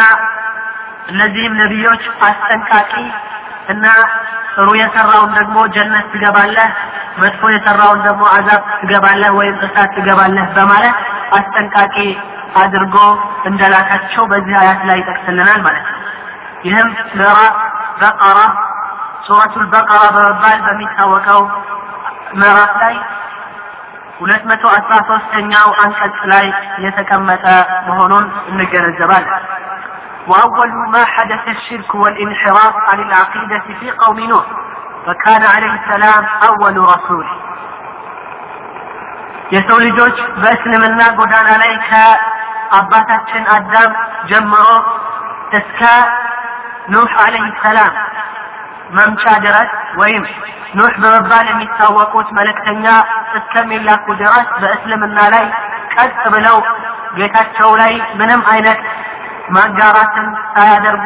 እነዚህም 1.08 1.54
ነቢዮች 1.60 2.04
አስጠንቃቂ 2.28 2.92
እና 3.68 3.84
ጥሩ 4.54 4.68
የሰራውን 4.80 5.30
ደግሞ 5.38 5.56
ጀነት 5.74 6.06
ትገባለህ፣ 6.12 6.70
መጥፎ 7.18 7.42
የሰራውን 7.54 8.00
ደግሞ 8.06 8.24
አዛብ 8.36 8.62
ትገባለህ 8.80 9.30
ወይም 9.38 9.56
እሳት 9.66 9.90
ትገባለህ 9.96 10.46
በማለት 10.56 10.96
አስጠንቃቂ 11.38 11.96
አድርጎ 12.62 12.96
እንደላካቸው 13.44 14.24
በዚህ 14.32 14.56
አያት 14.60 14.82
ላይ 14.88 14.98
ይጠቅስልናል 15.00 15.60
ማለት 15.66 15.86
ነው። 15.88 15.95
ይህም 16.65 16.89
ምዕራፍ 17.17 17.55
በቀራ 18.01 18.39
ሱረቱል 19.27 19.65
በቀራ 19.73 20.03
በመባል 20.15 20.59
በሚታወቀው 20.65 21.41
ምዕራፍ 22.33 22.73
ላይ 22.83 22.95
ሁለት 24.19 24.43
መቶ 24.49 24.63
አስራ 24.77 24.93
ሶስተኛው 25.09 25.69
አንቀጽ 25.83 26.19
ላይ 26.31 26.45
የተቀመጠ 26.85 27.45
መሆኑን 27.89 28.27
እንገነዘባለን። 28.51 29.43
وأول 30.27 30.71
ما 30.93 31.03
حدث 31.05 31.43
الشرك 31.47 31.95
والانحراف 31.95 32.75
عن 32.89 32.99
العقيدة 32.99 33.65
في 33.79 33.87
قوم 33.93 34.19
نوح 34.21 34.45
وكان 35.07 35.43
عليه 35.45 35.73
السلام 35.73 36.23
أول 36.43 36.75
رسول 36.85 37.25
የሰው 39.51 39.77
ልጆች 39.85 40.17
በእስልምና 40.41 41.01
ጎዳና 41.17 41.49
ላይ 41.61 41.71
ከአባታችን 41.87 43.43
አዳም 43.55 43.91
ጀምሮ 44.29 44.67
እስከ 45.51 45.79
ኑህ 46.93 47.11
አለይሂ 47.23 47.47
ሰላም 47.63 47.93
መምጫ 48.91 49.23
ድረስ 49.43 49.69
ወይም 49.99 50.23
ኑህ 50.77 50.93
በመባል 51.01 51.45
የሚታወቁት 51.49 52.29
መልእክተኛ 52.37 52.85
እስከሚላኩ 53.37 54.05
ድረስ 54.21 54.47
በእስልምና 54.61 55.19
ላይ 55.33 55.45
ቀጥ 55.95 56.21
ብለው 56.33 56.57
ጌታቸው 57.17 57.71
ላይ 57.81 57.93
ምንም 58.19 58.41
አይነት 58.53 58.81
ማጋራትን 59.49 60.27
ሳያደርጉ 60.53 61.05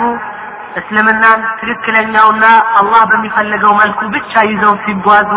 እስልምናን 0.80 1.42
ትክክለኛውና 1.60 2.46
አላህ 2.80 3.02
በሚፈልገው 3.12 3.74
መልኩ 3.82 4.02
ብቻ 4.16 4.44
ይዘው 4.50 4.74
ሲጓዙ 4.86 5.32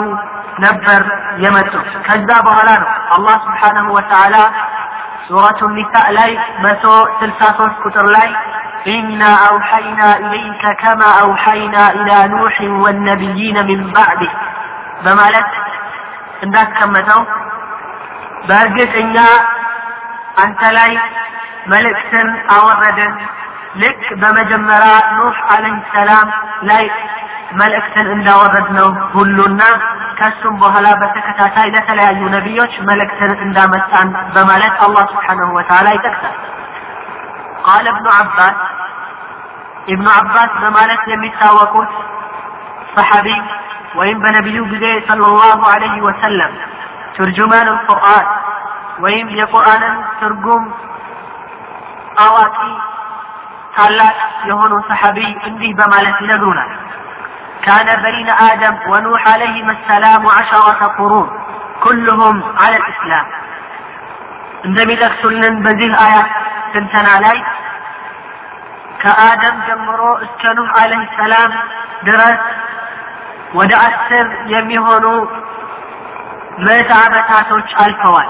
ነበር 0.58 1.02
የመጡት። 1.42 1.88
ከዛ 2.06 2.28
በኋላ 2.46 2.70
ነው 2.82 2.88
አላህ 3.16 3.36
ስብሓነሁ 3.44 3.86
ወተዓላ 3.96 4.36
ሱረቱ 5.26 5.60
ኒሳ 5.76 5.94
ላይ 6.16 6.30
መቶ 6.64 6.84
ስልሳ 7.20 7.40
ሶስት 7.58 7.78
ቁጥር 7.86 8.06
ላይ 8.16 8.28
ኢና 8.92 9.22
አውሐይና 9.46 10.00
ኢለይከ 10.20 10.72
ከማ 10.82 11.02
አውሐይና 11.22 11.76
ኢላ 11.98 12.10
ኑሕ 12.32 12.56
ወነቢይነ 12.84 13.58
ሚን 13.68 13.82
ባዕድህ 13.94 14.34
በማለት 15.04 15.50
እንዳስቀመጠው 16.42 17.20
በእርግጥ 18.48 18.92
እኛ 19.04 19.16
አንተ 20.42 20.60
ላይ 20.76 20.92
መልእክትን 21.72 22.28
አወረድን 22.56 23.14
ልክ 23.80 24.02
በመጀመሪያ 24.20 24.92
ኑህ 25.16 25.38
አለይሂ 25.54 25.78
ሰላም 25.94 26.28
ላይ 26.68 26.84
መልእክትን 27.60 28.06
እንዳወረድ 28.14 28.68
ነው 28.78 28.88
ሁሉና 29.12 29.62
ከሱም 30.18 30.54
በኋላ 30.62 30.86
በተከታታይ 31.00 31.68
ለተለያዩ 31.74 32.20
ነቢዮች 32.34 32.72
መልእክትን 32.88 33.32
እንዳመጣን 33.44 34.08
በማለት 34.34 34.74
አላህ 34.86 35.04
ስብሓነሁ 35.12 35.50
ወተዓላ 35.58 35.88
ይጠቅሳል። 35.96 36.36
ቃለ 37.66 37.86
እብኑ 37.92 38.06
አባስ 38.18 38.58
ኢብኑ 39.92 40.08
አባስ 40.16 40.50
በማለት 40.62 41.02
የሚታወቁት 41.12 41.92
ሰሐቢ 42.94 43.28
ወይም 43.94 44.18
በነቢዩ 44.24 44.58
ጊዜ 44.72 44.86
ሰለላሁ 45.08 45.60
ዐለይሂ 45.72 45.96
ወሰለም 46.06 46.52
ትርጁማን 47.16 47.68
ቁርአን 47.88 48.26
ወይም 49.04 49.28
የቁርአንን 49.38 49.96
ትርጉም 50.20 50.64
አዋቂ 52.18 52.58
ታላቅ 53.76 54.16
የሆኑ 54.48 54.74
ሰሐቢ 54.90 55.18
እንዲህ 55.48 55.72
በማለት 55.80 56.16
ይነግሩናል። 56.24 56.70
كان 57.62 57.88
بين 57.98 58.28
آدم 58.50 58.74
ونوح 58.88 59.28
عليهما 59.28 59.72
السلام 59.72 60.22
عشرة 60.28 60.80
قرون 60.98 61.28
كلهم 61.80 62.36
على 62.58 62.76
الإسلام 62.76 63.26
እንደሚጠቅሱልን 64.64 65.54
በዚህ 65.64 65.90
አያት 66.04 66.30
ትንተና 66.73 67.09
ላይ 67.25 67.37
ከአደም 69.01 69.57
ጀምሮ 69.67 70.01
እስከ 70.25 70.51
ኑህ 70.57 70.69
አለህ 70.81 71.01
ሰላም 71.17 71.51
ድረስ 72.07 72.41
ወደ 73.53 73.71
አስር 73.85 74.27
የሚሆኑ 74.53 75.05
ምዕተ 76.59 76.91
ዓመታቶች 77.01 77.69
አልፈዋል። 77.83 78.29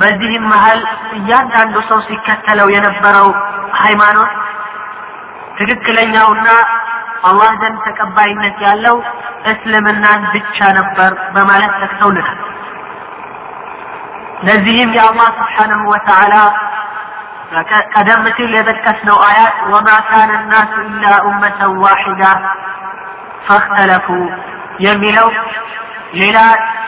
በዚህም 0.00 0.44
መሀል 0.52 0.80
እያንዳንዱ 1.16 1.76
ሰው 1.88 1.98
ሲከተለው 2.08 2.68
የነበረው 2.74 3.28
ሃይማኖት 3.80 4.32
ትክክለኛውና 5.58 6.48
አላህ 7.28 7.50
ዘንድ 7.62 7.78
ተቀባይነት 7.86 8.58
ያለው 8.66 8.96
እስልምናን 9.52 10.22
ብቻ 10.34 10.68
ነበር 10.76 11.12
በማለት 11.34 11.72
ጠቅሰውልናል። 11.80 12.38
ለዚህም 14.46 14.90
የአላህ 14.96 15.28
ስብሓነሁ 15.38 15.82
ወተዓላ 15.92 16.34
ቀደም 17.92 18.24
ሲል 18.36 18.50
የጠቀስነው 18.56 19.18
አያት 19.26 19.58
ወማ 19.72 19.88
ካነ 20.08 20.32
ናሱ 20.50 20.72
ኢላ 20.88 21.12
ኡመተን 21.28 21.72
ዋሒዳ 21.82 22.22
ፈክተለፉ 23.46 24.06
የሚለው 24.80 25.28
ሌላ 26.14 26.38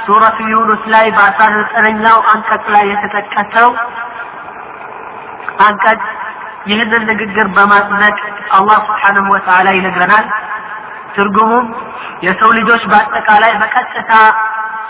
ሱረቱ 0.04 0.38
ዩኑስ 0.52 0.82
ላይ 0.92 1.06
በአስራ 1.16 1.46
ዘጠነኛው 1.56 2.18
አንቀጽ 2.32 2.64
ላይ 2.74 2.84
የተጠቀሰው 2.92 3.70
አንቀጽ 5.64 6.02
ይህንን 6.66 7.02
ንግግር 7.10 7.46
በማጽደቅ 7.56 8.16
አላህ 8.56 8.78
ስብሓንሁ 8.88 9.26
ወተዓላ 9.34 9.68
ይነግረናል። 9.76 10.26
ትርጉሙም 11.14 11.66
የሰው 12.22 12.50
ልጆች 12.58 12.82
በአጠቃላይ 12.90 13.52
በቀጥታ 13.62 14.12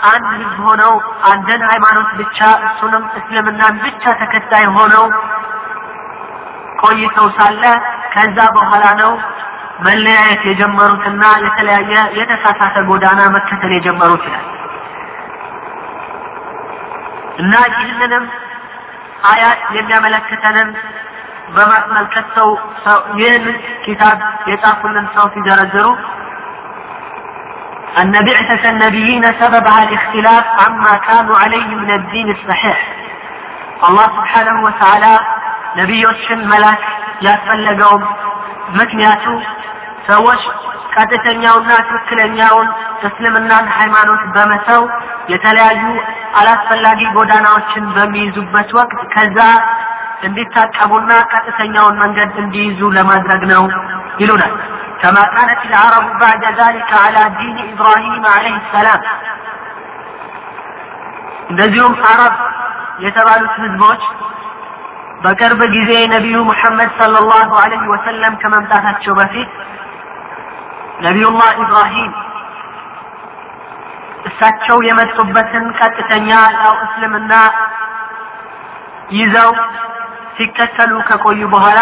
አንድ 0.09 0.27
ህዝብ 0.33 0.59
ሆነው 0.67 0.93
አንድን 1.31 1.61
ሃይማኖት 1.71 2.09
ብቻ 2.19 2.39
እሱንም 2.67 3.03
እስልምናን 3.19 3.75
ብቻ 3.85 4.03
ተከታይ 4.21 4.65
ሆነው 4.77 5.05
ቆይተው 6.82 7.28
ሳለ 7.38 7.62
ከዛ 8.14 8.38
በኋላ 8.56 8.84
ነው 9.02 9.12
መለያየት 9.86 10.42
የጀመሩትና 10.50 11.24
የተለያየ 11.44 11.94
የተሳሳተ 12.18 12.76
ጎዳና 12.90 13.22
መከተል 13.36 13.72
የጀመሩት 13.76 14.22
ይላል 14.28 14.46
እና 17.42 17.54
ይህንንም 17.72 18.24
አያት 19.30 19.62
የሚያመለክተንን 19.76 20.68
በማስመልከት 21.54 22.26
ሰው 22.36 22.48
ይህን 23.20 23.44
ኪታብ 23.86 24.18
የጻፉልን 24.52 25.08
ሰው 25.16 25.26
ሲዘረዝሩ 25.36 25.88
أن 27.96 28.12
بعثة 28.24 28.70
النبيين 28.70 29.24
سببها 29.32 29.80
الاختلاف 29.82 30.44
عما 30.60 30.96
كانوا 30.98 31.36
عليه 31.38 31.68
من 31.74 31.90
الدين 31.90 32.28
الصحيح 32.30 32.78
الله 33.82 34.06
سبحانه 34.08 34.56
وتعالى 34.62 35.14
ነቢዮችን 35.78 36.40
መላክ 36.52 36.82
ያስፈለገውም 37.26 38.04
ምክንያቱ 38.78 39.24
ሰዎች 40.08 40.42
ቀጥተኛውና 40.94 41.70
ትክክለኛውን 41.88 42.68
እስልምናን 43.08 43.66
ሃይማኖት 43.78 44.22
በመተው 44.36 44.82
የተለያዩ 45.32 45.82
አላስፈላጊ 46.40 47.00
ጎዳናዎችን 47.16 47.84
በሚይዙበት 47.96 48.70
ወቅት 48.78 49.00
ከዛ 49.14 49.38
እንዲታቀቡና 50.28 51.12
ቀጥተኛውን 51.32 51.98
መንገድ 52.04 52.32
እንዲይዙ 52.44 52.80
ለማድረግ 52.98 53.44
ነው 53.54 53.64
ይሉናል 54.22 54.54
كما 55.02 55.22
كانت 55.26 55.60
العرب 55.64 56.06
بعد 56.18 56.42
ذلك 56.60 56.90
على 57.04 57.22
دين 57.40 57.56
إبراهيم 57.72 58.22
عليه 58.26 58.56
السلام 58.62 59.00
እንደዚሁም 61.50 61.94
አረብ 62.10 62.34
የተባሉት 63.04 63.54
ህዝቦች 63.64 64.02
በቅርብ 65.24 65.60
ጊዜ 65.74 65.90
ነቢዩ 66.14 66.38
ሙሐመድ 66.48 66.90
ሰለላሁ 66.98 67.50
ዐለይሂ 67.62 67.84
ወሰለም 67.92 68.34
ከመምጣታቸው 68.42 69.14
በፊት 69.20 69.50
ነቢዩላህ 71.06 71.50
ኢብራሂም 71.62 72.12
እሳቸው 74.28 74.78
የመጡበትን 74.86 75.64
ቀጥተኛ 75.78 76.28
ያው 76.56 76.74
እስልምና 76.86 77.32
ይዘው 79.12 79.50
ሲከተሉ 80.36 80.92
ከቆዩ 81.08 81.42
በኋላ 81.52 81.80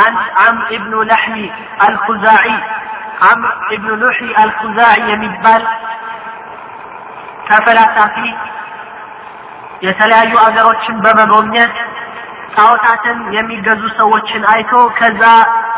አንድ 0.00 0.20
አምር 0.44 0.68
ኢብኑ 0.76 0.94
ለሕሚ 1.08 1.36
አልኹዛዒ 1.86 2.46
አምር 3.30 3.50
ኢብኑ 3.74 3.90
ሉሒ 4.02 4.20
አልኹዛዒ 4.42 5.00
የሚባል 5.10 5.64
ተፈላሳፊ 7.48 8.16
የተለያዩ 9.82 10.32
አገሮችን 10.44 10.96
በመጎብኘት 11.04 11.74
ጣዖታትን 12.57 13.19
የሚገዙ 13.35 13.83
ሰዎችን 13.97 14.43
አይቶ 14.53 14.73
ከዛ 14.99 15.23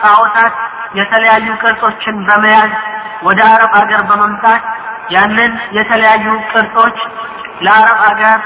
ጣዖታት 0.03 0.53
የተለያዩ 0.99 1.47
ቅርጾችን 1.63 2.17
በመያዝ 2.27 2.73
ወደ 3.21 3.39
አረብ 3.53 3.73
አገር 3.79 4.01
በመምጣት 4.09 4.63
ያንን 5.09 5.53
የተለያዩ 5.77 6.25
ቅርጾች 6.51 6.97
ለአረብ 7.61 7.99
አገር 8.09 8.39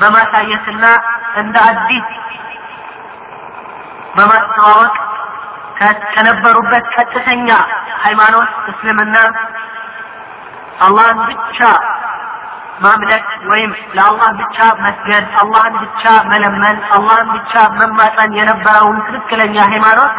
በማሳየትና 0.00 0.84
እንደ 1.36 1.56
አዲስ 1.68 2.06
በማስተዋወቅ 4.16 4.94
ከነበሩበት 6.14 6.84
ቀጥተኛ 6.94 7.48
ሃይማኖት 8.02 8.50
እስልምና 8.70 9.16
አላህን 10.80 11.18
ብቻ 11.30 11.58
ማምለክ 12.80 13.26
ወይም 13.50 13.72
ለአላህ 13.94 14.30
ብቻ 14.40 14.56
መስገድ፣ 14.80 15.26
አላህን 15.40 15.74
ብቻ 15.82 16.02
መለመን፣ 16.30 16.78
አላህን 16.96 17.28
ብቻ 17.34 17.52
መማፀን 17.76 18.32
የነበረውን 18.38 18.98
ትክክለኛ 19.06 19.56
ሃይማኖት 19.72 20.14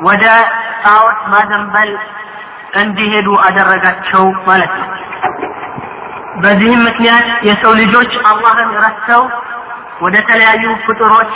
ወደ 0.00 0.24
ጣዖት 0.84 1.20
ማዘንበል 1.32 1.90
እንዲሄዱ 2.80 3.28
አደረጋቸው 3.46 4.24
ማለት 4.46 4.72
ነው። 4.80 4.90
በዚህም 6.42 6.80
ምክንያት 6.88 7.26
የሰው 7.48 7.72
ልጆች 7.80 8.12
አላህን 8.30 8.70
ረስተው 8.84 9.22
ወደ 10.00 10.16
ተለያዩ 10.28 10.64
ፍጡሮች 10.86 11.34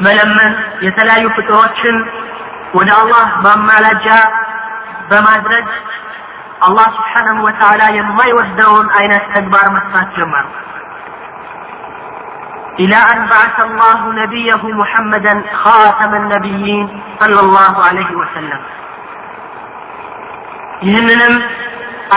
መለመን 0.00 0.52
የተለያዩ 0.80 1.26
ፍጡሮችን 1.36 1.96
ወደ 2.74 2.90
አላህ 3.00 3.26
ማማላጃ 3.44 4.06
በማድረግ 5.10 5.66
አላህ 6.61 6.87
ስብሓነሁ 6.97 7.37
ወተዓላ 7.47 7.81
የማይወደውን 7.97 8.87
አይነት 8.99 9.23
ተግባር 9.35 9.67
መስራት 9.77 10.09
ጀመሩ። 10.17 10.47
إلى 12.79 12.99
أن 13.11 13.19
بعث 13.27 13.57
الله 13.59 13.99
نبيه 14.13 14.63
محمدا 14.81 15.33
خاتم 15.55 16.11
النبيين 16.15 16.85
صلى 17.19 17.39
الله 17.39 17.73
عليه 17.87 18.11
وسلم 18.21 18.61
ይህንንም 20.81 21.33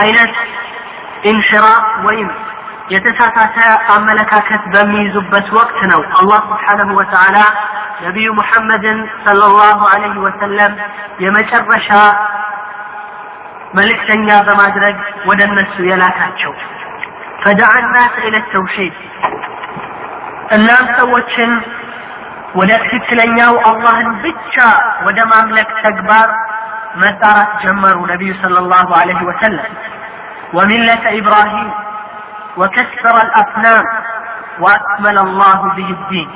አይነት 0.01 0.33
ኢንሽራፍ 1.23 1.85
ወይም 2.07 2.29
የተሳሳተ 2.89 3.57
አመለካከት 3.95 4.63
በሚይዙበት 4.73 5.47
ወቅት 5.57 5.79
ነው 5.91 6.01
አላህ 6.19 6.39
ስብሓነሁ 6.49 6.89
ወተዓላ 6.99 7.37
ነቢዩ 8.05 8.29
ሙሐመድን 8.39 8.97
ሰለላሁ 9.25 9.79
ዐለይሂ 9.91 10.15
ወሰለም 10.25 10.73
የመጨረሻ 11.19 11.89
መልእክተኛ 13.77 14.27
በማድረግ 14.47 14.97
ወደ 15.29 15.41
እነሱ 15.49 15.75
የላካቸው 15.89 16.51
ፈደዓ 17.43 17.71
ናስ 17.93 18.15
ኢለ 18.27 18.35
ተውሒድ 18.51 18.97
እናም 20.57 20.85
ሰዎችን 20.99 21.51
ወደ 22.59 22.71
ትክክለኛው 22.83 23.53
አላህን 23.69 24.09
ብቻ 24.25 24.55
ወደ 25.05 25.19
ማምለክ 25.31 25.69
ተግባር 25.85 26.29
መጣራት 27.03 27.51
ጀመሩ 27.63 27.97
ነቢዩ 28.13 28.33
ሰለላሁ 28.43 28.89
ዐለይሂ 29.01 29.21
ወሰለም 29.31 29.73
وملة 30.53 31.03
إبراهيم 31.19 31.69
وكسر 32.57 33.15
الأصنام 33.21 33.85
وأكمل 34.59 35.17
الله 35.17 35.59
به 35.77 35.89
الدين 35.97 36.29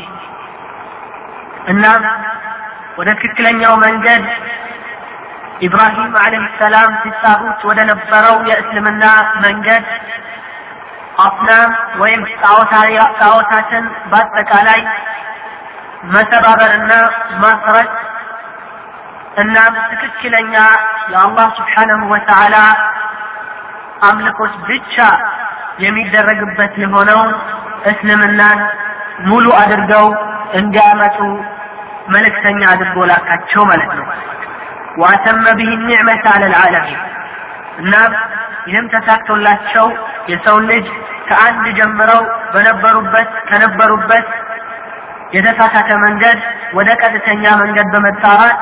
الناس 1.69 2.03
ودككلن 2.97 3.61
መንገድ 3.85 4.23
ኢብራሂም 5.61 6.13
አለይሂ 6.21 6.45
ሰላም 6.59 6.91
ሲጣሩት 7.03 7.61
ወደ 7.69 7.79
ነበረው 7.89 8.35
የእስልምና 8.49 9.03
መንገድ 9.45 9.85
አስናም 11.17 11.71
ወይም 12.01 12.21
ጣዖታትን 13.19 13.85
በአጠቃላይ 14.11 14.81
መሰባበርና 16.13 16.91
ማፍረስ 17.41 17.93
እናም 19.37 19.73
ትክክለኛ 19.91 20.53
የአላህ 21.11 21.47
ስብሓነሁ 21.57 22.01
ወተዓላ 22.13 22.55
አምልኮች 24.01 24.53
ብቻ 24.69 24.95
የሚደረግበት 25.79 26.73
የሆነውን 26.83 27.33
እስልምናን 27.91 28.59
ሙሉ 29.25 29.45
አድርገው 29.59 30.07
እንዲያመጡ 30.59 31.17
መልእክተኛ 32.07 32.61
አድርጎ 32.73 32.97
ላካቸው 33.11 33.63
ማለት 33.65 33.91
ነው። 33.99 34.05
ዋተመ 35.02 35.44
ብህ 35.58 35.70
ኒዕመት 35.88 36.24
አለ 36.32 36.42
ልዓለሚን 36.52 37.00
ይህም 38.66 38.86
ተሳክቶላቸው 38.92 39.86
የሰው 40.30 40.56
ልጅ 40.68 40.86
ከአንድ 41.28 41.64
ጀምረው 41.78 42.22
በነበሩበት 42.52 43.30
ከነበሩበት 43.48 44.26
የተሳሳተ 45.32 45.90
መንገድ 46.04 46.38
ወደ 46.78 46.88
ቀጥተኛ 47.02 47.44
መንገድ 47.62 47.86
በመጣራት 47.94 48.58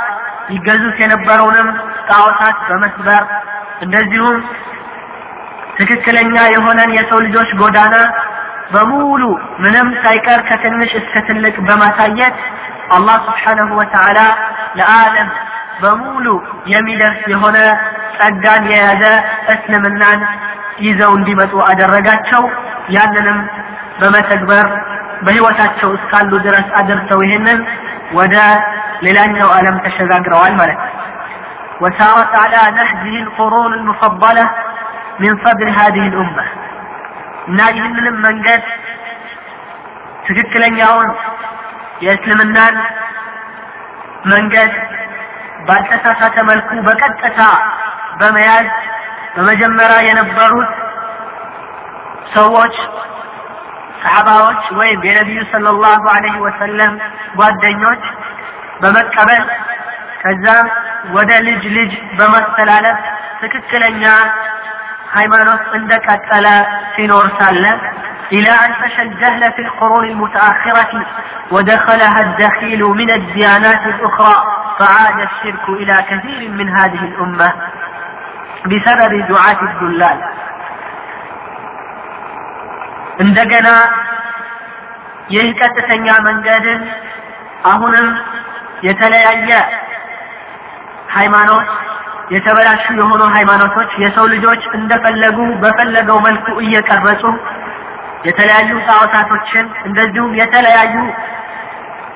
ይገዙት 0.54 0.96
የነበረውንም 1.02 1.68
ጣዖታት 2.10 2.58
በመስበር 2.68 3.22
እንደዚሁም 3.84 4.38
ትክክለኛ 5.78 6.36
የሆነን 6.54 6.90
የሰው 6.98 7.18
ልጆች 7.26 7.50
ጎዳና 7.60 7.96
በሙሉ 8.72 9.22
ምንም 9.62 9.88
ሳይቀር 10.02 10.40
ከትንሽ 10.48 10.90
እስከ 11.00 11.22
ትልቅ 11.28 11.54
በማሳየት 11.68 12.36
አላህ 12.96 13.16
ስብሓነሁ 13.28 13.70
ወተዓላ 13.80 14.18
ለዓለም 14.78 15.28
በሙሉ 15.81 16.25
የሚደርስ 16.65 17.21
የሆነ 17.33 17.57
ጸጋን 18.17 18.63
የያዘ 18.71 19.03
እስልምናን 19.53 20.21
ይዘው 20.79 21.11
እንዲመጡ 21.19 21.53
አደረጋቸው። 21.69 22.43
ያንንም 22.89 23.39
በመተግበር 23.99 24.65
በህይወታቸው 25.21 25.89
እስካሉ 25.97 26.31
ድረስ 26.45 26.67
አድርሰው 26.79 27.19
ይህንን 27.25 27.59
ወደ 28.11 28.35
ሌላኛው 29.01 29.49
ዓለም 29.57 29.77
ተሸጋግረዋል 29.85 30.55
ማለት 30.61 30.79
ነው። 30.83 30.91
وسارت 31.81 32.33
على 32.35 32.61
نهجه 32.71 33.15
القرون 33.19 33.71
المفضلة 33.73 34.45
من 35.19 35.31
صدر 35.45 35.67
هذه 35.71 36.03
الأمة 36.07 36.45
እና 37.47 37.59
ይህንንም 37.75 38.15
መንገድ 38.27 38.63
ትክክለኛውን 40.25 41.09
የእስልምናን 42.05 42.75
መንገድ 44.25 44.71
ባልተሳሳተ 45.69 46.35
መልኩ 46.49 46.69
በቀጥታ 46.87 47.39
በመያዝ 48.19 48.67
በመጀመሪያ 49.35 49.97
የነበሩት 50.07 50.71
ሰዎች 52.35 52.75
ሰሓባዎች 54.03 54.63
ወይም 54.79 55.01
የነቢዩ 55.07 55.41
ሰለላሁ 55.53 56.01
ዐለይሂ 56.15 56.35
ወሰለም 56.45 56.93
ጓደኞች 57.39 58.03
በመቀበል 58.81 59.43
ከዛም 60.21 60.67
ወደ 61.17 61.31
ልጅ 61.47 61.63
ልጅ 61.77 61.91
በማስተላለፍ 62.17 62.99
ትክክለኛ 63.41 64.03
ሃይማኖት 65.17 65.63
እንደቀጠለ 65.79 66.47
ሲኖር 66.95 67.27
ሳለ 67.39 67.65
إلى 68.31 68.49
أن 68.63 68.73
فشى 68.73 69.01
الجهل 69.01 69.53
في 69.53 69.61
القرون 69.61 70.05
المتأخرة 70.05 70.91
ودخلها 71.51 72.21
الدخيل 72.21 72.81
من 72.83 73.09
الديانات 73.11 73.85
الأخرى 73.85 74.37
فعاد 74.79 75.17
الشرك 75.21 75.65
إلى 75.69 75.95
كثير 76.09 76.41
من 76.49 76.67
هذه 76.69 77.01
الأمة 77.09 77.49
بسبب 78.65 79.11
دعاة 79.27 79.59
الدلال 79.69 80.19
እንደገና 83.23 83.67
ይህ 85.33 85.45
ቀጥተኛ 85.59 86.07
መንገድን 86.27 86.81
አሁንም 87.71 88.07
የተለያየ 88.87 89.49
ሃይማኖት 91.15 91.69
የተበላሹ 92.33 92.85
የሆኑ 92.99 93.21
ሃይማኖቶች 93.35 93.91
የሰው 94.03 94.25
ልጆች 94.33 94.63
እንደፈለጉ 94.79 95.37
በፈለገው 95.63 96.17
መልኩ 96.27 96.45
እየቀረጹ 96.65 97.23
የተለያዩ 98.27 98.71
ጣዖታቶችን 98.89 99.65
እንደዚሁም 99.87 100.31
የተለያዩ 100.41 100.95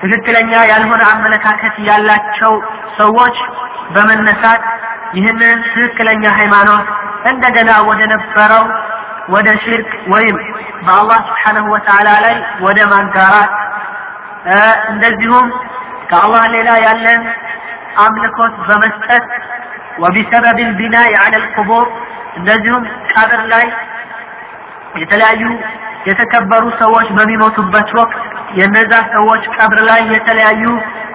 ትክክለኛ 0.04 0.52
ያልሆነ 0.72 1.02
አመለካከት 1.14 1.76
ያላቸው 1.88 2.54
ሰዎች 2.98 3.38
በመነሳት 3.96 4.62
ይህንን 5.18 5.60
ትክክለኛ 5.74 6.24
ሃይማኖት 6.40 6.88
እንደገና 7.32 7.72
ወደ 7.90 8.02
ነበረው 8.14 8.66
ወደ 9.34 9.48
ሽርክ 9.64 9.92
ወይም 10.14 10.38
በአላህ 10.86 11.20
ስብሓነሁ 11.30 11.66
ወተዓላ 11.74 12.10
ላይ 12.26 12.36
ወደ 12.66 12.80
ማጋራት 12.94 13.52
እንደዚሁም 14.92 15.48
ከአላህ 16.12 16.44
ሌላ 16.56 16.70
ያለን 16.86 17.22
አምልኮት 18.04 18.54
በመስጠት 18.68 19.26
ወቢሰበብ 20.04 20.58
ልቢናይ 20.62 21.14
አለ 21.24 21.34
ልቁቡር 21.44 21.86
እንደዚሁም 22.40 22.84
ቀብር 23.14 23.42
ላይ 23.54 23.66
የተለያዩ 24.96 25.44
የተከበሩ 26.05 26.65
ሰዎች 26.81 27.09
በሚሞቱበት 27.17 27.91
ወቅት 27.99 28.17
የነዛ 28.59 28.93
ሰዎች 29.15 29.45
ቀብር 29.57 29.81
ላይ 29.89 30.01
የተለያዩ 30.15 30.65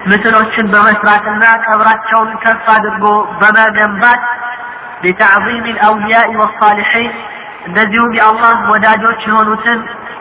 ምስሎችን 0.06 0.66
በመስራትና 0.72 1.44
ቀብራቸውን 1.66 2.30
ከፍ 2.44 2.66
አድርጎ 2.74 3.04
በመገንባት 3.40 4.22
ቢተዕዚም 5.02 5.66
ልአውልያኢ 5.70 6.30
ወሳሊሒን 6.42 7.12
እንደዚሁም 7.66 8.12
የአላህ 8.18 8.58
ወዳጆች 8.72 9.20
የሆኑትን 9.28 9.80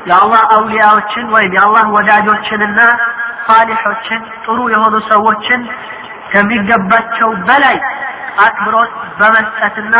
የአላህ 0.09 0.41
አውሊያዎችን 0.55 1.25
ወይም 1.35 1.53
የአላህ 1.57 1.85
ወዳጆችንና 1.95 2.79
ሳሊሖችን 3.47 4.21
ጥሩ 4.45 4.57
የሆኑ 4.73 4.95
ሰዎችን 5.11 5.61
ከሚገባቸው 6.31 7.29
በላይ 7.47 7.77
አክብሮት 8.45 8.91
በመስጠትና 9.19 9.95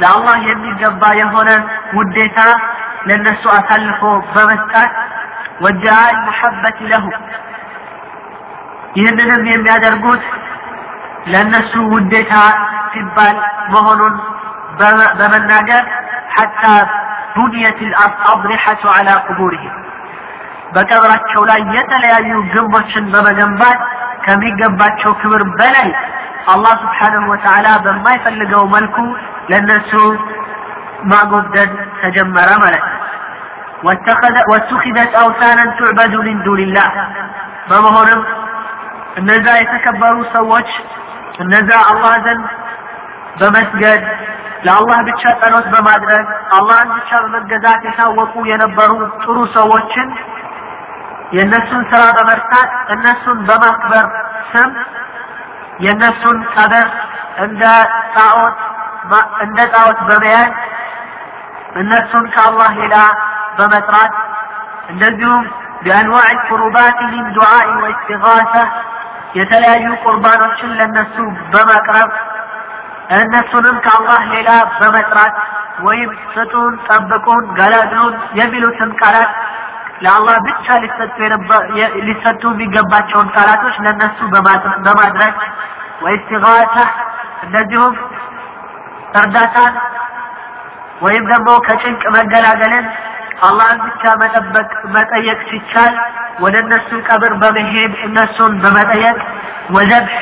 ለአላህ 0.00 0.38
የሚገባ 0.50 1.02
የሆነ 1.20 1.50
ውዴታ 1.96 2.38
ለእነሱ 3.08 3.44
አሳልፎ 3.56 4.02
በመስጣት 4.34 4.92
ወጃአል 5.64 6.16
መሐበት 6.26 6.78
ለሁ 6.90 7.04
ይህንንም 8.96 9.42
የሚያደርጉት 9.52 10.24
ለእነሱ 11.32 11.72
ውዴታ 11.92 12.32
ሲባል 12.92 13.36
መሆኑን 13.74 14.14
በመናገር 15.18 15.84
ሐታ 16.36 16.62
ቡንየት 17.36 17.80
አብሪሐቱ 18.32 18.82
አላ 18.96 19.10
ቁቡሪህም 19.28 19.74
በቀብራቸው 20.74 21.42
ላይ 21.50 21.60
የተለያዩ 21.76 22.30
ግንቦችን 22.52 23.04
በመገንባት 23.14 23.80
ከሚገባቸው 24.24 25.12
ክብር 25.20 25.42
በላይ 25.58 25.88
አላህ 26.52 26.72
ስብሓንሁ 26.82 27.22
ወተዓላ 27.32 27.68
በማይፈልገው 27.84 28.64
መልኩ 28.74 28.96
ለእነሱ 29.50 29.92
ማጎብደድ 31.04 31.72
ተጀመረ 32.00 32.50
ማለት 32.62 32.84
ነው። 32.86 33.00
ወተኪዘት 34.50 35.12
አውሳናን 35.22 35.70
ቱዕበዱ 35.78 36.14
ሚን 36.26 36.38
ዱንላህ። 36.46 36.92
በመሆንም 37.68 38.20
እነዛ 39.16 39.46
የተከበሩ 39.58 40.16
ሰዎች 40.32 40.70
እነዛ 41.40 41.70
አላህ 41.90 42.14
ዘንድ 42.24 42.46
በመስገድ 43.40 44.02
ለአላህ 44.66 44.98
ብቻ 45.08 45.22
ጸሎት 45.40 45.66
በማድረግ 45.72 46.26
አላህን 46.56 46.90
ብቻ 46.96 47.10
በመገዛት 47.24 47.82
የታወቁ 47.88 48.34
የነበሩ 48.50 48.92
ጥሩ 49.22 49.36
ሰዎችን 49.56 50.08
የእነሱን 51.32 51.82
ስራ 51.90 52.02
በመርሳት 52.16 52.70
እነሱን 52.94 53.38
በማክበር 53.48 54.06
ስም 54.50 54.70
የእነሱን 55.84 56.38
ቀብር 56.54 56.86
እንደ 57.44 57.62
ጣዖት 58.16 58.58
እንደ 59.42 59.58
ጣዖት 59.74 59.98
በመያዝ 60.08 60.52
እነሱን 61.75 62.25
ከአላህ 62.35 62.71
ሌላ 62.81 62.95
በመጥራት 63.57 64.13
እንደዚሁም 64.89 65.45
بأنواع 65.83 66.27
القربات 66.31 66.99
من 67.13 67.25
دعاء 67.33 67.67
واستغاثة 67.81 68.63
የተለያዩ 69.35 69.85
ቁርባኖችን 70.03 70.71
ለነሱ 70.79 71.15
በማቅረብ 71.53 72.09
እነሱንም 73.17 73.75
ከአላህ 73.85 74.21
ሌላ 74.33 74.49
በመጥራት 74.79 75.35
ወይም 75.79 76.09
ስጡን፣ 76.33 76.73
ጠብቁን፣ 76.87 77.43
ገላግሉን 77.59 78.15
የሚሉትን 78.39 78.91
ቃላት 79.01 79.31
ለአላህ 80.01 80.35
ብቻ 80.47 80.65
ሊሰጡ 82.07 82.43
የሚገባቸውን 82.51 83.29
ቃላቶች 83.35 83.75
ለነሱ 83.85 84.19
በማድረግ 84.85 85.35
ወኢስቲጋሳ 86.03 86.75
እንደዚሁም 87.43 87.95
እርዳታን 89.21 89.73
ወይም 91.00 91.24
ደግሞ 91.32 91.50
ከጭንቅ 91.66 92.02
መገላገልን 92.16 92.86
አላህን 93.42 93.78
ብቻ 93.86 94.02
መጠበቅ 94.20 94.70
መጠየቅ 94.96 95.38
ሲቻል 95.50 95.94
ወደ 96.38 96.56
እነሱ 96.64 96.90
ቀብር 97.08 97.32
በመሄድ 97.42 97.92
እነሱን 98.06 98.52
በመጠየቅ 98.62 99.16
ወዘብህ 99.70 100.20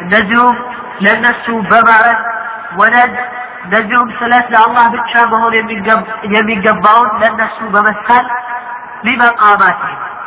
እንደዚሁም 0.00 0.56
ለእነሱ 1.00 1.46
በማረት 1.70 2.20
ወለድ 2.80 3.14
እንደዚሁም 3.64 4.08
ስለት 4.18 4.46
ለአላህ 4.54 4.84
ብቻ 4.96 5.22
መሆን 5.32 5.54
የሚገባውን 6.34 7.10
ለእነሱ 7.22 7.58
በመሳል 7.74 8.26
ሊመቃማት 9.04 9.80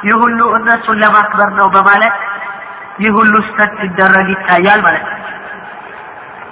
ይህ 0.04 0.16
ሁሉ 0.24 0.40
እነሱን 0.58 0.98
ለማክበር 1.04 1.50
ነው 1.60 1.68
በማለት 1.76 2.16
ይህ 3.00 3.12
ሁሉ 3.18 3.34
ስተት 3.48 3.72
ሲደረግ 3.82 4.28
ይታያል 4.34 4.80
ማለት 4.82 5.06
ነው 5.10 5.20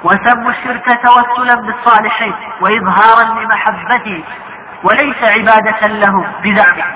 وسموا 0.04 0.50
الشرك 0.50 0.86
توسلا 1.04 1.54
بالصالحين 1.56 2.34
وإظهارا 2.62 3.24
لمحبته 3.36 4.18
وليس 4.84 5.20
عبادة 5.34 5.80
لهم 6.02 6.24
بزعمه 6.42 6.88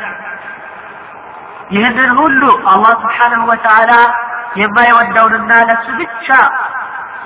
ይህንን 1.75 2.11
ሁሉ 2.21 2.43
አላህ 2.73 2.93
ስብሓንሁ 3.03 3.43
ወተዓላ 3.51 3.93
የማይወደውንና 4.61 5.51
ለሱ 5.69 5.87
ብቻ 6.01 6.29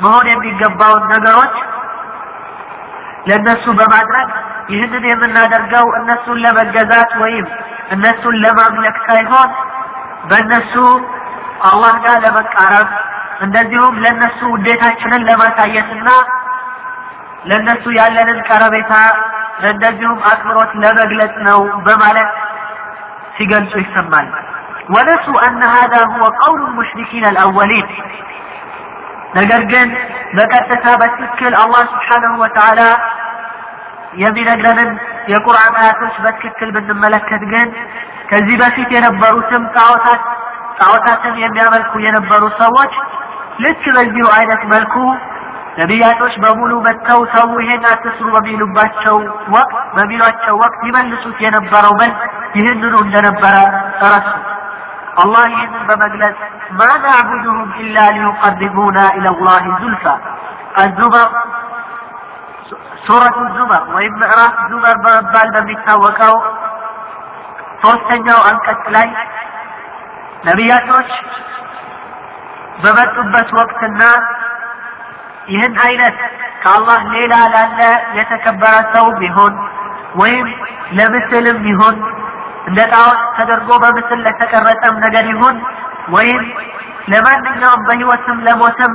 መሆን 0.03 0.27
የሚገባውን 0.33 1.05
ነገሮች 1.13 1.55
ለእነሱ 3.29 3.65
በማድረግ 3.79 4.29
ይህንን 4.73 5.05
የምናደርገው 5.11 5.87
እነሱን 5.99 6.39
ለመገዛት 6.45 7.13
ወይም 7.23 7.47
እነሱን 7.95 8.37
ለማምለክ 8.45 8.97
ሳይሆን 9.09 9.51
በእነሱ 10.31 10.75
አላህ 11.71 11.95
ጋር 12.05 12.17
ለመቃረብ 12.27 12.89
እንደዚሁም 13.40 13.96
ለነሱ 14.04 14.40
ውዴታችንን 14.54 15.22
ለማሳየትና 15.30 16.10
ለነሱ 17.50 17.84
ያለንን 18.00 18.40
ቀረቤታ 18.48 18.94
እንደዚሁም 19.70 20.20
አክብሮት 20.30 20.72
ለመግለጽ 20.84 21.36
ነው 21.48 21.60
በማለት 21.86 22.32
ሲገልጹ 23.38 23.74
ይሰማል። 23.84 24.28
ወነሱ 24.96 25.26
አነ 25.46 25.62
ሀዛ 25.74 25.96
ሁወ 26.12 26.26
ቀውሉ 26.40 26.64
ሙሽሪኪን 26.78 27.26
አልአወሊን 27.30 27.88
ነገር 29.36 29.62
ግን 29.72 29.90
በቀጥታ 30.38 30.86
በትክክል 31.02 31.54
አላህ 31.62 31.82
ስብሓንሁ 31.92 32.34
ወተዓላ 32.44 32.82
የሚነግረንን 34.22 34.92
የቁርአን 35.32 35.76
አያቶች 35.82 36.16
በትክክል 36.24 36.70
ብንመለከት 36.76 37.44
ግን 37.52 37.68
ከዚህ 38.30 38.56
በፊት 38.62 38.90
የነበሩትም 38.96 39.64
ጣዖታት 39.76 40.24
ጣዖታትን 40.80 41.36
የሚያመልኩ 41.44 41.94
የነበሩ 42.06 42.44
ሰዎች 42.60 42.94
ልክ 43.65 43.85
በዚሁ 43.97 44.27
አይነት 44.37 44.63
መልኩ 44.73 44.95
ነቢያቶች 45.79 46.35
በሙሉ 46.43 46.73
መጥተው 46.87 47.21
ሰው 47.35 47.49
ይሄን 47.63 47.85
አትስሩ 47.93 48.27
በሚሉባቸው 48.35 49.17
ወቅት 49.55 49.73
በሚሏቸው 49.97 50.55
ወቅት 50.63 50.81
ይመልሱት 50.89 51.39
የነበረው 51.45 51.95
መልስ 52.01 52.19
ይህንኑ 52.59 52.95
እንደነበረ 53.07 53.55
ረሱ 54.05 54.29
አላህ 55.23 55.45
ይህንን 55.53 55.83
በመግለጽ 55.89 56.39
ማ 56.79 56.87
ናዕቡድሁም 57.05 57.71
ኢላ 57.83 58.07
ሊዩቀርቡና 58.17 59.01
ኢላ 59.19 59.33
ላህ 59.41 59.67
ዙልፋ 59.83 60.05
አዙመር 60.83 61.29
ሱረቱ 63.05 63.39
ዙመር 63.57 63.83
ወይም 63.97 64.15
ምዕራፍ 64.21 64.55
ዙመር 64.71 64.97
በመባል 65.05 65.49
በሚታወቀው 65.57 66.37
ሶስተኛው 67.83 68.41
አንቀጽ 68.51 68.85
ላይ 68.95 69.09
ነቢያቶች 70.45 71.11
በመጡበት 72.80 73.50
ወቅትና 73.60 74.02
ይህን 75.48 75.76
አይነት 75.86 76.18
ከአላህ 76.64 77.02
ሌላ 77.14 77.34
ላለ 77.54 77.80
የተከበረ 78.18 78.76
ሰው 78.96 79.08
ቢሆን 79.20 79.54
ወይም 80.16 80.48
ለምስልም 80.98 81.60
ይሁን 81.72 81.96
እንደ 82.68 82.80
ጣዖት 82.94 83.22
ተደርጎ 83.38 83.70
በምስል 83.84 84.20
ለተቀረጸም 84.26 84.96
ነገር 85.06 85.26
ይሁን 85.34 85.56
ወይም 86.10 86.44
ለማንኛውም 87.14 87.86
በህይወትም 87.88 88.38
ለሞተም 88.48 88.94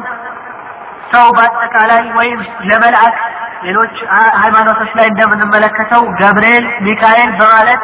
ሰው 1.13 1.27
በአጠቃላይ 1.37 2.05
ወይም 2.19 2.41
ለመልአክ 2.69 3.17
ሌሎች 3.63 3.95
ሃይማኖቶች 4.43 4.91
ላይ 4.99 5.07
እንደምንመለከተው 5.11 6.03
ገብርኤል 6.21 6.65
ሚካኤል 6.87 7.31
በማለት 7.41 7.83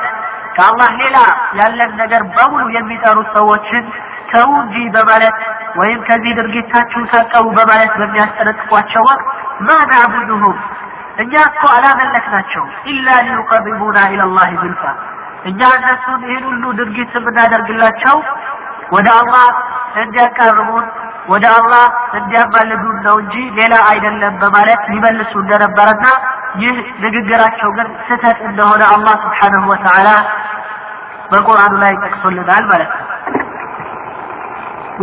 ከአላህ 0.57 0.91
ሌላ 1.03 1.17
ያለን 1.55 1.93
ነገር 2.03 2.23
በሙሉ 2.37 2.65
የሚጠሩት 2.77 3.29
ሰዎችን 3.35 3.85
ተው 4.33 4.51
እንጂ 4.61 4.77
በማለት 4.95 5.37
ወይም 5.81 6.01
ከዚህ 6.09 6.33
ድርጊታችሁ 6.39 7.01
ታቀቡ 7.13 7.47
በማለት 7.59 7.93
በሚያስጠነቅቋቸው 8.01 9.03
ወቅት 9.09 9.27
ማ 9.67 9.79
ናዕቡዱሁም 9.91 10.57
እኛ 11.23 11.33
እኮ 11.49 11.63
አላመለክናቸው 11.75 12.65
ኢላ 12.93 13.09
ሊዩቀርቡና 13.27 13.99
ኢለላህ 14.13 14.51
ዝልፋ 14.63 14.83
እኛ 15.51 15.61
እነሱን 15.79 16.23
ይህን 16.29 16.45
ሁሉ 16.51 16.65
ድርጊት 16.79 17.13
የምናደርግላቸው 17.19 18.17
ወደ 18.91 19.09
አላህ 19.21 19.47
እንዲያቀርቡን 20.03 20.87
ወደ 21.33 21.45
አላህ 21.57 21.85
እንዲያማልዱን 22.19 22.97
ነው 23.07 23.17
እንጂ 23.23 23.35
ሌላ 23.59 23.75
አይደለም 23.91 24.35
በማለት 24.43 24.83
ሊመልሱ 24.93 25.33
እንደነበረና 25.43 26.07
ይህ 26.63 26.77
ንግግራቸው 27.05 27.71
ግን 27.77 27.89
ስህተት 28.07 28.39
እንደሆነ 28.49 28.83
አላህ 28.95 29.15
ስብሓነሁ 29.25 29.65
ወተዓላ 29.73 30.09
በቁርአኑ 31.33 31.75
ላይ 31.83 31.93
ጠቅሶልናል 32.05 32.65
ማለት 32.71 32.93
ነው 32.97 33.07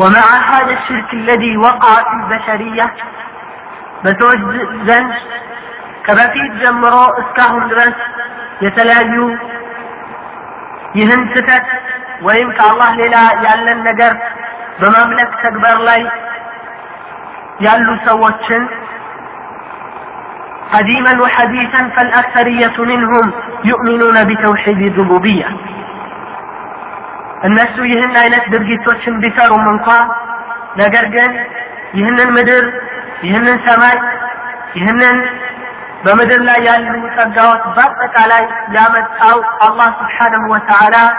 ومع 0.01 0.27
هذا 0.51 0.73
الشرك 0.79 1.09
الذي 1.21 1.53
وقع 1.67 1.95
في 2.09 2.15
البشرية 2.21 2.87
በሰዎች 4.05 4.41
ዘንድ 4.89 5.13
ከበፊት 6.07 6.53
ጀምሮ 6.63 6.95
እስካሁን 7.23 7.65
ድረስ 7.73 7.97
የተለያዩ 8.65 9.17
ይህን 10.99 11.23
ስህተት 11.35 11.67
ወይም 12.27 12.49
ከአላህ 12.57 12.91
ሌላ 13.01 13.17
ያለን 13.47 13.79
ነገር 13.89 14.13
በማምለክ 14.81 15.31
ተግባር 15.45 15.79
ላይ 15.91 16.03
ያሉ 17.67 17.89
ሰዎችን 18.09 18.65
قديما 20.73 21.13
وحديثا 21.23 21.81
فالأكثرية 21.95 22.77
منهم 22.93 23.25
يؤمنون 23.65 24.17
بتوحيد 24.25 24.81
الربوبية 24.83 25.49
الناس 27.46 27.78
يهن 27.78 28.18
عينات 28.18 28.50
درجيتوش 28.50 29.10
بيسار 29.10 29.54
ومنقا 29.54 30.00
نقرقن 30.78 31.46
يهن 31.94 32.20
المدر 32.20 32.74
يهن 33.24 33.48
السماي 33.48 34.00
يهن 34.76 35.26
بمدر 36.06 36.40
لا 36.40 36.58
يالي 36.58 36.90
من 36.90 37.00
مصدقات 37.00 37.62
بطك 37.68 38.22
علي 38.22 38.48
لامت 38.70 39.08
أو 39.22 39.44
الله 39.70 39.86
سبحانه 40.02 40.52
وتعالى 40.52 41.14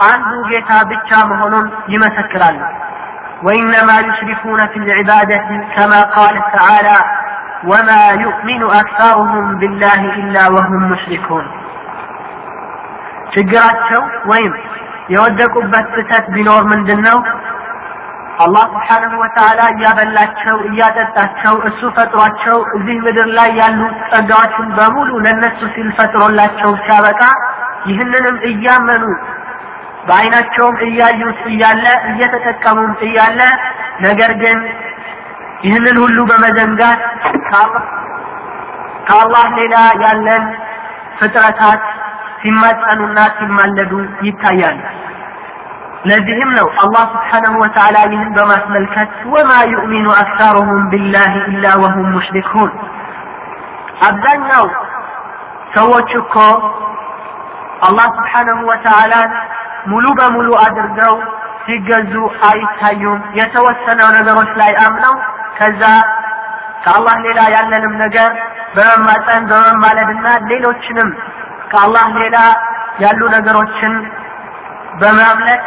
عنده 0.00 0.48
جيتا 0.48 0.82
بيتشا 0.82 1.24
مهنون 1.24 1.70
يمسكر 1.88 2.42
وإنما 3.42 4.00
يشركون 4.00 4.66
في 4.66 4.76
العبادة 4.76 5.38
كما 5.76 6.02
قال 6.02 6.42
تعالى 6.52 6.98
وما 7.64 8.08
يؤمن 8.10 8.62
أكثرهم 8.62 9.58
بالله 9.58 10.00
إلا 10.14 10.48
وهم 10.48 10.90
مشركون 10.92 11.46
شقرات 13.34 13.76
شو 13.88 14.02
وين 14.26 14.54
የወደቁበት 15.08 15.86
ስህተት 15.94 16.26
ቢኖር 16.34 16.62
ምንድን 16.70 17.00
ነው 17.06 17.18
አላህ 18.44 18.64
ስብሓንሁ 18.72 19.12
ወተዓላ 19.20 19.60
እያበላቸው 19.74 20.56
እያጠጣቸው 20.68 21.54
እሱ 21.68 21.90
ፈጥሯቸው 21.96 22.58
እዚህ 22.76 22.96
ምድር 23.04 23.28
ላይ 23.38 23.50
ያሉ 23.60 23.80
ጸጋዎችን 24.10 24.68
በሙሉ 24.78 25.10
ለነሱ 25.26 25.60
ሲል 25.74 25.88
ፈጥሮላቸው 25.98 26.72
ሲያበቃ 26.82 27.22
ይህንንም 27.90 28.36
እያመኑ 28.50 29.04
በአይናቸውም 30.08 30.76
እያዩት 30.86 31.40
እያለ 31.52 31.84
እየተጠቀሙም 32.10 32.92
እያለ 33.06 33.40
ነገር 34.00 34.32
ግን 34.42 34.58
ይህንን 35.64 35.96
ሁሉ 36.02 36.18
በመዘንጋት 36.30 37.00
ከአላህ 39.08 39.46
ሌላ 39.58 39.74
ያለን 40.04 40.44
ፍጥረታት 41.18 41.82
ሲማጸኑና 42.40 43.18
ሲማለዱ 43.36 43.92
ይታያሉ። 44.26 44.80
ለዚህም 46.04 46.50
ነው 46.58 46.68
አላህ 46.82 47.04
ስብሓንሁ 47.14 47.54
ወተዓላ 47.62 47.96
ይህን 48.06 48.30
በማስመልከት 48.36 49.12
ወማ 49.32 49.52
ዩእሚኑ 49.72 50.08
አክታሩሁም 50.20 50.82
ቢላህ 50.92 51.32
ኢላ 51.46 51.66
ወሁም 51.82 52.08
ሙሽሪኩን። 52.14 52.70
አብዛኛው 54.08 54.66
ሰዎች 55.76 56.10
እኮ 56.20 56.34
አላህ 57.86 58.06
ስብሓንሁ 58.18 58.58
ወተዓላን 58.70 59.32
ሙሉ 59.86 60.06
በሙሉ 60.18 60.48
አድርገው 60.64 61.16
ሲገዙ 61.64 62.12
አይታዩም። 62.48 63.20
የተወሰነው 63.38 64.08
ነገሮች 64.18 64.50
ላይ 64.60 64.72
አምነው 64.84 65.14
ከዛ 65.58 65.82
ከአላህ 66.84 67.16
ሌላ 67.26 67.40
ያለንም 67.54 67.94
ነገር 68.02 68.30
በመማፀን 68.76 69.44
በመማለድና 69.50 70.26
ሌሎችንም 70.50 71.10
ከአላህ 71.71 72.07
ሌላ 72.21 72.37
ያሉ 73.03 73.21
ነገሮችን 73.35 73.93
በማምለክ 75.01 75.63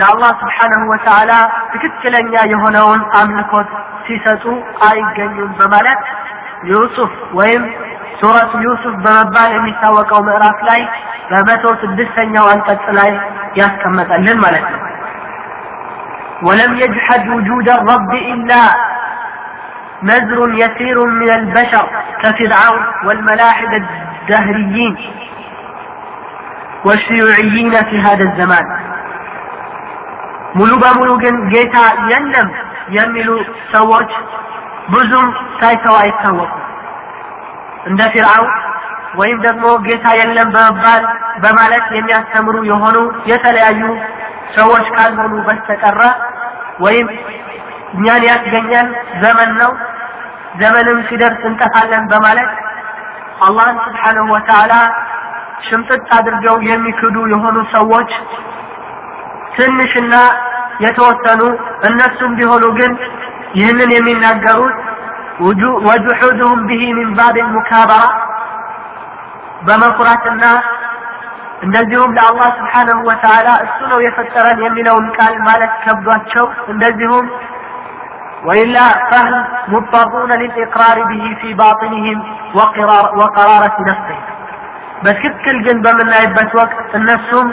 ለአላህ 0.00 0.30
ስብሓንሁ 0.42 0.82
ወተዓላ 0.92 1.32
ትክክለኛ 1.72 2.34
የሆነውን 2.52 3.02
አምልኮት 3.20 3.68
ሲሰጡ 4.06 4.44
አይገኙም 4.88 5.50
በማለት 5.60 6.00
ዩሱፍ 6.70 7.12
ወይም 7.38 7.64
ሱረቱ 8.20 8.52
ዩሱፍ 8.66 8.94
በመባል 9.04 9.50
የሚታወቀው 9.56 10.20
ምዕራፍ 10.28 10.58
ላይ 10.68 10.80
በመቶ 11.30 11.64
ስድስተኛው 11.82 12.46
አንቀጽ 12.54 12.86
ላይ 13.00 13.12
ያስቀመጠልን 13.60 14.40
ማለት 14.46 14.66
ነው 14.74 14.80
ولم 16.42 16.72
يجحد 16.74 17.22
وجود 17.28 17.68
الرب 17.70 18.12
إلا 18.32 18.62
نذر 20.02 20.38
يسير 20.54 20.96
من 21.12 21.30
البشر 21.30 21.84
كفرعون 22.22 22.82
والملاحدة 23.06 23.82
الدهريين 24.28 24.94
والشيوعيين 26.84 27.74
في 27.84 27.96
هذا 28.06 28.24
الزمان 28.24 28.66
ሙሉ 30.58 30.72
በሙሉ 30.82 31.10
ግን 31.22 31.36
ጌታ 31.52 31.76
የለም 32.10 32.48
የሚሉ 32.96 33.28
ሰዎች 33.72 34.10
ብዙም 34.92 35.26
ታይተው 35.60 35.94
አይታወቁም 36.02 36.60
እንደ 37.88 38.00
ፊርዓውን 38.12 38.52
ወይም 39.20 39.38
ደግሞ 39.46 39.64
ጌታ 39.86 40.06
የለም 40.20 40.48
በመባል 40.54 41.02
በማለት 41.44 41.86
የሚያስተምሩ 41.98 42.56
የሆኑ 42.70 42.96
የተለያዩ 43.30 43.82
ሰዎች 44.56 44.86
ካልሆኑ 44.96 45.34
በስተቀረ 45.48 46.00
ወይም 46.84 47.08
እኛን 47.96 48.22
ያስገኘን 48.30 48.88
ዘመን 49.24 49.50
ነው 49.62 49.72
ዘመንም 50.62 50.98
ሲደርስ 51.08 51.42
እንጠፋለን 51.50 52.04
በማለት 52.12 52.50
አላህን 53.46 53.78
ስብሓንሁ 53.86 54.26
ወተዓላ 54.34 54.74
ሽምጥጥ 55.66 56.06
አድርገው 56.16 56.56
የሚክዱ 56.68 57.16
የሆኑ 57.32 57.56
ሰዎች 57.74 58.10
ትንሽና 59.56 60.14
የተወሰኑ 60.84 61.42
እነሱም 61.88 62.32
ቢሆኑ 62.38 62.64
ግን 62.78 62.92
ይህንን 63.58 63.90
የሚናገሩት 63.96 64.78
ወጁሑድሁም 65.88 66.60
ብሂ 66.68 66.82
ሚን 66.96 67.10
ባብ 67.18 67.36
ሙካበራ 67.54 68.02
በመኩራትና 69.66 70.44
እንደዚሁም 71.64 72.10
ለአላህ 72.16 72.48
ስብሓንሁ 72.58 72.98
ወተዓላ 73.08 73.48
እሱ 73.64 73.78
ነው 73.92 73.98
የፈጠረን 74.04 74.58
የሚለውን 74.64 75.06
ቃል 75.16 75.34
ማለት 75.46 75.72
ከብዷቸው 75.84 76.46
እንደዚሁም 76.72 77.26
وإلا 78.44 78.86
فهم 79.10 79.44
مضطرون 79.68 80.32
للإقرار 80.32 80.98
به 81.10 81.36
في 81.40 81.54
باطنهم 81.54 82.18
وقرار 82.54 83.04
وقرارة 83.18 83.76
نفسهم 83.90 84.22
በትክክል 85.04 85.56
ግን 85.66 85.78
በምናይበት 85.84 86.50
ወቅት 86.58 86.78
እነሱም 86.98 87.48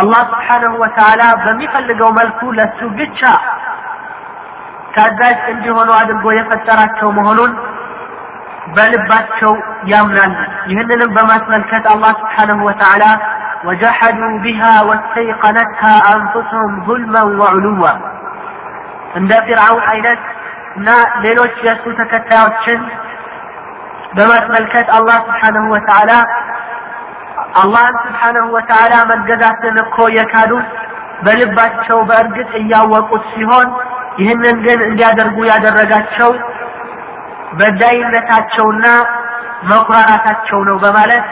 አላህ 0.00 0.22
ስብሓንሁ 0.30 0.72
ወተዓላ 0.82 1.22
በሚፈልገው 1.44 2.10
መልኩ 2.18 2.40
ለሱ 2.58 2.78
ብቻ 2.98 3.20
ታዛዥ 4.94 5.38
እንዲሆኑ 5.54 5.90
አድርጎ 6.00 6.26
የፈጠራቸው 6.36 7.08
መሆኑን 7.18 7.52
በልባቸው 8.76 9.52
ያምናሉ 9.92 10.34
ይህንንም 10.70 11.12
በማስመልከት 11.16 11.84
አላህ 11.94 12.12
ስብሓንሁ 12.22 12.58
ወተዓላ 12.70 13.04
وجحدوا 13.66 14.34
بها 14.38 14.74
واستيقنتها 14.88 15.94
أنفسهم 16.16 16.70
ظلما 16.88 17.22
وعلوا 17.40 17.88
እንደ 19.13 19.31
ፊርዓውን 19.47 19.85
አይነት 19.93 20.21
እና 20.77 20.89
ሌሎች 21.25 21.55
የእሱ 21.65 21.85
ተከታዮችን 21.99 22.79
በማስመልከት 24.15 24.87
አላህ 24.97 25.17
ስብሓንሁ 25.27 25.65
ወተዓላ 25.75 26.11
አላህን 27.61 27.95
ስብሓንሁ 28.05 28.45
ወተዓላ 28.55 28.93
መገዛትን 29.11 29.75
እኮ 29.83 29.97
የካዱት 30.15 30.67
በልባቸው 31.25 31.99
በእርግጥ 32.09 32.51
እያወቁት 32.61 33.25
ሲሆን 33.33 33.67
ይህንን 34.17 34.57
ግን 34.65 34.79
እንዲያደርጉ 34.87 35.37
ያደረጋቸው 35.51 36.31
በዳይነታቸውና 37.59 38.85
መኩራራታቸው 39.69 40.59
ነው 40.69 40.77
በማለት 40.83 41.25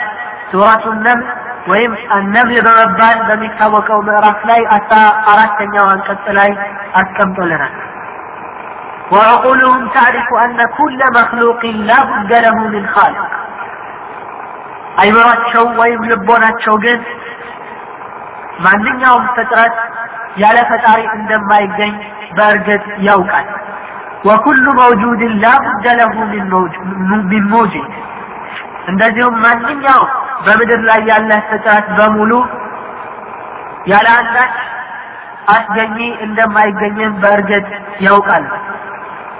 ሱረቱ 0.52 0.86
ነምል 1.06 1.30
ወይም 1.69 1.93
አነምል 2.11 2.59
በመባል 2.66 3.19
በሚታወቀው 3.28 4.01
ምዕራፍ 4.09 4.41
ላይ 4.51 4.61
አስራ 4.77 4.99
አራተኛው 5.33 5.87
አንቀጽ 5.95 6.27
ላይ 6.39 6.53
አስቀምጦልናል 7.01 7.74
وعقولهم 9.11 9.83
تعرف 9.89 10.28
أن 10.45 10.59
كل 10.78 11.01
مخلوق 11.15 11.62
لا 11.89 11.99
بد 12.05 12.33
له 12.45 12.57
من 12.66 12.85
خالق 12.87 13.28
አይምሯቸው 14.99 15.65
ወይም 15.81 16.03
ልቦናቸው 16.11 16.74
ግን 16.85 17.01
ማንኛውም 18.65 19.24
ፍጥረት 19.37 19.74
ያለ 20.37 20.59
ፈጣሪ 20.70 21.01
እንደማይገኝ 21.16 21.95
በእርግጥ 22.37 22.85
ያውቃል። 23.09 23.47
ወኩሉ 24.24 24.65
መውጁድን 24.81 25.33
ላቡደ 25.45 25.87
ለሁ 26.01 26.15
ሚን 27.31 27.45
ሙጂድ 27.53 27.91
እንደዚሁም 28.89 29.37
ማንኛውም 29.45 30.11
በምድር 30.47 30.81
ላይ 30.83 31.01
ያለ 31.07 31.31
ፍጥረት 31.49 31.87
በሙሉ 31.99 32.33
ያለ 33.87 34.07
አንዳች 34.20 34.55
አስገኚ 35.49 35.99
እንደማይገኝም 36.27 37.12
በእርግጥ 37.23 37.66
ያውቃል። 38.01 38.47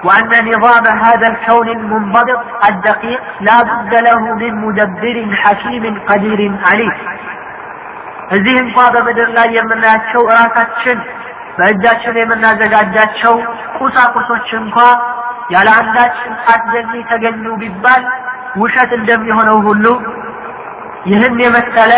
وأن 0.05 0.32
نظام 0.44 0.86
هذا 1.05 1.26
الكون 1.26 1.68
المنضبط 1.68 2.40
الدقيق 2.64 3.20
لا 3.40 3.59
بد 3.62 3.93
له 4.06 4.20
من 4.34 4.52
مدبر 4.56 5.16
حكيم 5.43 5.84
قدير 6.09 6.40
عليم 6.64 6.94
እዚህ 8.30 8.55
እንኳ 8.64 8.76
በምድር 8.94 9.28
ላይ 9.36 9.48
የምናያቸው 9.56 10.22
እራሳችን 10.30 10.98
በእጃችን 11.59 12.16
የምናዘጋጃቸው 12.20 13.34
ቁሳቁሶች 13.78 14.48
እንኳ 14.60 14.76
ያለ 15.51 15.68
አንዳች 15.80 16.16
አስገኝ 16.52 16.90
ተገኙ 17.10 17.44
ቢባል 17.62 18.02
ውሸት 18.61 18.91
እንደሚሆነው 18.98 19.57
ሁሉ 19.68 19.86
ይህን 21.06 21.38
የመሰለ 21.44 21.94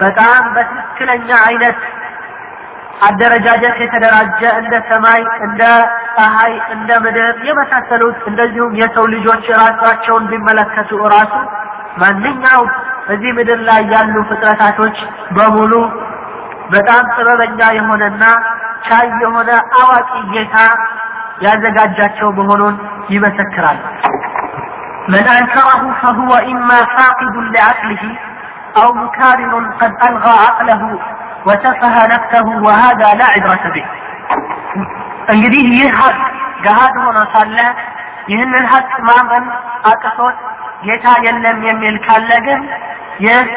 በጣም 0.00 0.42
በትክክለኛ 0.54 1.30
አይነት 1.48 1.80
አደረጃጀት 3.06 3.76
የተደራጀ 3.82 4.40
እንደ 4.60 4.74
ሰማይ፣ 4.88 5.22
እንደ 5.46 5.62
ፀሐይ፣ 6.16 6.52
እንደ 6.74 6.90
ምድር 7.04 7.34
የመሳሰሉት 7.48 8.18
እንደዚሁም 8.30 8.72
የሰው 8.80 9.06
ልጆች 9.14 9.44
ራሳቸውን 9.60 10.24
ቢመለከቱ 10.32 10.90
እራሱ 11.06 11.32
ማንኛውም 12.02 12.70
እዚህ 13.08 13.32
ምድር 13.38 13.60
ላይ 13.68 13.82
ያሉ 13.94 14.14
ፍጥረታቶች 14.30 14.98
በሙሉ 15.30 15.72
በጣም 16.70 17.02
ጥበበኛ 17.14 17.60
የሆነና 17.78 18.24
ቻይ 18.86 19.08
የሆነ 19.22 19.50
አዋቂ 19.80 20.12
ጌታ 20.34 20.56
ያዘጋጃቸው 21.40 22.28
መሆኑን 22.38 22.76
ይመሰክራል። 23.08 23.78
من 25.07 25.25
أنكره 25.29 25.93
فهو 26.01 26.31
إما 26.35 26.79
فاقد 26.87 27.35
لعقله 27.55 28.03
أو 28.77 28.93
مكابر 28.93 29.51
قد 29.81 29.93
ألغى 30.03 30.33
عقله 30.39 30.99
وسفه 31.45 31.95
نفسه 32.05 32.47
وهذا 32.65 33.13
لا 33.13 33.25
عبرة 33.25 33.65
به 33.69 33.85
እንግዲህ 35.33 35.63
ይህ 35.75 35.89
ሀቅ 35.99 36.17
ገሃድ 36.65 36.95
ሆኖ 37.03 37.17
ሳለ 37.33 37.57
ይህንን 38.27 38.65
ሀቅ 38.71 38.91
ማመን 39.07 39.45
አቅቶት 39.91 40.37
ጌታ 40.83 41.05
የለም 41.25 41.57
የሚል 41.67 41.95
ካለ 42.05 42.29
ግን 42.45 42.61
ይህ 43.25 43.47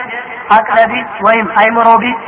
አቅረቢት 0.57 1.11
ወይም 1.27 1.49
አይምሮቢት 1.61 2.21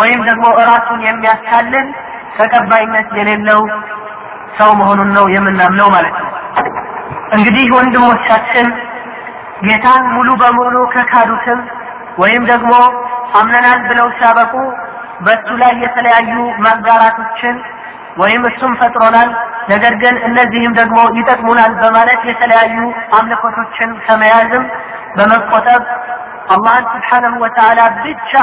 ወይም 0.00 0.20
ደግሞ 0.28 0.44
እራሱን 0.62 1.00
የሚያታልል 1.08 1.86
ተቀባይነት 2.38 3.08
የሌለው 3.18 3.60
ሰው 4.58 4.70
መሆኑን 4.80 5.10
ነው 5.18 5.26
የምናምነው 5.34 5.88
ማለት 5.96 6.16
ነው። 6.22 6.30
እንግዲህ 7.35 7.65
ወንድሞቻችን 7.75 8.67
ጌታን 9.65 10.03
ሙሉ 10.15 10.29
በሙሉ 10.41 10.75
ከካዱትም 10.93 11.59
ወይም 12.17 12.43
ደግሞ 12.51 12.73
አምነናል 13.39 13.79
ብለው 13.89 14.07
ሲያበቁ 14.17 14.53
በእሱ 15.25 15.47
ላይ 15.61 15.73
የተለያዩ 15.83 16.33
ማጋራቶችን 16.65 17.55
ወይም 18.17 18.43
እሱም 18.49 18.73
ፈጥሮናል፣ 18.79 19.29
ነገር 19.69 19.93
ግን 20.01 20.15
እነዚህም 20.27 20.73
ደግሞ 20.79 20.99
ይጠቅሙናል 21.17 21.73
በማለት 21.81 22.21
የተለያዩ 22.29 22.77
አምልኮቶችን 23.17 23.89
ከመያዝም 24.05 24.63
በመቆጠብ 25.17 25.83
አላህን 26.55 26.85
ስብሓነሁ 26.93 27.33
ወተዓላ 27.43 27.79
ብቻ 27.99 28.33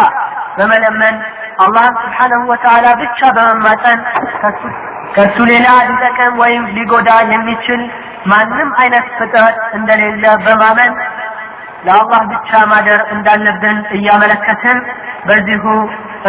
በመለመን 0.58 1.16
አላህን 1.64 1.94
ስብሓነሁ 2.02 2.42
ወተዓላ 2.52 2.86
ብቻ 3.02 3.20
በመማፀን 3.36 4.00
ከሱ 5.16 5.38
ሌላ 5.50 5.68
ሊጠቅም 5.88 6.34
ወይም 6.42 6.64
ሊጎዳ 6.76 7.10
የሚችል 7.32 7.82
ማንም 8.27 8.70
አይነት 8.81 9.07
ፍጥረት 9.19 9.59
እንደሌለ 9.74 10.24
በማመን 10.44 10.93
ለአላህ 11.86 12.20
ብቻ 12.32 12.61
ማደር 12.70 13.01
እንዳለብን 13.15 13.78
እያመለከትን 13.97 14.78
በዚሁ 15.28 15.65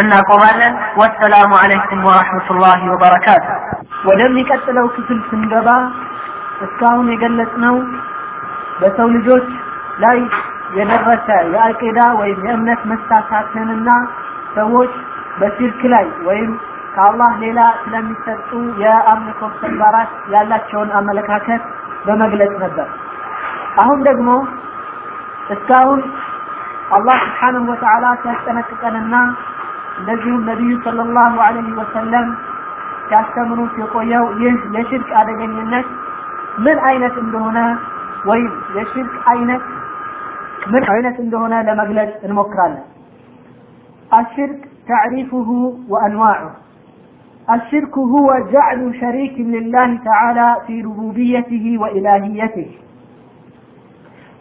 እናቆማለን። 0.00 0.74
ወሰላሙ 1.00 1.50
አለይኩም 1.60 2.02
ወራህመቱላሂ 2.08 2.80
ወበረካቱ። 2.92 3.46
ወደሚቀጥለው 4.08 4.86
ክፍል 4.96 5.20
ስንገባ 5.30 5.68
እስካሁን 6.66 7.08
የገለጽነው 7.12 7.76
በሰው 8.80 9.08
ልጆች 9.16 9.48
ላይ 10.04 10.18
የደረሰ 10.76 11.26
የአቂዳ 11.54 12.00
ወይም 12.20 12.40
የእምነት 12.46 12.80
መሳሳትንና 12.90 13.90
ሰዎች 14.54 14.92
በሽርክ 15.40 15.80
ላይ 15.92 16.06
ወይም 16.28 16.50
ከአላህ 16.94 17.32
ሌላ 17.42 17.60
ስለሚሰጡ 17.82 18.50
የአምልኮ 18.82 19.50
ተግባራት 19.60 20.12
ያላቸውን 20.34 20.90
አመለካከት 21.00 21.62
በመግለጽ 22.05 22.53
ነበር። 22.63 22.87
አሁን 23.83 23.99
ደግሞ 24.07 24.29
እስካሁን 25.49 26.01
አላህ 26.91 27.19
ስብሓንሁ 27.25 27.63
ወተዓላ 27.71 28.05
ሲያስጠነቅቀንና 28.21 29.15
እንደዚሁም 29.99 30.41
ነቢዩ 30.49 30.71
ሰለላሁ 30.85 31.33
ዐለይሂ 31.47 31.69
ወሰለም 31.81 32.27
ሲያስተምሩት 33.07 33.73
የቆየው 33.81 34.25
ይህ 34.41 34.57
የሽርክ 34.75 35.09
አደገኝነት 35.19 35.87
ምን 36.65 36.77
አይነት 36.89 37.15
እንደሆነ 37.23 37.59
ወይም 38.25 38.51
የሽርክ 38.77 39.13
አይነት 39.31 39.63
ምን 40.73 40.83
አይነት 40.93 41.15
እንደሆነ 41.23 41.53
ለመግለጽ 41.69 42.11
እንሞክራለን። 42.27 42.83
الشرك 44.13 44.61
تعريفه 44.87 45.49
وأنواعه 45.89 46.51
الشرك 47.47 47.95
هو 48.13 48.27
جعل 48.53 48.81
شريك 49.01 49.35
لله 49.53 49.89
تعالى 50.05 50.47
في 50.67 50.75
ربوبيته 50.81 51.65
وإلهيته 51.81 52.67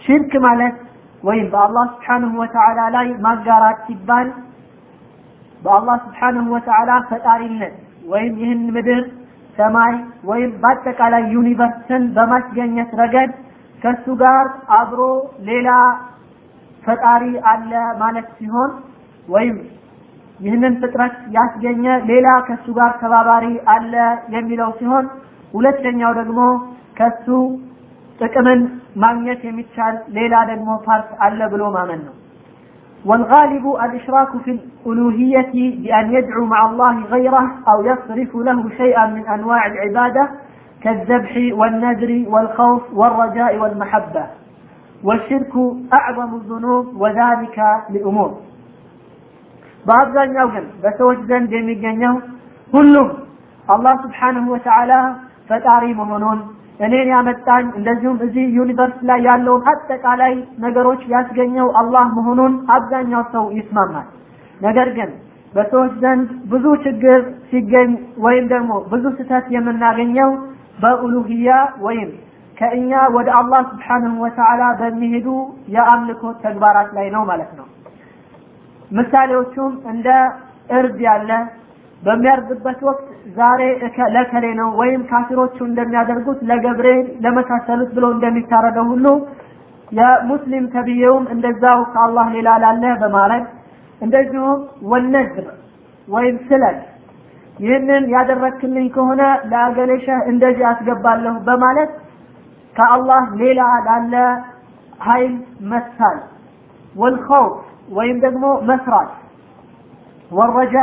ሽርክ 0.05 0.33
ማለት 0.47 0.77
ወይም 1.23 1.47
በአላህ 1.53 1.85
ስብሓንሁ 1.95 2.31
ወተዓላ 2.43 2.79
ላይ 2.95 3.09
ማጋራት 3.27 3.79
ሲባል 3.89 4.29
በአላህ 5.63 5.97
ስብሓንሁ 6.07 6.45
ወተዓላ 6.55 6.91
ፈጣሪነት 7.11 7.75
ወይም 8.13 8.33
ይህን 8.43 8.63
ምድር 8.77 9.03
ሰማይ 9.59 9.95
ወይም 10.31 10.51
በአጠቃላይ 10.63 11.25
ዩኒቨርስን 11.37 12.05
በማስገኘት 12.17 12.91
ረገድ 13.01 13.31
ከሱ 13.83 14.05
ጋር 14.23 14.47
አብሮ 14.79 15.01
ሌላ 15.51 15.69
ፈጣሪ 16.83 17.23
አለ 17.53 17.73
ማለት 18.03 18.29
ሲሆን 18.39 18.71
ወይም 19.29 19.57
ይህንን 20.45 20.75
ፍጥረት 20.83 21.17
ያስገኘ 21.37 21.85
ሌላ 22.11 22.29
ከሱ 22.47 22.67
ጋር 22.79 22.91
ተባባሪ 23.03 23.45
አለ 23.75 23.93
የሚለው 24.37 24.71
ሲሆን 24.81 25.05
ሁለተኛው 25.57 26.13
ደግሞ 26.21 26.41
ከሱ 26.99 27.27
ጥቅምን 28.21 28.61
ማግኘት 29.05 29.41
የሚቻል 29.49 29.95
ሌላ 30.19 30.35
ደግሞ 30.51 30.71
ፓርት 30.89 31.11
አለ 31.27 31.41
ብሎ 31.55 31.63
ማመን 31.77 32.03
ነው። 32.09 32.17
والغالب 33.05 33.65
الإشراك 33.85 34.33
في 34.45 34.51
الألوهية 34.51 35.53
بأن 35.83 36.07
يدعو 36.13 36.45
مع 36.45 36.61
الله 36.67 36.95
غيره 37.05 37.45
أو 37.71 37.85
يصرف 37.85 38.37
له 38.39 38.59
شيئا 38.71 39.07
من 39.07 39.25
أنواع 39.29 39.67
العبادة 39.67 40.25
كالذبح 40.83 41.33
والنذر 41.53 42.25
والخوف 42.29 42.83
والرجاء 42.93 43.59
والمحبة 43.59 44.25
والشرك 45.03 45.55
أعظم 45.93 46.35
الذنوب 46.35 46.87
وذلك 46.97 47.57
لأمور 47.91 48.31
በአብዛኛው 49.88 50.48
ግን 50.56 50.66
በሰዎች 50.84 51.20
ዘንድ 51.30 51.52
የሚገኘው 51.58 52.16
ሁሉም 52.70 53.10
አላህ 53.68 53.94
ስብሓንሁ 54.04 54.46
ወተዓላ 54.54 54.92
ፈጣሪ 55.50 55.86
መሆኑን 56.00 56.40
እኔን 56.86 57.08
ያመጣኝ 57.14 57.66
እንደዚሁም 57.78 58.18
እዚህ 58.26 58.46
ዩኒቨርስ 58.58 58.98
ላይ 59.10 59.20
ያለውን 59.28 59.64
አጠቃላይ 59.72 60.34
ነገሮች 60.66 61.02
ያስገኘው 61.14 61.68
አላህ 61.82 62.06
መሆኑን 62.18 62.54
አብዛኛው 62.76 63.24
ሰው 63.34 63.46
ይስማማል። 63.58 64.08
ነገር 64.62 64.90
ግን 64.98 65.10
በሰዎች 65.54 65.94
ዘንድ 66.04 66.30
ብዙ 66.52 66.66
ችግር 66.86 67.20
ሲገኝ 67.50 67.92
ወይም 68.26 68.46
ደግሞ 68.54 68.72
ብዙ 68.92 69.04
ስህተት 69.18 69.46
የምናገኘው 69.56 70.32
በኡሉህያ 70.84 71.50
ወይም 71.86 72.10
ከእኛ 72.58 72.92
ወደ 73.16 73.30
አላህ 73.40 73.62
ስብሓንሁ 73.72 74.14
ወተዓላ 74.26 74.62
በሚሄዱ 74.80 75.28
የአምልኮ 75.76 76.24
ተግባራት 76.46 76.90
ላይ 76.98 77.08
ነው 77.16 77.24
ማለት 77.32 77.52
ነው። 77.60 77.67
ምሳሌዎቹም 78.92 79.74
እንደ 79.92 80.08
እርድ 80.78 80.98
ያለ 81.08 81.32
በሚያርድበት 82.04 82.80
ወቅት 82.88 83.06
ዛሬ 83.38 83.62
ለከሌ 84.16 84.46
ነው 84.60 84.70
ወይም 84.82 85.02
ካፊሮቹ 85.10 85.58
እንደሚያደርጉት 85.68 86.40
ለገብርኤል 86.50 87.08
ለመሳሰሉት 87.24 87.90
ብሎ 87.96 88.06
እንደሚታረደው 88.16 88.86
ሁሉ 88.92 89.06
የሙስሊም 89.92 90.66
ተብዬውም 90.74 91.26
እንደዛው 91.34 91.80
ከአላህ 91.94 92.28
ሌላ 92.36 92.50
ላለ 92.64 92.84
በማለት 93.04 93.46
እንደዚሁም 94.02 94.60
ወነዝር 94.92 95.48
ወይም 96.08 96.36
ስለት 96.50 96.80
ይህንን 97.58 98.04
ያደረክልኝ 98.16 98.88
ከሆነ 98.96 99.22
ለአገሌ 99.52 99.92
ሸህ 100.04 100.20
እንደዚህ 100.32 100.66
አስገባለሁ 100.72 101.36
በማለት 101.48 101.92
ከአላህ 102.76 103.24
ሌላ 103.42 103.62
ላለ 103.88 104.14
ኃይል 105.02 105.34
መሳል 105.72 106.20
ወልኸውፍ 106.96 107.56
ወይም 107.88 108.18
ደግሞ 108.20 108.46
መስራት 108.70 109.12
ወረጃ 110.32 110.78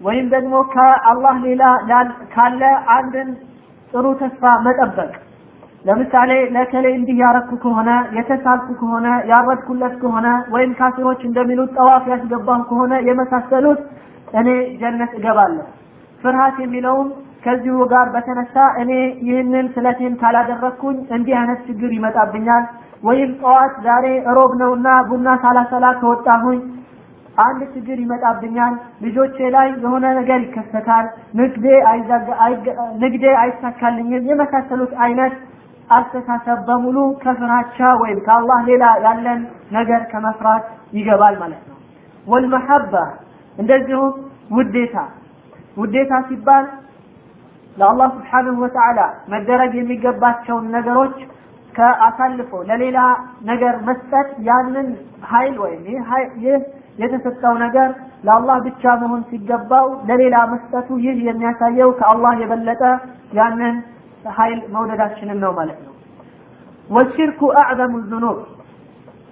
ወይም 0.00 0.26
ደግሞ 0.34 0.54
ከአላህ 0.72 1.34
ሌላ 1.46 1.62
ካለ 2.34 2.62
አንድን 2.94 3.28
ጥሩ 3.92 4.06
ተስፋ 4.20 4.52
መጠበቅ 4.66 5.10
ለምሳሌ 5.84 6.32
ለከሌ 6.54 6.86
እንዲህ 6.98 7.16
ያረኩ 7.22 7.50
ከሆነ 7.62 7.90
የተሳልኩ 8.16 8.68
ከሆነ 8.80 9.06
ያረድኩለት 9.30 9.94
ከሆነ 10.02 10.26
ወይም 10.54 10.72
ካፊሮች 10.80 11.20
እንደሚሉት 11.28 11.70
ጠዋፍ 11.78 12.04
ያስገባሁ 12.12 12.60
ከሆነ 12.70 12.92
የመሳሰሉት 13.08 13.80
እኔ 14.40 14.48
ጀነት 14.82 15.12
እገባለሁ። 15.18 15.66
ፍርሃት 16.22 16.56
የሚለውም 16.62 17.08
ከዚሁ 17.44 17.76
ጋር 17.92 18.06
በተነሳ 18.14 18.54
እኔ 18.82 18.90
ይህንን 19.28 19.66
ስለቴን 19.74 20.14
ካላደረግኩኝ 20.20 20.98
እንዲህ 21.16 21.34
አይነት 21.40 21.60
ችግር 21.68 21.90
ይመጣብኛል፣ 21.96 22.64
ወይም 23.02 23.30
ጠዋት 23.40 23.74
ዛሬ 23.86 24.06
ሮብ 24.36 24.52
ነውና 24.60 24.88
ቡና 25.08 25.28
ሳላሰላ 25.42 25.86
ከወጣሁኝ 26.00 26.60
አንድ 27.36 27.60
ችግር 27.74 27.96
ይመጣብኛል፣ 28.02 28.74
ልጆቼ 29.04 29.36
ላይ 29.54 29.68
የሆነ 29.84 30.04
ነገር 30.18 30.40
ይከሰታል፣ 30.44 31.06
ንግዴ 33.00 33.24
አይሳካልኝም፣ 33.42 34.28
የመሳሰሉት 34.30 34.92
አይነት 35.04 35.34
አስተሳሰብ 35.90 36.58
በሙሉ 36.68 36.98
ከፍራቻ 37.22 37.78
ወይም 38.02 38.18
ከአላህ 38.26 38.60
ሌላ 38.68 38.84
ያለን 39.06 39.40
ነገር 39.72 40.02
ከመፍራት 40.12 40.64
ይገባል 40.92 41.34
ማለት 41.42 41.62
ነው። 41.70 41.78
ወልመሐባ 42.26 42.94
እንደዚሁም 43.58 44.12
ውዴታ። 44.50 44.96
ውዴታ 45.76 46.12
ሲባል 46.28 46.64
ለአላህ 47.76 48.08
ስብሓንሁ 48.16 48.54
ወተዓላ 48.64 49.00
መደረግ 49.28 49.72
የሚገባቸውን 49.76 50.66
ነገሮች 50.76 51.16
ከአሳልፎ 51.74 52.52
ለሌላ 52.68 52.98
ነገር 53.50 53.74
መስጠት 53.88 54.28
ያንን 54.48 54.88
ኃይል 55.30 55.56
ወይም 55.62 55.82
ይህ 56.44 56.56
የተሰጠው 56.98 57.54
ነገር 57.64 57.88
ለአላህ 58.24 58.56
ብቻ 58.66 58.82
መሆን 59.02 59.22
ሲገባው 59.30 59.86
ለሌላ 60.08 60.36
መስጠቱ 60.52 60.88
ይህ 61.04 61.16
የሚያሳየው 61.28 61.90
ከአላህ 62.00 62.32
የበለጠ 62.42 62.82
ያንን 63.38 63.76
ኃይል 64.34 64.60
መውደዳችንን 64.74 65.38
ነው 65.44 65.52
ማለት 65.52 65.78
ነው። 65.86 65.92
ወሽርኩ 66.88 67.40
አዕዘሙ 67.60 67.94
ዙኑብ 68.10 68.38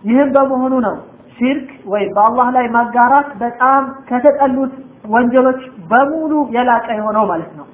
ይህም 0.04 0.28
በመሆኑ 0.36 0.74
ነው 0.86 0.96
ሽርክ 1.36 1.68
ወይም 1.92 2.10
በአላህ 2.16 2.46
ላይ 2.56 2.66
ማጋራት 2.76 3.28
በጣም 3.42 3.82
ከተጠሉት 4.08 4.72
ወንጀሎች 5.08 5.60
በሙሉ 5.90 6.32
የላቀ 6.56 6.86
የሆነው 6.98 7.24
ማለት 7.30 7.52
ነው። 7.58 7.66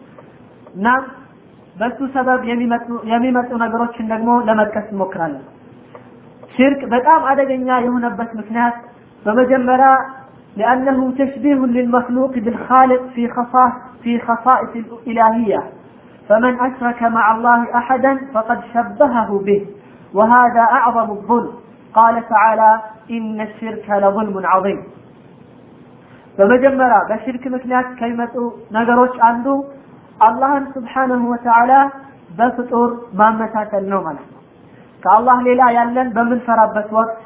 እናም 0.75 1.03
በሱ 1.80 2.00
ሰበብ 2.16 2.42
የሚመጡ 3.14 3.50
ነገሮችን 3.64 4.08
ደግሞ 4.14 4.30
ለመጥቀስ 4.48 4.88
እንሞክራለን። 4.94 5.46
ሽርክ 6.56 6.82
በጣም 6.94 7.22
አደገኛ 7.32 7.68
የሆነበት 7.86 8.32
ምክንያት 8.42 8.78
በመጀመሪያ 9.26 9.92
لأنه 10.58 11.00
تشبيه 11.14 11.60
للمخلوق 11.68 12.34
بالخالق 12.36 13.02
في 13.16 13.24
خصائص 13.28 13.76
في 14.04 14.20
خصائص 14.20 14.72
الإلهية 14.76 15.62
فمن 16.30 16.60
أشرك 16.60 17.04
مع 17.18 17.36
الله 17.36 17.60
أحدا 17.76 18.20
فقد 18.34 18.60
شبهه 18.74 19.40
به 19.40 19.62
وهذا 20.14 20.62
أعظم 20.78 21.12
الظلم 21.12 21.54
قال 21.96 22.16
تعالى 22.30 22.72
إن 23.12 23.42
الشرك 23.42 23.86
لظلم 24.04 24.36
عظيم 24.46 24.80
በመጀመሪያ 26.38 26.98
በሽርክ 27.10 27.44
ምክንያት 27.56 27.88
ከሚመጡ 28.00 28.36
ነገሮች 28.76 29.16
አንዱ 29.30 29.48
አላህን 30.21 30.65
ስብሓንሁ 30.75 31.23
ወተዓላ 31.33 31.73
በፍጡር 32.39 32.91
ማመሳሰል 33.21 33.85
ነው 33.93 34.01
ማለት 34.07 34.27
ነው። 34.27 34.41
ከአላህ 35.03 35.39
ሌላ 35.49 35.63
ያለን 35.77 36.09
በምንፈራበት 36.17 36.89
ወቅት 36.99 37.19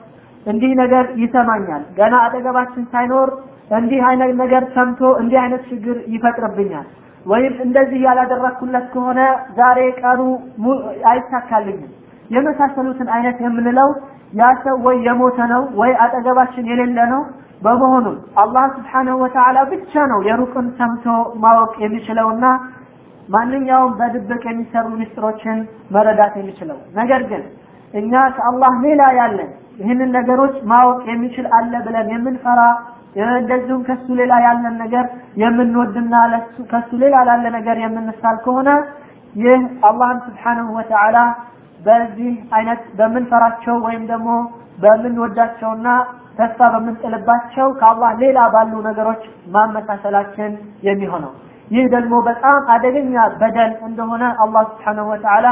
እንዲህ 0.47 0.73
ነገር 0.81 1.05
ይሰማኛል፣ 1.23 1.83
ገና 1.99 2.15
አጠገባችን 2.27 2.85
ሳይኖር 2.93 3.31
እንዲህ 3.79 4.01
አይነት 4.09 4.33
ነገር 4.43 4.63
ሰምቶ 4.77 5.01
እንዲህ 5.23 5.39
አይነት 5.43 5.63
ችግር 5.71 5.97
ይፈጥርብኛል፣ 6.15 6.87
ወይም 7.27 7.55
እንደዚህ 7.65 8.01
ያላደረግኩለት 8.07 8.87
ከሆነ 8.93 9.21
ዛሬ 9.59 9.79
ቀኑ 10.03 10.21
አይሳካልኝም፣ 11.13 11.91
የመሳሰሉትን 12.31 13.09
አይነት 13.17 13.37
የምንለው 13.45 13.91
ያ 14.41 14.49
ሰው 14.65 14.77
ወይ 14.87 14.97
የሞተ 15.07 15.39
ነው 15.53 15.63
ወይ 15.81 15.93
አጠገባችን 16.05 16.69
የሌለ 16.71 16.99
ነው። 17.13 17.23
በመሆኑም 17.63 18.15
አላህ 18.43 18.65
ስብሓንሁ 18.77 19.15
ወተዓላ 19.23 19.59
ብቻ 19.73 19.93
ነው 20.13 20.21
የሩቅን 20.29 20.67
ሰምቶ 20.79 21.07
ማወቅ 21.43 21.73
የሚችለውና 21.83 22.45
ማንኛውም 23.31 23.93
በድብቅ 23.99 24.43
የሚሰሩ 24.49 24.87
ምስጢሮችን 25.01 25.59
መረዳት 25.95 26.35
የሚችለው። 26.41 26.79
ነገር 26.99 27.23
ግን 27.31 27.43
እኛ 27.95 28.23
ከአላህ 28.37 28.73
ሌላ 28.87 29.03
ያለን 29.19 29.51
ይህንን 29.81 30.11
ነገሮች 30.17 30.55
ማወቅ 30.71 31.03
የሚችል 31.11 31.47
አለ 31.59 31.73
ብለን 31.87 32.09
የምንፈራ 32.15 32.61
እንደዚሁም 33.37 33.83
ከሱ 33.87 34.07
ሌላ 34.19 34.33
ያለን 34.45 34.75
ነገር 34.83 35.05
የምንወድና 35.43 36.15
ከሱ 36.73 36.91
ሌላ 37.03 37.17
ላለ 37.29 37.45
ነገር 37.57 37.77
የምንሳል 37.85 38.37
ከሆነ 38.45 38.71
ይህ 39.35 39.63
አላህን 39.89 40.19
ስብሓንሁ 40.27 40.67
ወተዓላ 40.79 41.19
በዚህ 41.81 42.33
አይነት 42.57 42.81
በምንፈራቸው 42.99 43.77
ወይም 43.87 44.03
ደግሞ 44.13 44.31
በምንወዳቸውና 44.85 45.89
ተስፋ 46.39 46.69
በምንጥልባቸው 46.75 47.69
ከአላህ 47.81 48.11
ሌላ 48.23 48.39
ባሉ 48.55 48.73
ነገሮች 48.89 49.23
ማመሳሰላችን 49.55 50.53
የሚሆነው 50.89 51.33
ይህ 51.71 51.85
ደግሞ 51.95 52.15
በጣም 52.29 52.61
አደገኛ 52.75 53.15
በደል 53.41 53.73
እንደሆነ 53.89 54.25
አላህ 54.45 54.63
ስብሓነሁ 54.71 55.07
ወተዓላ 55.13 55.49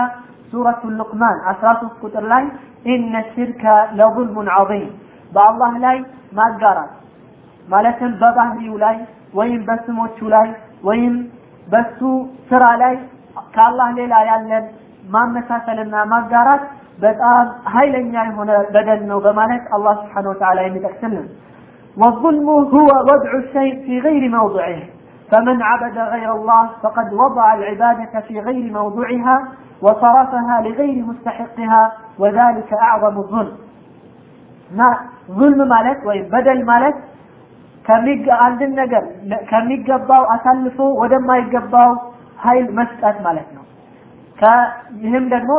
ሱረቱ 0.51 0.91
ሉቅማን 0.99 1.37
13 1.51 2.01
ቁጥር 2.03 2.25
ላይ 2.33 2.45
ኢነ 2.93 3.21
ሽርከ 3.33 3.65
ለظልሙን 3.99 4.49
ዐዚም 4.57 4.89
በአላህ 5.33 5.73
ላይ 5.85 5.97
ማጋራት 6.39 6.93
ማለትም 7.69 8.13
በባህሪው 8.21 8.77
ላይ 8.85 8.97
ወይም 9.35 9.61
በስሞቹ 9.69 10.19
ላይ 10.35 10.49
ወይም 10.89 11.15
በሱ 11.67 11.99
ስራ 12.51 12.65
ላይ 12.83 12.95
ከአላህ 13.55 13.89
ሌላ 13.99 14.15
ያለን 14.31 14.65
ማመሳሰልና 15.15 15.97
ማጋራት 16.13 16.63
በጣም 16.99 17.45
ኃይለኛ 17.75 18.15
የሆነ 18.29 18.53
በደል 18.75 19.03
ነው 19.11 19.19
በማለት 19.27 19.65
አላህ 19.77 19.95
ስብሓነሁ 20.01 20.31
ወተዓላ 20.33 20.59
የሚጠቅስልን። 20.65 21.27
ወظልሙ 21.97 22.49
ሁወ 22.73 22.91
ወድዑ 23.09 23.35
ሸይ 23.53 23.69
ፊ 23.85 23.99
ገይሪ 24.07 24.25
መውضዕህ 24.35 24.81
فمن 25.32 25.62
عبد 25.62 25.98
غير 25.98 26.30
الله 26.34 26.70
فقد 26.84 27.14
وضع 27.14 27.54
العبادة 27.54 28.20
في 28.20 28.40
غير 28.40 28.74
موضعها 28.74 29.48
وصرفها 29.82 30.62
لغير 30.62 31.06
مستحقها 31.06 31.92
وذلك 32.20 32.74
أعظم 32.74 33.18
الظلم 33.18 33.56
ما 34.72 34.98
ظلم 35.32 35.60
مالك 35.68 36.00
وين 36.06 36.24
بدل 36.28 36.66
مالك 36.66 36.96
አንድን 38.46 38.72
ነገር 38.74 39.04
ከሚገባው 39.50 40.24
አሳልፎ 40.34 40.78
ወደማይገባው 41.02 41.90
ኃይል 42.44 42.68
መስጠት 42.80 43.18
ማለት 43.22 43.50
ነው። 43.56 43.64
ይህም 45.04 45.26
ደግሞ 45.34 45.52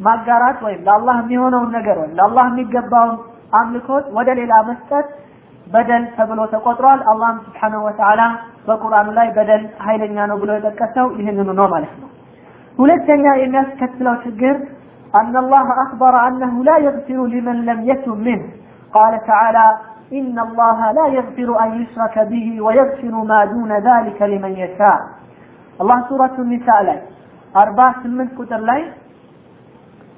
ማጋራት 0.00 0.58
ወይም 0.66 0.80
ለአላህ 0.86 1.16
የሚሆነውን 1.22 1.70
ነገር 1.76 1.96
ወይም 2.00 2.12
ለአላህ 2.18 2.44
የሚገባውን 2.50 3.16
አምልኮት 3.60 4.06
ወደ 4.16 4.28
ሌላ 4.40 4.54
መስጠት 4.70 5.06
በደል 5.66 6.04
ተብሎ 6.16 6.40
ተቆጥሯል። 6.54 7.00
አላህም 7.12 7.38
ስብሓነሁ 7.46 7.80
ወተዓላ 7.88 8.20
በቁርአኑ 8.68 9.08
ላይ 9.18 9.28
በደል 9.36 9.62
ኃይለኛ 9.86 10.16
ነው 10.30 10.36
ብሎ 10.42 10.50
የጠቀሰው 10.56 11.06
ይህንኑ 11.20 11.48
ነው 11.60 11.66
ማለት 11.74 11.94
ነው። 12.02 12.08
ሁለተኛ 12.78 13.24
የሚያስከትለው 13.42 14.16
ችግር 14.26 14.56
أن 15.14 15.36
الله 15.36 15.66
أخبر 15.84 16.28
أنه 16.28 16.64
لا 16.64 16.76
يغفر 16.78 17.26
لمن 17.26 17.56
لم 17.64 17.78
يتب 17.90 18.18
منه 18.18 18.46
قال 18.92 19.12
تعالى 19.26 19.66
إن 20.12 20.36
الله 20.38 20.78
لا 20.92 21.06
يغفر 21.08 21.48
أن 21.64 21.70
يشرك 21.80 22.16
به 22.30 22.46
ويغفر 22.60 23.14
ما 23.24 23.44
دون 23.46 23.72
ذلك 23.80 24.22
لمن 24.22 24.52
يشاء 24.54 24.98
الله 25.80 25.98
سورة 26.08 26.34
النساء 26.38 26.78
ላይ 26.88 26.98
አርባ 27.54 27.78
ስምንት 28.00 28.30
ቁጥር 28.40 28.60
ላይ 28.70 28.80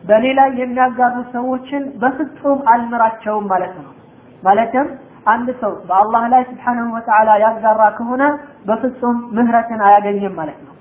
በእኔ 0.05 0.27
ላይ 0.39 0.48
የሚያጋሩ 0.61 1.16
ሰዎችን 1.35 1.82
በፍጹም 2.02 2.59
አልምራቸውም 2.73 3.44
ማለት 3.52 3.74
ነው። 3.78 3.93
ማለትም 4.43 4.86
አንድ 5.27 5.48
ሰው 5.62 5.73
በአላህ 5.89 6.23
ላይ 6.32 6.43
ስብሓንሁ 6.51 6.86
ወተዓላ 6.97 7.31
ያጋራ 7.44 7.82
ከሆነ 7.98 8.23
በፍጹም 8.69 9.16
ምህረትን 9.36 9.82
አያገኝም 9.89 10.36
ማለት 10.40 10.61
ነው። 10.66 10.74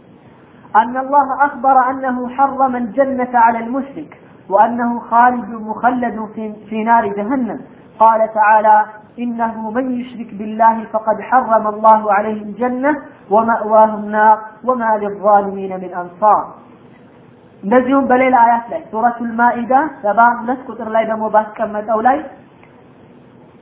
أن 0.76 0.98
الله 0.98 1.28
أخبر 1.46 1.76
أنه 1.92 2.18
حرم 2.30 2.74
الجنة 2.76 3.34
على 3.36 3.60
المشرك 3.60 4.12
وأنه 4.50 4.92
خالد 5.02 5.50
مخلد 5.70 6.18
في, 6.34 6.44
في 6.70 6.78
نار 6.84 7.04
جهنم 7.10 7.60
قال 8.00 8.22
تعالى 8.34 8.78
إنه 9.20 9.72
من 9.72 9.86
يشرك 9.92 10.30
بالله 10.34 10.76
فقد 10.86 11.18
حرم 11.22 11.66
الله 11.68 12.02
عليه 12.14 12.40
الجنة 12.44 12.92
ومأواه 13.30 13.92
النار 13.94 14.38
وما 14.68 14.92
للظالمين 14.98 15.72
من 15.84 15.92
أنصار 15.96 16.44
እንደዚሁም 17.64 18.04
በሌላ 18.10 18.36
አያት 18.44 18.66
ላይ 18.72 18.82
ሱረቱል 18.92 19.32
ማኢዳ 19.40 19.74
ሰባ 20.04 20.20
ሁለት 20.40 20.60
ቁጥር 20.68 20.88
ላይ 20.96 21.04
ደግሞ 21.10 21.24
ባስቀመጠው 21.34 22.00
ላይ 22.08 22.18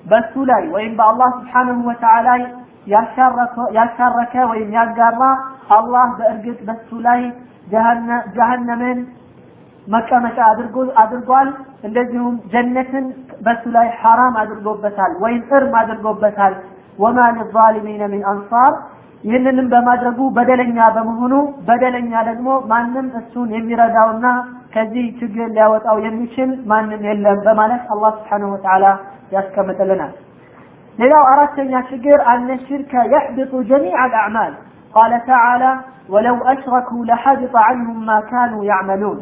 በሱ 0.04 0.34
ላይ 0.50 0.62
ወይም 0.74 0.92
በአላህ 0.98 1.30
ስብሓንሁ 1.38 1.78
ወተዓላ 1.88 2.28
ያሻረከ 3.76 4.34
ወይም 4.50 4.70
ያጋራ 4.76 5.20
አላህ 5.76 6.06
በእርግጥ 6.18 6.58
በሱ 6.68 6.88
ላይ 7.06 7.20
ጀሀነምን 8.36 8.98
መቀመጫ 9.86 10.38
አድርጎ 10.48 10.76
አድርጓል። 11.02 11.48
እንደዚሁም 11.86 12.34
ጀነትን 12.52 13.06
በሱ 13.46 13.62
ላይ 13.76 13.86
ሐራም 14.00 14.34
አድርጎበታል 14.42 15.12
ወይም 15.22 15.42
እርም 15.56 15.74
አድርጎበታል። 15.80 16.54
ወማ 16.98 17.18
ሊዛሊሚነ 17.36 18.02
ሚን 18.12 18.22
አንሳር 18.32 18.72
ይህንንም 19.24 19.66
በማድረጉ 19.72 20.18
በደለኛ 20.36 20.78
በመሆኑ 20.94 21.34
በደለኛ 21.66 22.12
ደግሞ 22.28 22.48
ማንም 22.72 23.06
እሱን 23.20 23.48
የሚረዳውና 23.56 24.26
ከዚህ 24.74 25.04
ችግር 25.20 25.48
ሊያወጣው 25.56 25.96
የሚችል 26.06 26.50
ማንም 26.70 27.02
የለም 27.08 27.38
በማለት 27.46 27.82
አላህ 27.94 28.12
ስብሓነሁ 28.18 28.50
ወተዓላ 28.54 28.84
ያስቀምጥልናል። 29.35 30.13
ሌላው 30.97 31.23
አራተኛ 31.31 31.71
ችግር 31.89 32.19
አነ 32.31 32.49
ሽርከ 32.67 32.93
የሕብጡ 33.13 33.53
ጀሚዕ 33.69 33.95
አልአዕማል 34.03 34.53
ቃለ 34.95 35.13
ተዓላ 35.27 35.63
ወለው 36.13 36.37
አሽረኩ 36.51 36.89
ለሐቢጠ 37.09 37.55
ዐንሁም 37.67 37.99
ማ 38.09 38.19
ካኑ 38.29 38.53
ያዕመሉን 38.71 39.19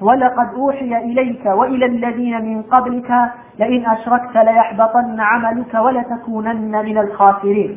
ولقد 0.00 0.48
أوحي 0.54 0.92
إليك 1.08 1.44
وإلى 1.58 1.86
الذين 1.86 2.34
من 2.44 2.58
قبلك 2.64 3.10
لئن 3.58 3.86
أشركت 3.86 4.36
ليحبطن 4.38 5.20
عملك 5.22 5.72
ولتكونن 5.74 6.74
من 6.84 6.96
الخاسرين 6.98 7.72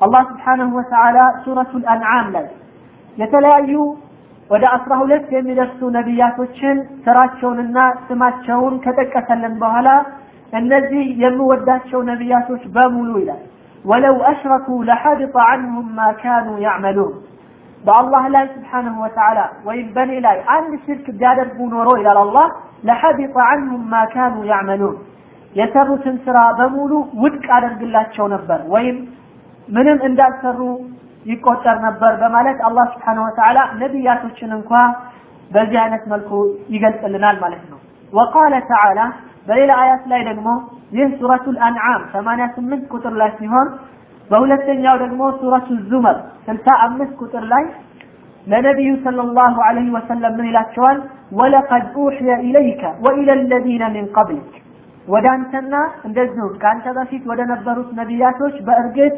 الله 0.00 0.22
سبحانه 0.24 0.68
وتعالى 0.76 1.24
سورة 1.44 1.70
الأنعام 1.74 2.26
ላይ 2.34 2.46
የተለያዩ 3.18 3.72
ወደ 4.52 4.64
አስራ 4.74 4.92
ሁለት 5.02 5.26
የሚደርሱ 5.36 5.80
ነቢያቶችን 5.96 6.76
ስራቸውንና 7.04 7.78
ስማቸውን 8.06 8.74
ከጠቀሰልን 8.84 9.54
በኋላ 9.62 9.88
እነዚህ 10.52 11.06
የምወዳቸው 11.22 12.00
ነቢያቶች 12.10 12.62
በሙሉ 12.76 13.10
ይላል 13.22 13.42
ወለው 13.84 14.16
አሽረኩ 14.30 14.68
ለሐቢጠ 14.88 15.34
ዐንሁም 15.48 15.88
ማ 15.98 16.06
ካኑ 16.22 16.48
ያዕመሉን 16.64 17.12
በአላህ 17.84 18.24
ላይ 18.34 18.44
ስብሓንሁ 18.54 18.94
ወተዓላ 19.04 19.40
ወይም 19.66 19.88
በእኔ 19.96 20.12
ላይ 20.24 20.38
አንድ 20.54 20.72
ሽርክ 20.84 21.06
ቢያደርጉ 21.18 21.58
ኖሮ 21.74 21.88
ይላል 22.00 22.18
አላህ 22.24 22.48
ለሐቢጠ 22.88 23.36
ዐንሁም 23.50 23.84
ማ 23.92 24.00
ካኑ 24.14 24.36
ያዕመሉን 24.50 24.96
የሰሩትን 25.52 26.16
ስራ 26.24 26.38
በሙሉ 26.58 26.92
ውድቅ 27.22 27.46
አደርግላቸው 27.58 28.26
ነበር 28.34 28.60
ወይም 28.74 28.96
ምንም 29.68 29.98
እንዳልሰሩ 30.08 30.60
ይቆጠር 31.26 31.76
ነበር 31.86 32.12
በማለት 32.22 32.58
አላህ 32.68 32.86
ስብሓንሁ 32.94 33.22
ወተዓላ 33.28 33.58
ነቢያቶችን 33.82 34.50
እንኳ 34.58 34.72
በዚህ 35.50 35.78
አይነት 35.84 36.04
መልኩ 36.12 36.30
ይገልጽልናል 36.74 37.36
ማለት 37.44 37.64
ነው 37.70 37.78
ወቃለ 38.12 38.54
ተዓላ 38.70 39.00
በሌላ 39.48 39.72
አያት 39.82 40.02
ላይ 40.12 40.20
ደግሞ 40.28 40.48
ይህ 40.92 41.08
ሱረቱል 41.18 41.56
አንዓም 41.66 42.02
88 42.12 42.94
ቁጥር 42.94 43.14
ላይ 43.20 43.30
ሲሆን 43.38 43.68
በሁለተኛው 44.30 44.96
ደግሞ 45.02 45.20
ሱረቱ 45.40 45.68
ዙመር 45.90 46.16
65 46.48 47.22
ቁጥር 47.22 47.44
ላይ 47.52 47.64
ለነቢዩ 48.46 48.90
ሰለላሁ 49.04 49.56
ዐለይሂ 49.66 49.88
ወሰለም 49.96 50.32
ምን 50.38 50.46
ይላቸዋል? 50.50 50.98
ወለቀድ 51.38 51.84
ኡሕየ 51.98 52.30
ኢለይከ 52.46 52.82
ወኢለ 53.04 53.30
ለዚነ 53.50 53.84
ሚን 53.94 54.06
ቀብሊክ 54.16 54.52
ወደ 55.08 55.26
አንተና 55.34 55.74
እንደዚሁ 56.08 56.46
ከአንተ 56.62 56.86
በፊት 56.96 57.22
ወደ 57.30 57.40
ነበሩት 57.52 57.90
ነቢያቶች 58.00 58.56
በእርግጥ 58.66 59.14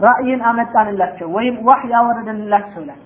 ራእይን 0.00 0.40
አመጣንላቸው 0.48 1.28
ወይም 1.36 1.56
ዋህይ 1.68 1.92
አወረድንላቸው 1.98 2.80
ይላል። 2.84 3.00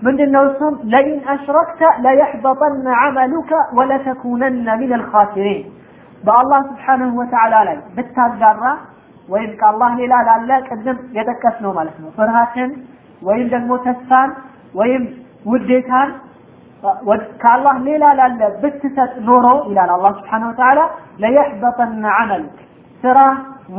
ምንድነው 0.00 0.44
እሱም 0.48 0.74
ለኢን 0.92 1.20
አሽረክተ 1.32 1.80
ለየሕበጠነ 2.04 2.86
ዐመሉከ 3.02 3.50
ወለተኩነነ 3.78 4.68
ሚን 4.80 4.92
አልኻሲሪን 4.98 5.60
በአላህ 6.24 6.60
ስብሓንሁ 6.70 7.10
ወተዓላ 7.20 7.54
ላይ 7.68 7.76
ብታጋራ 7.96 8.64
ወይም 9.28 9.50
ከአላህ 9.60 9.90
ሌላ 10.00 10.14
ላለ 10.28 10.50
ቅድም 10.68 10.98
የጠቀስነው 11.16 11.72
ማለት 11.78 11.96
ነው 12.02 12.10
ፍርሃትን 12.16 12.70
ወይም 13.22 13.46
ደግሞ 13.54 13.72
ተስፋን 13.86 14.30
ወይም 14.74 15.02
ውዴታን 15.46 16.10
ከአላህ 17.42 17.74
ሌላ 17.88 18.04
ላለ 18.20 18.40
ብትሰጥ 18.62 19.12
ኖሮ 19.28 19.46
ይላል 19.68 19.90
አላህ 19.96 20.12
ስብሓነሁ 20.20 20.48
ወተዓላ 20.52 20.80
ለየሕበጠነ 21.22 22.04
ዐመልክ 22.18 22.56
ስራ 23.02 23.18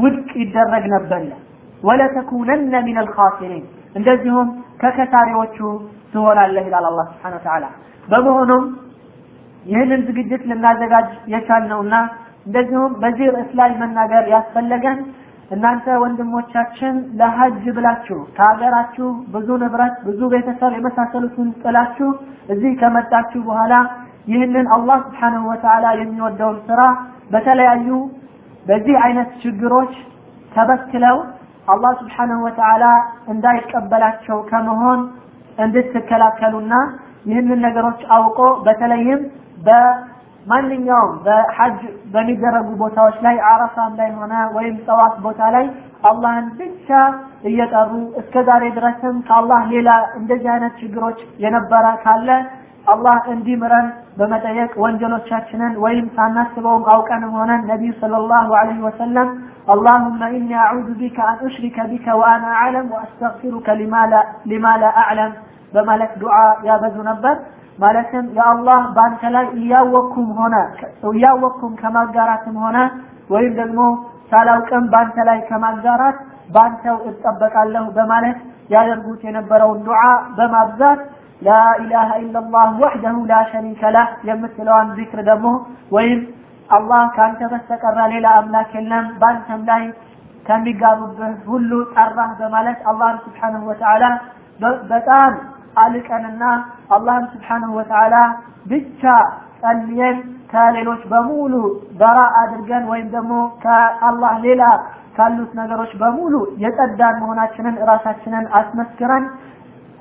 ውድቅ 0.01 0.29
ይደረግ 0.41 0.85
ነበር 0.95 1.19
ይላል 1.25 1.41
ወለተኩነነ 1.82 2.74
ሚን 2.86 2.96
አልኻሲሪን 3.02 3.64
እንደዚሁም 3.94 4.48
ከከሳሪዎቹ 4.82 5.56
ትሆናለህ 6.12 6.64
ይላል 6.68 6.86
አላህ 6.90 7.06
ስብሓነሁ 7.12 7.38
ወተዓላ 7.40 7.64
በመሆኑም 8.08 8.64
ይህንን 9.66 10.00
ዝግጅት 10.08 10.42
ልናዘጋጅ 10.50 11.08
የቻልነውና 11.32 11.94
እንደዚሁም 12.46 12.92
በዚህ 13.02 13.26
ርዕስ 13.34 13.50
ላይ 13.60 13.70
መናገር 13.80 14.24
ያስፈለገን 14.34 14.98
እናንተ 15.50 15.86
ወንድሞቻችን 16.02 16.94
ለሀጅ 17.18 17.62
ብላችሁ 17.76 18.18
ከሀገራችሁ 18.36 19.06
ብዙ 19.34 19.48
ንብረት፣ 19.62 19.94
ብዙ 20.08 20.20
ቤተሰብ 20.34 20.72
የመሳሰሉትን 20.76 21.48
ጥላችሁ 21.62 22.08
እዚህ 22.54 22.72
ከመጣችሁ 22.80 23.40
በኋላ 23.48 23.74
ይህንን 24.32 24.66
አላህ 24.76 24.98
ስብሓነሁ 25.06 25.42
ወተዓላ 25.52 25.86
የሚወደውን 26.00 26.58
ስራ 26.68 26.80
በተለያዩ 27.32 27.88
በዚህ 28.66 28.96
አይነት 29.06 29.30
ችግሮች 29.42 29.92
ተበክለው 30.52 31.16
አላህ 31.68 31.92
ስብሓነሁ 32.00 32.38
ወተዓላ 32.46 32.84
እንዳይቀበላቸው 33.32 34.38
ከመሆን 34.50 35.00
እንድትከላከሉና 35.58 36.74
ይህንን 37.28 37.60
ነገሮች 37.66 38.00
አውቆ 38.16 38.38
በተለይም 38.66 39.22
በማንኛውም 39.66 41.14
በሐጅ 41.24 41.78
በሚደረጉ 42.12 42.68
ቦታዎች 42.82 43.16
ላይ 43.26 43.36
አረፋም 43.50 43.92
ላይ 44.00 44.10
ሆነ 44.18 44.34
ወይም 44.56 44.76
ጠዋፍ 44.86 45.14
ቦታ 45.24 45.40
ላይ 45.56 45.66
አላህን 46.10 46.46
ብቻ 46.58 46.88
እየጠሩ 47.50 47.90
እስከ 48.20 48.44
ዛሬ 48.48 48.64
ድረስም 48.76 49.16
ከአላህ 49.28 49.62
ሌላ 49.72 49.90
እንደዚህ 50.18 50.50
አይነት 50.54 50.74
ችግሮች 50.82 51.18
የነበረ 51.44 51.86
ካለ 52.04 52.28
አላህ 52.86 53.18
እንዲምረን 53.34 53.88
በመጠየቅ 54.19 54.71
ወንጀሎቻችንን 54.83 55.73
ወይም 55.83 56.05
ሳናስበውም 56.17 56.83
አውቀንም 56.93 57.31
ሆነን 57.39 57.61
ነቢዩ 57.71 57.91
ሰለላሁ 58.03 58.47
ዐለይሂ 58.61 58.79
ወሰለም 58.89 59.29
اللهم 59.69 60.21
إني 60.35 60.55
أعوذ 60.57 60.89
بك 61.01 61.17
أن 61.21 61.37
أشرك 61.47 61.77
بك 61.91 62.05
وأنا 62.19 62.49
أعلم 62.59 62.85
وأستغفرك 62.93 63.67
لما 63.81 64.01
لا, 64.11 64.21
لما 64.51 64.73
لا 64.81 64.89
أعلم 65.03 65.31
በማለት 65.75 66.11
ዱዓ 66.21 66.35
ያበዙ 66.67 66.95
ነበር 67.09 67.35
ማለትም 67.83 68.25
የአላህ 68.37 68.81
በአንተ 68.95 69.21
ላይ 69.35 69.45
እያወቅኩም 69.59 70.27
ሆነ 70.39 70.55
እያወቅኩም 71.11 71.71
ከማጋራትም 71.81 72.57
ሆነ 72.63 72.77
ወይም 73.33 73.53
ደግሞ 73.61 73.79
ሳላውቅም 74.31 74.85
በአንተ 74.91 75.17
ላይ 75.29 75.39
ከማጋራት 75.49 76.17
በአንተው 76.53 76.97
እጠበቃለሁ 77.09 77.85
በማለት 77.97 78.37
ያደርጉት 78.73 79.21
የነበረውን 79.27 79.79
ዱዓ 79.87 80.01
በማብዛት 80.37 81.01
ላኢላሃ 81.42 82.10
ኢላላህ 82.22 82.68
ወሕደሁ 82.82 83.16
ላ 83.30 83.34
ሸሪከ 83.50 83.90
ለህ 83.96 84.08
የምትለዋን 84.28 84.88
ዚክር 84.98 85.20
ደግሞ 85.28 85.48
ወይም 85.96 86.20
አላህ 86.70 87.02
ከአንተ 87.16 87.40
በስተቀረ 87.52 87.98
ሌላ 88.14 88.26
አምላክ 88.40 88.72
የለም 88.78 89.06
በአንተም 89.20 89.60
ላይ 89.70 89.84
ከሚጋሩብህ 90.46 91.36
ሁሉ 91.50 91.70
ጠራህ 91.94 92.30
በማለት 92.40 92.78
አላህን 92.90 93.18
ስብሓንሁ 93.26 93.62
ወተዓላ 93.70 94.04
በጣም 94.92 95.32
አልቀንና 95.76 96.42
አላህን 96.96 97.26
ስብሓንሁ 97.34 97.70
ወተዓላ 97.78 98.14
ብቻ 98.70 99.02
ጸልየን 99.62 100.18
ከሌሎች 100.52 101.02
በሙሉ 101.10 101.54
በራ 102.00 102.18
አድርገን 102.40 102.84
ወይም 102.92 103.08
ደግሞ 103.16 103.32
ከአላህ 103.64 104.32
ሌላ 104.46 104.62
ካሉት 105.16 105.52
ነገሮች 105.60 105.92
በሙሉ 106.02 106.34
የጸዳን 106.62 107.16
መሆናችንን 107.22 107.76
ራሳችንን 107.90 108.44
አስመስክረን 108.58 109.24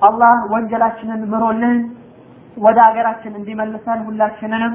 አላህ 0.01 0.35
ወንጀላችንን 0.53 1.21
ምሮልን 1.31 1.77
ወደ 2.57 2.77
ሀገራችን 2.87 3.33
እንዲመልሰን 3.39 3.99
ሁላችንንም 4.07 4.73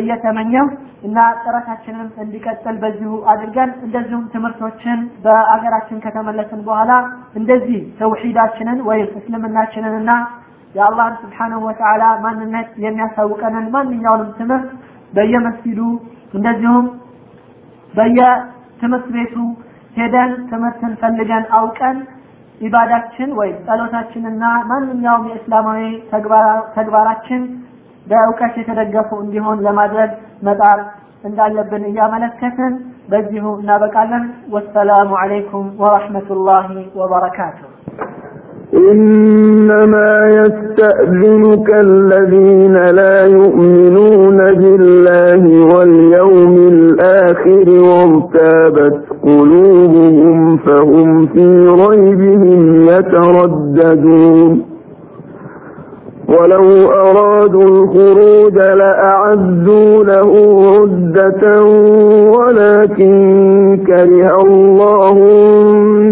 እየተመኘው 0.00 0.66
እና 1.06 1.18
ጥረታችንን 1.42 2.08
እንዲቀጥል 2.22 2.76
በዚሁ 2.82 3.12
አድርገን 3.32 3.70
እንደዚሁም 3.86 4.24
ትምህርቶችን 4.34 4.98
በአገራችን 5.24 5.98
ከተመለስን 6.04 6.60
በኋላ 6.68 6.92
እንደዚህ 7.40 7.80
ተውሂዳችንን 8.00 8.78
ወይም 8.88 9.10
እስልምናችንን 9.20 10.08
የአላህን 10.74 11.16
ስብሓነሁ 11.22 11.60
ወተዓላ 11.68 12.04
ማንነት 12.24 12.68
የሚያሳውቀንን 12.84 13.66
ማንኛውንም 13.74 14.30
ትምህርት 14.40 14.68
በየመስጊዱ 15.12 15.80
እንደዚሁም 16.34 16.86
በየትምህርት 17.94 19.06
ቤቱ 19.16 19.36
ሄደን 19.96 20.32
ትምህርትን 20.50 20.92
ፈልገን 21.00 21.44
አውቀን 21.58 21.96
ኢባዳችን 22.61 23.29
ወይም 23.39 23.57
ጸሎታችንና 23.67 24.43
ማንኛውም 24.69 25.25
የእስላማዊ 25.29 25.81
ተግባራችን 26.77 27.41
በእውቀት 28.07 28.55
የተደገፉ 28.61 29.09
እንዲሆን 29.23 29.63
ለማድረግ 29.67 30.11
መጣር 30.47 30.79
እንዳለብን 31.23 31.85
እያመለከትን 31.91 32.73
በዚሁ 33.09 33.45
እናበቃለን። 33.61 34.23
ወሰላሙ 34.53 35.11
አለይኩም 35.23 35.67
ወረሕመቱላሂ 35.83 36.69
ወበረካቱሁ። 36.99 37.71
إنما 38.91 40.11
يستأذنك 40.39 41.69
الذين 41.87 42.75
لا 42.91 43.17
يؤمنون 43.37 44.37
بالله 44.53 45.43
واليوم 45.71 46.55
الآخر 46.67 47.67
وارتابت 47.87 48.99
قلوبهم 49.22 50.56
فهم 50.56 51.26
في 51.26 51.68
ريبهم 51.68 52.84
يترددون. 52.84 54.62
ولو 56.28 56.90
أراد 56.90 57.30
أرادوا 57.50 57.62
الخروج 57.62 58.54
لأعدوا 58.54 60.04
له 60.04 60.32
عدة 60.80 61.62
ولكن 62.38 63.78
كره 63.86 64.42
الله 64.42 65.16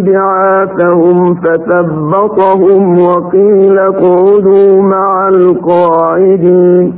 بعاثهم 0.00 1.34
فثبطهم 1.34 3.00
وقيل 3.02 3.78
اقعدوا 3.78 4.82
مع 4.82 5.28
القاعدين. 5.28 6.97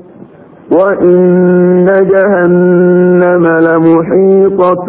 وإن 0.71 1.85
جهنم 2.11 3.47
لمحيطة 3.47 4.85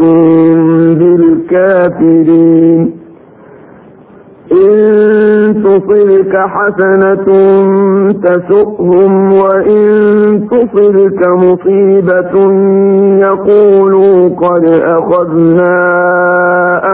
بالكافرين 0.99 2.91
إن 4.53 5.63
تصلك 5.65 6.37
حسنة 6.37 7.27
تسؤهم 8.23 9.33
وإن 9.33 9.83
تصلك 10.51 11.27
مصيبة 11.29 12.35
يقولوا 13.21 14.29
قد 14.29 14.65
أخذنا 14.67 15.75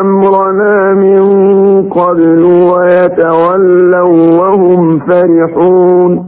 أمرنا 0.01 0.94
من 0.94 1.23
قبل 1.90 2.43
ويتولوا 2.44 4.39
وهم 4.40 4.98
فرحون 4.98 6.27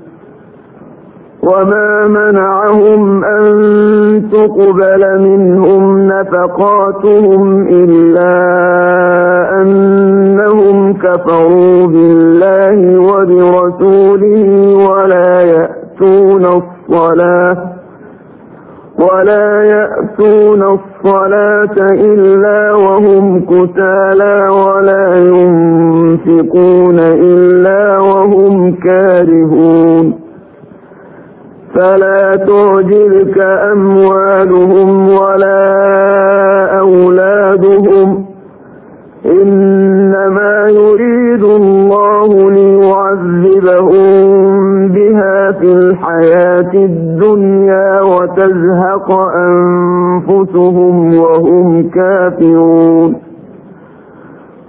وما 1.43 2.07
منعهم 2.07 3.23
أن 3.23 3.49
تقبل 4.31 5.19
منهم 5.21 6.07
نفقاتهم 6.07 7.67
إلا 7.67 8.33
أنهم 9.61 10.93
كفروا 10.93 11.87
بالله 11.87 12.99
وبرسوله 12.99 14.49
ولا 14.89 15.41
يأتون 15.41 16.45
الصلاة 16.45 17.57
ولا 18.99 19.63
يأتون 19.63 20.63
الصلاة 20.63 21.77
إلا 21.91 22.73
وهم 22.73 23.39
كتالى 23.45 24.47
ولا 24.49 25.17
ينفقون 25.17 26.99
إلا 26.99 27.97
وهم 27.99 28.75
كارهون 28.75 30.20
فلا 31.75 32.35
تعجبك 32.35 33.37
أموالهم 33.71 35.09
ولا 35.09 36.79
أولادهم. 36.79 38.25
إنما 39.25 40.67
يريد 40.69 41.43
الله 41.43 42.51
ليعذبهم 42.51 44.11
بها 44.87 45.51
في 45.51 45.73
الحياة 45.73 46.73
الدنيا 46.73 48.01
وتزهق 48.01 49.11
أنفسهم 49.35 51.15
وهم 51.15 51.89
كافرون. 51.89 53.15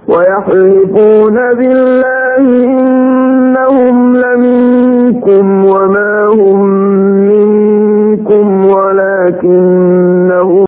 ويحلفون 0.07 1.35
بالله 1.35 2.63
إنهم 2.63 4.17
لمنكم 4.17 5.65
وما 5.65 6.27
هم 6.27 6.72
ولكنه 9.23 10.65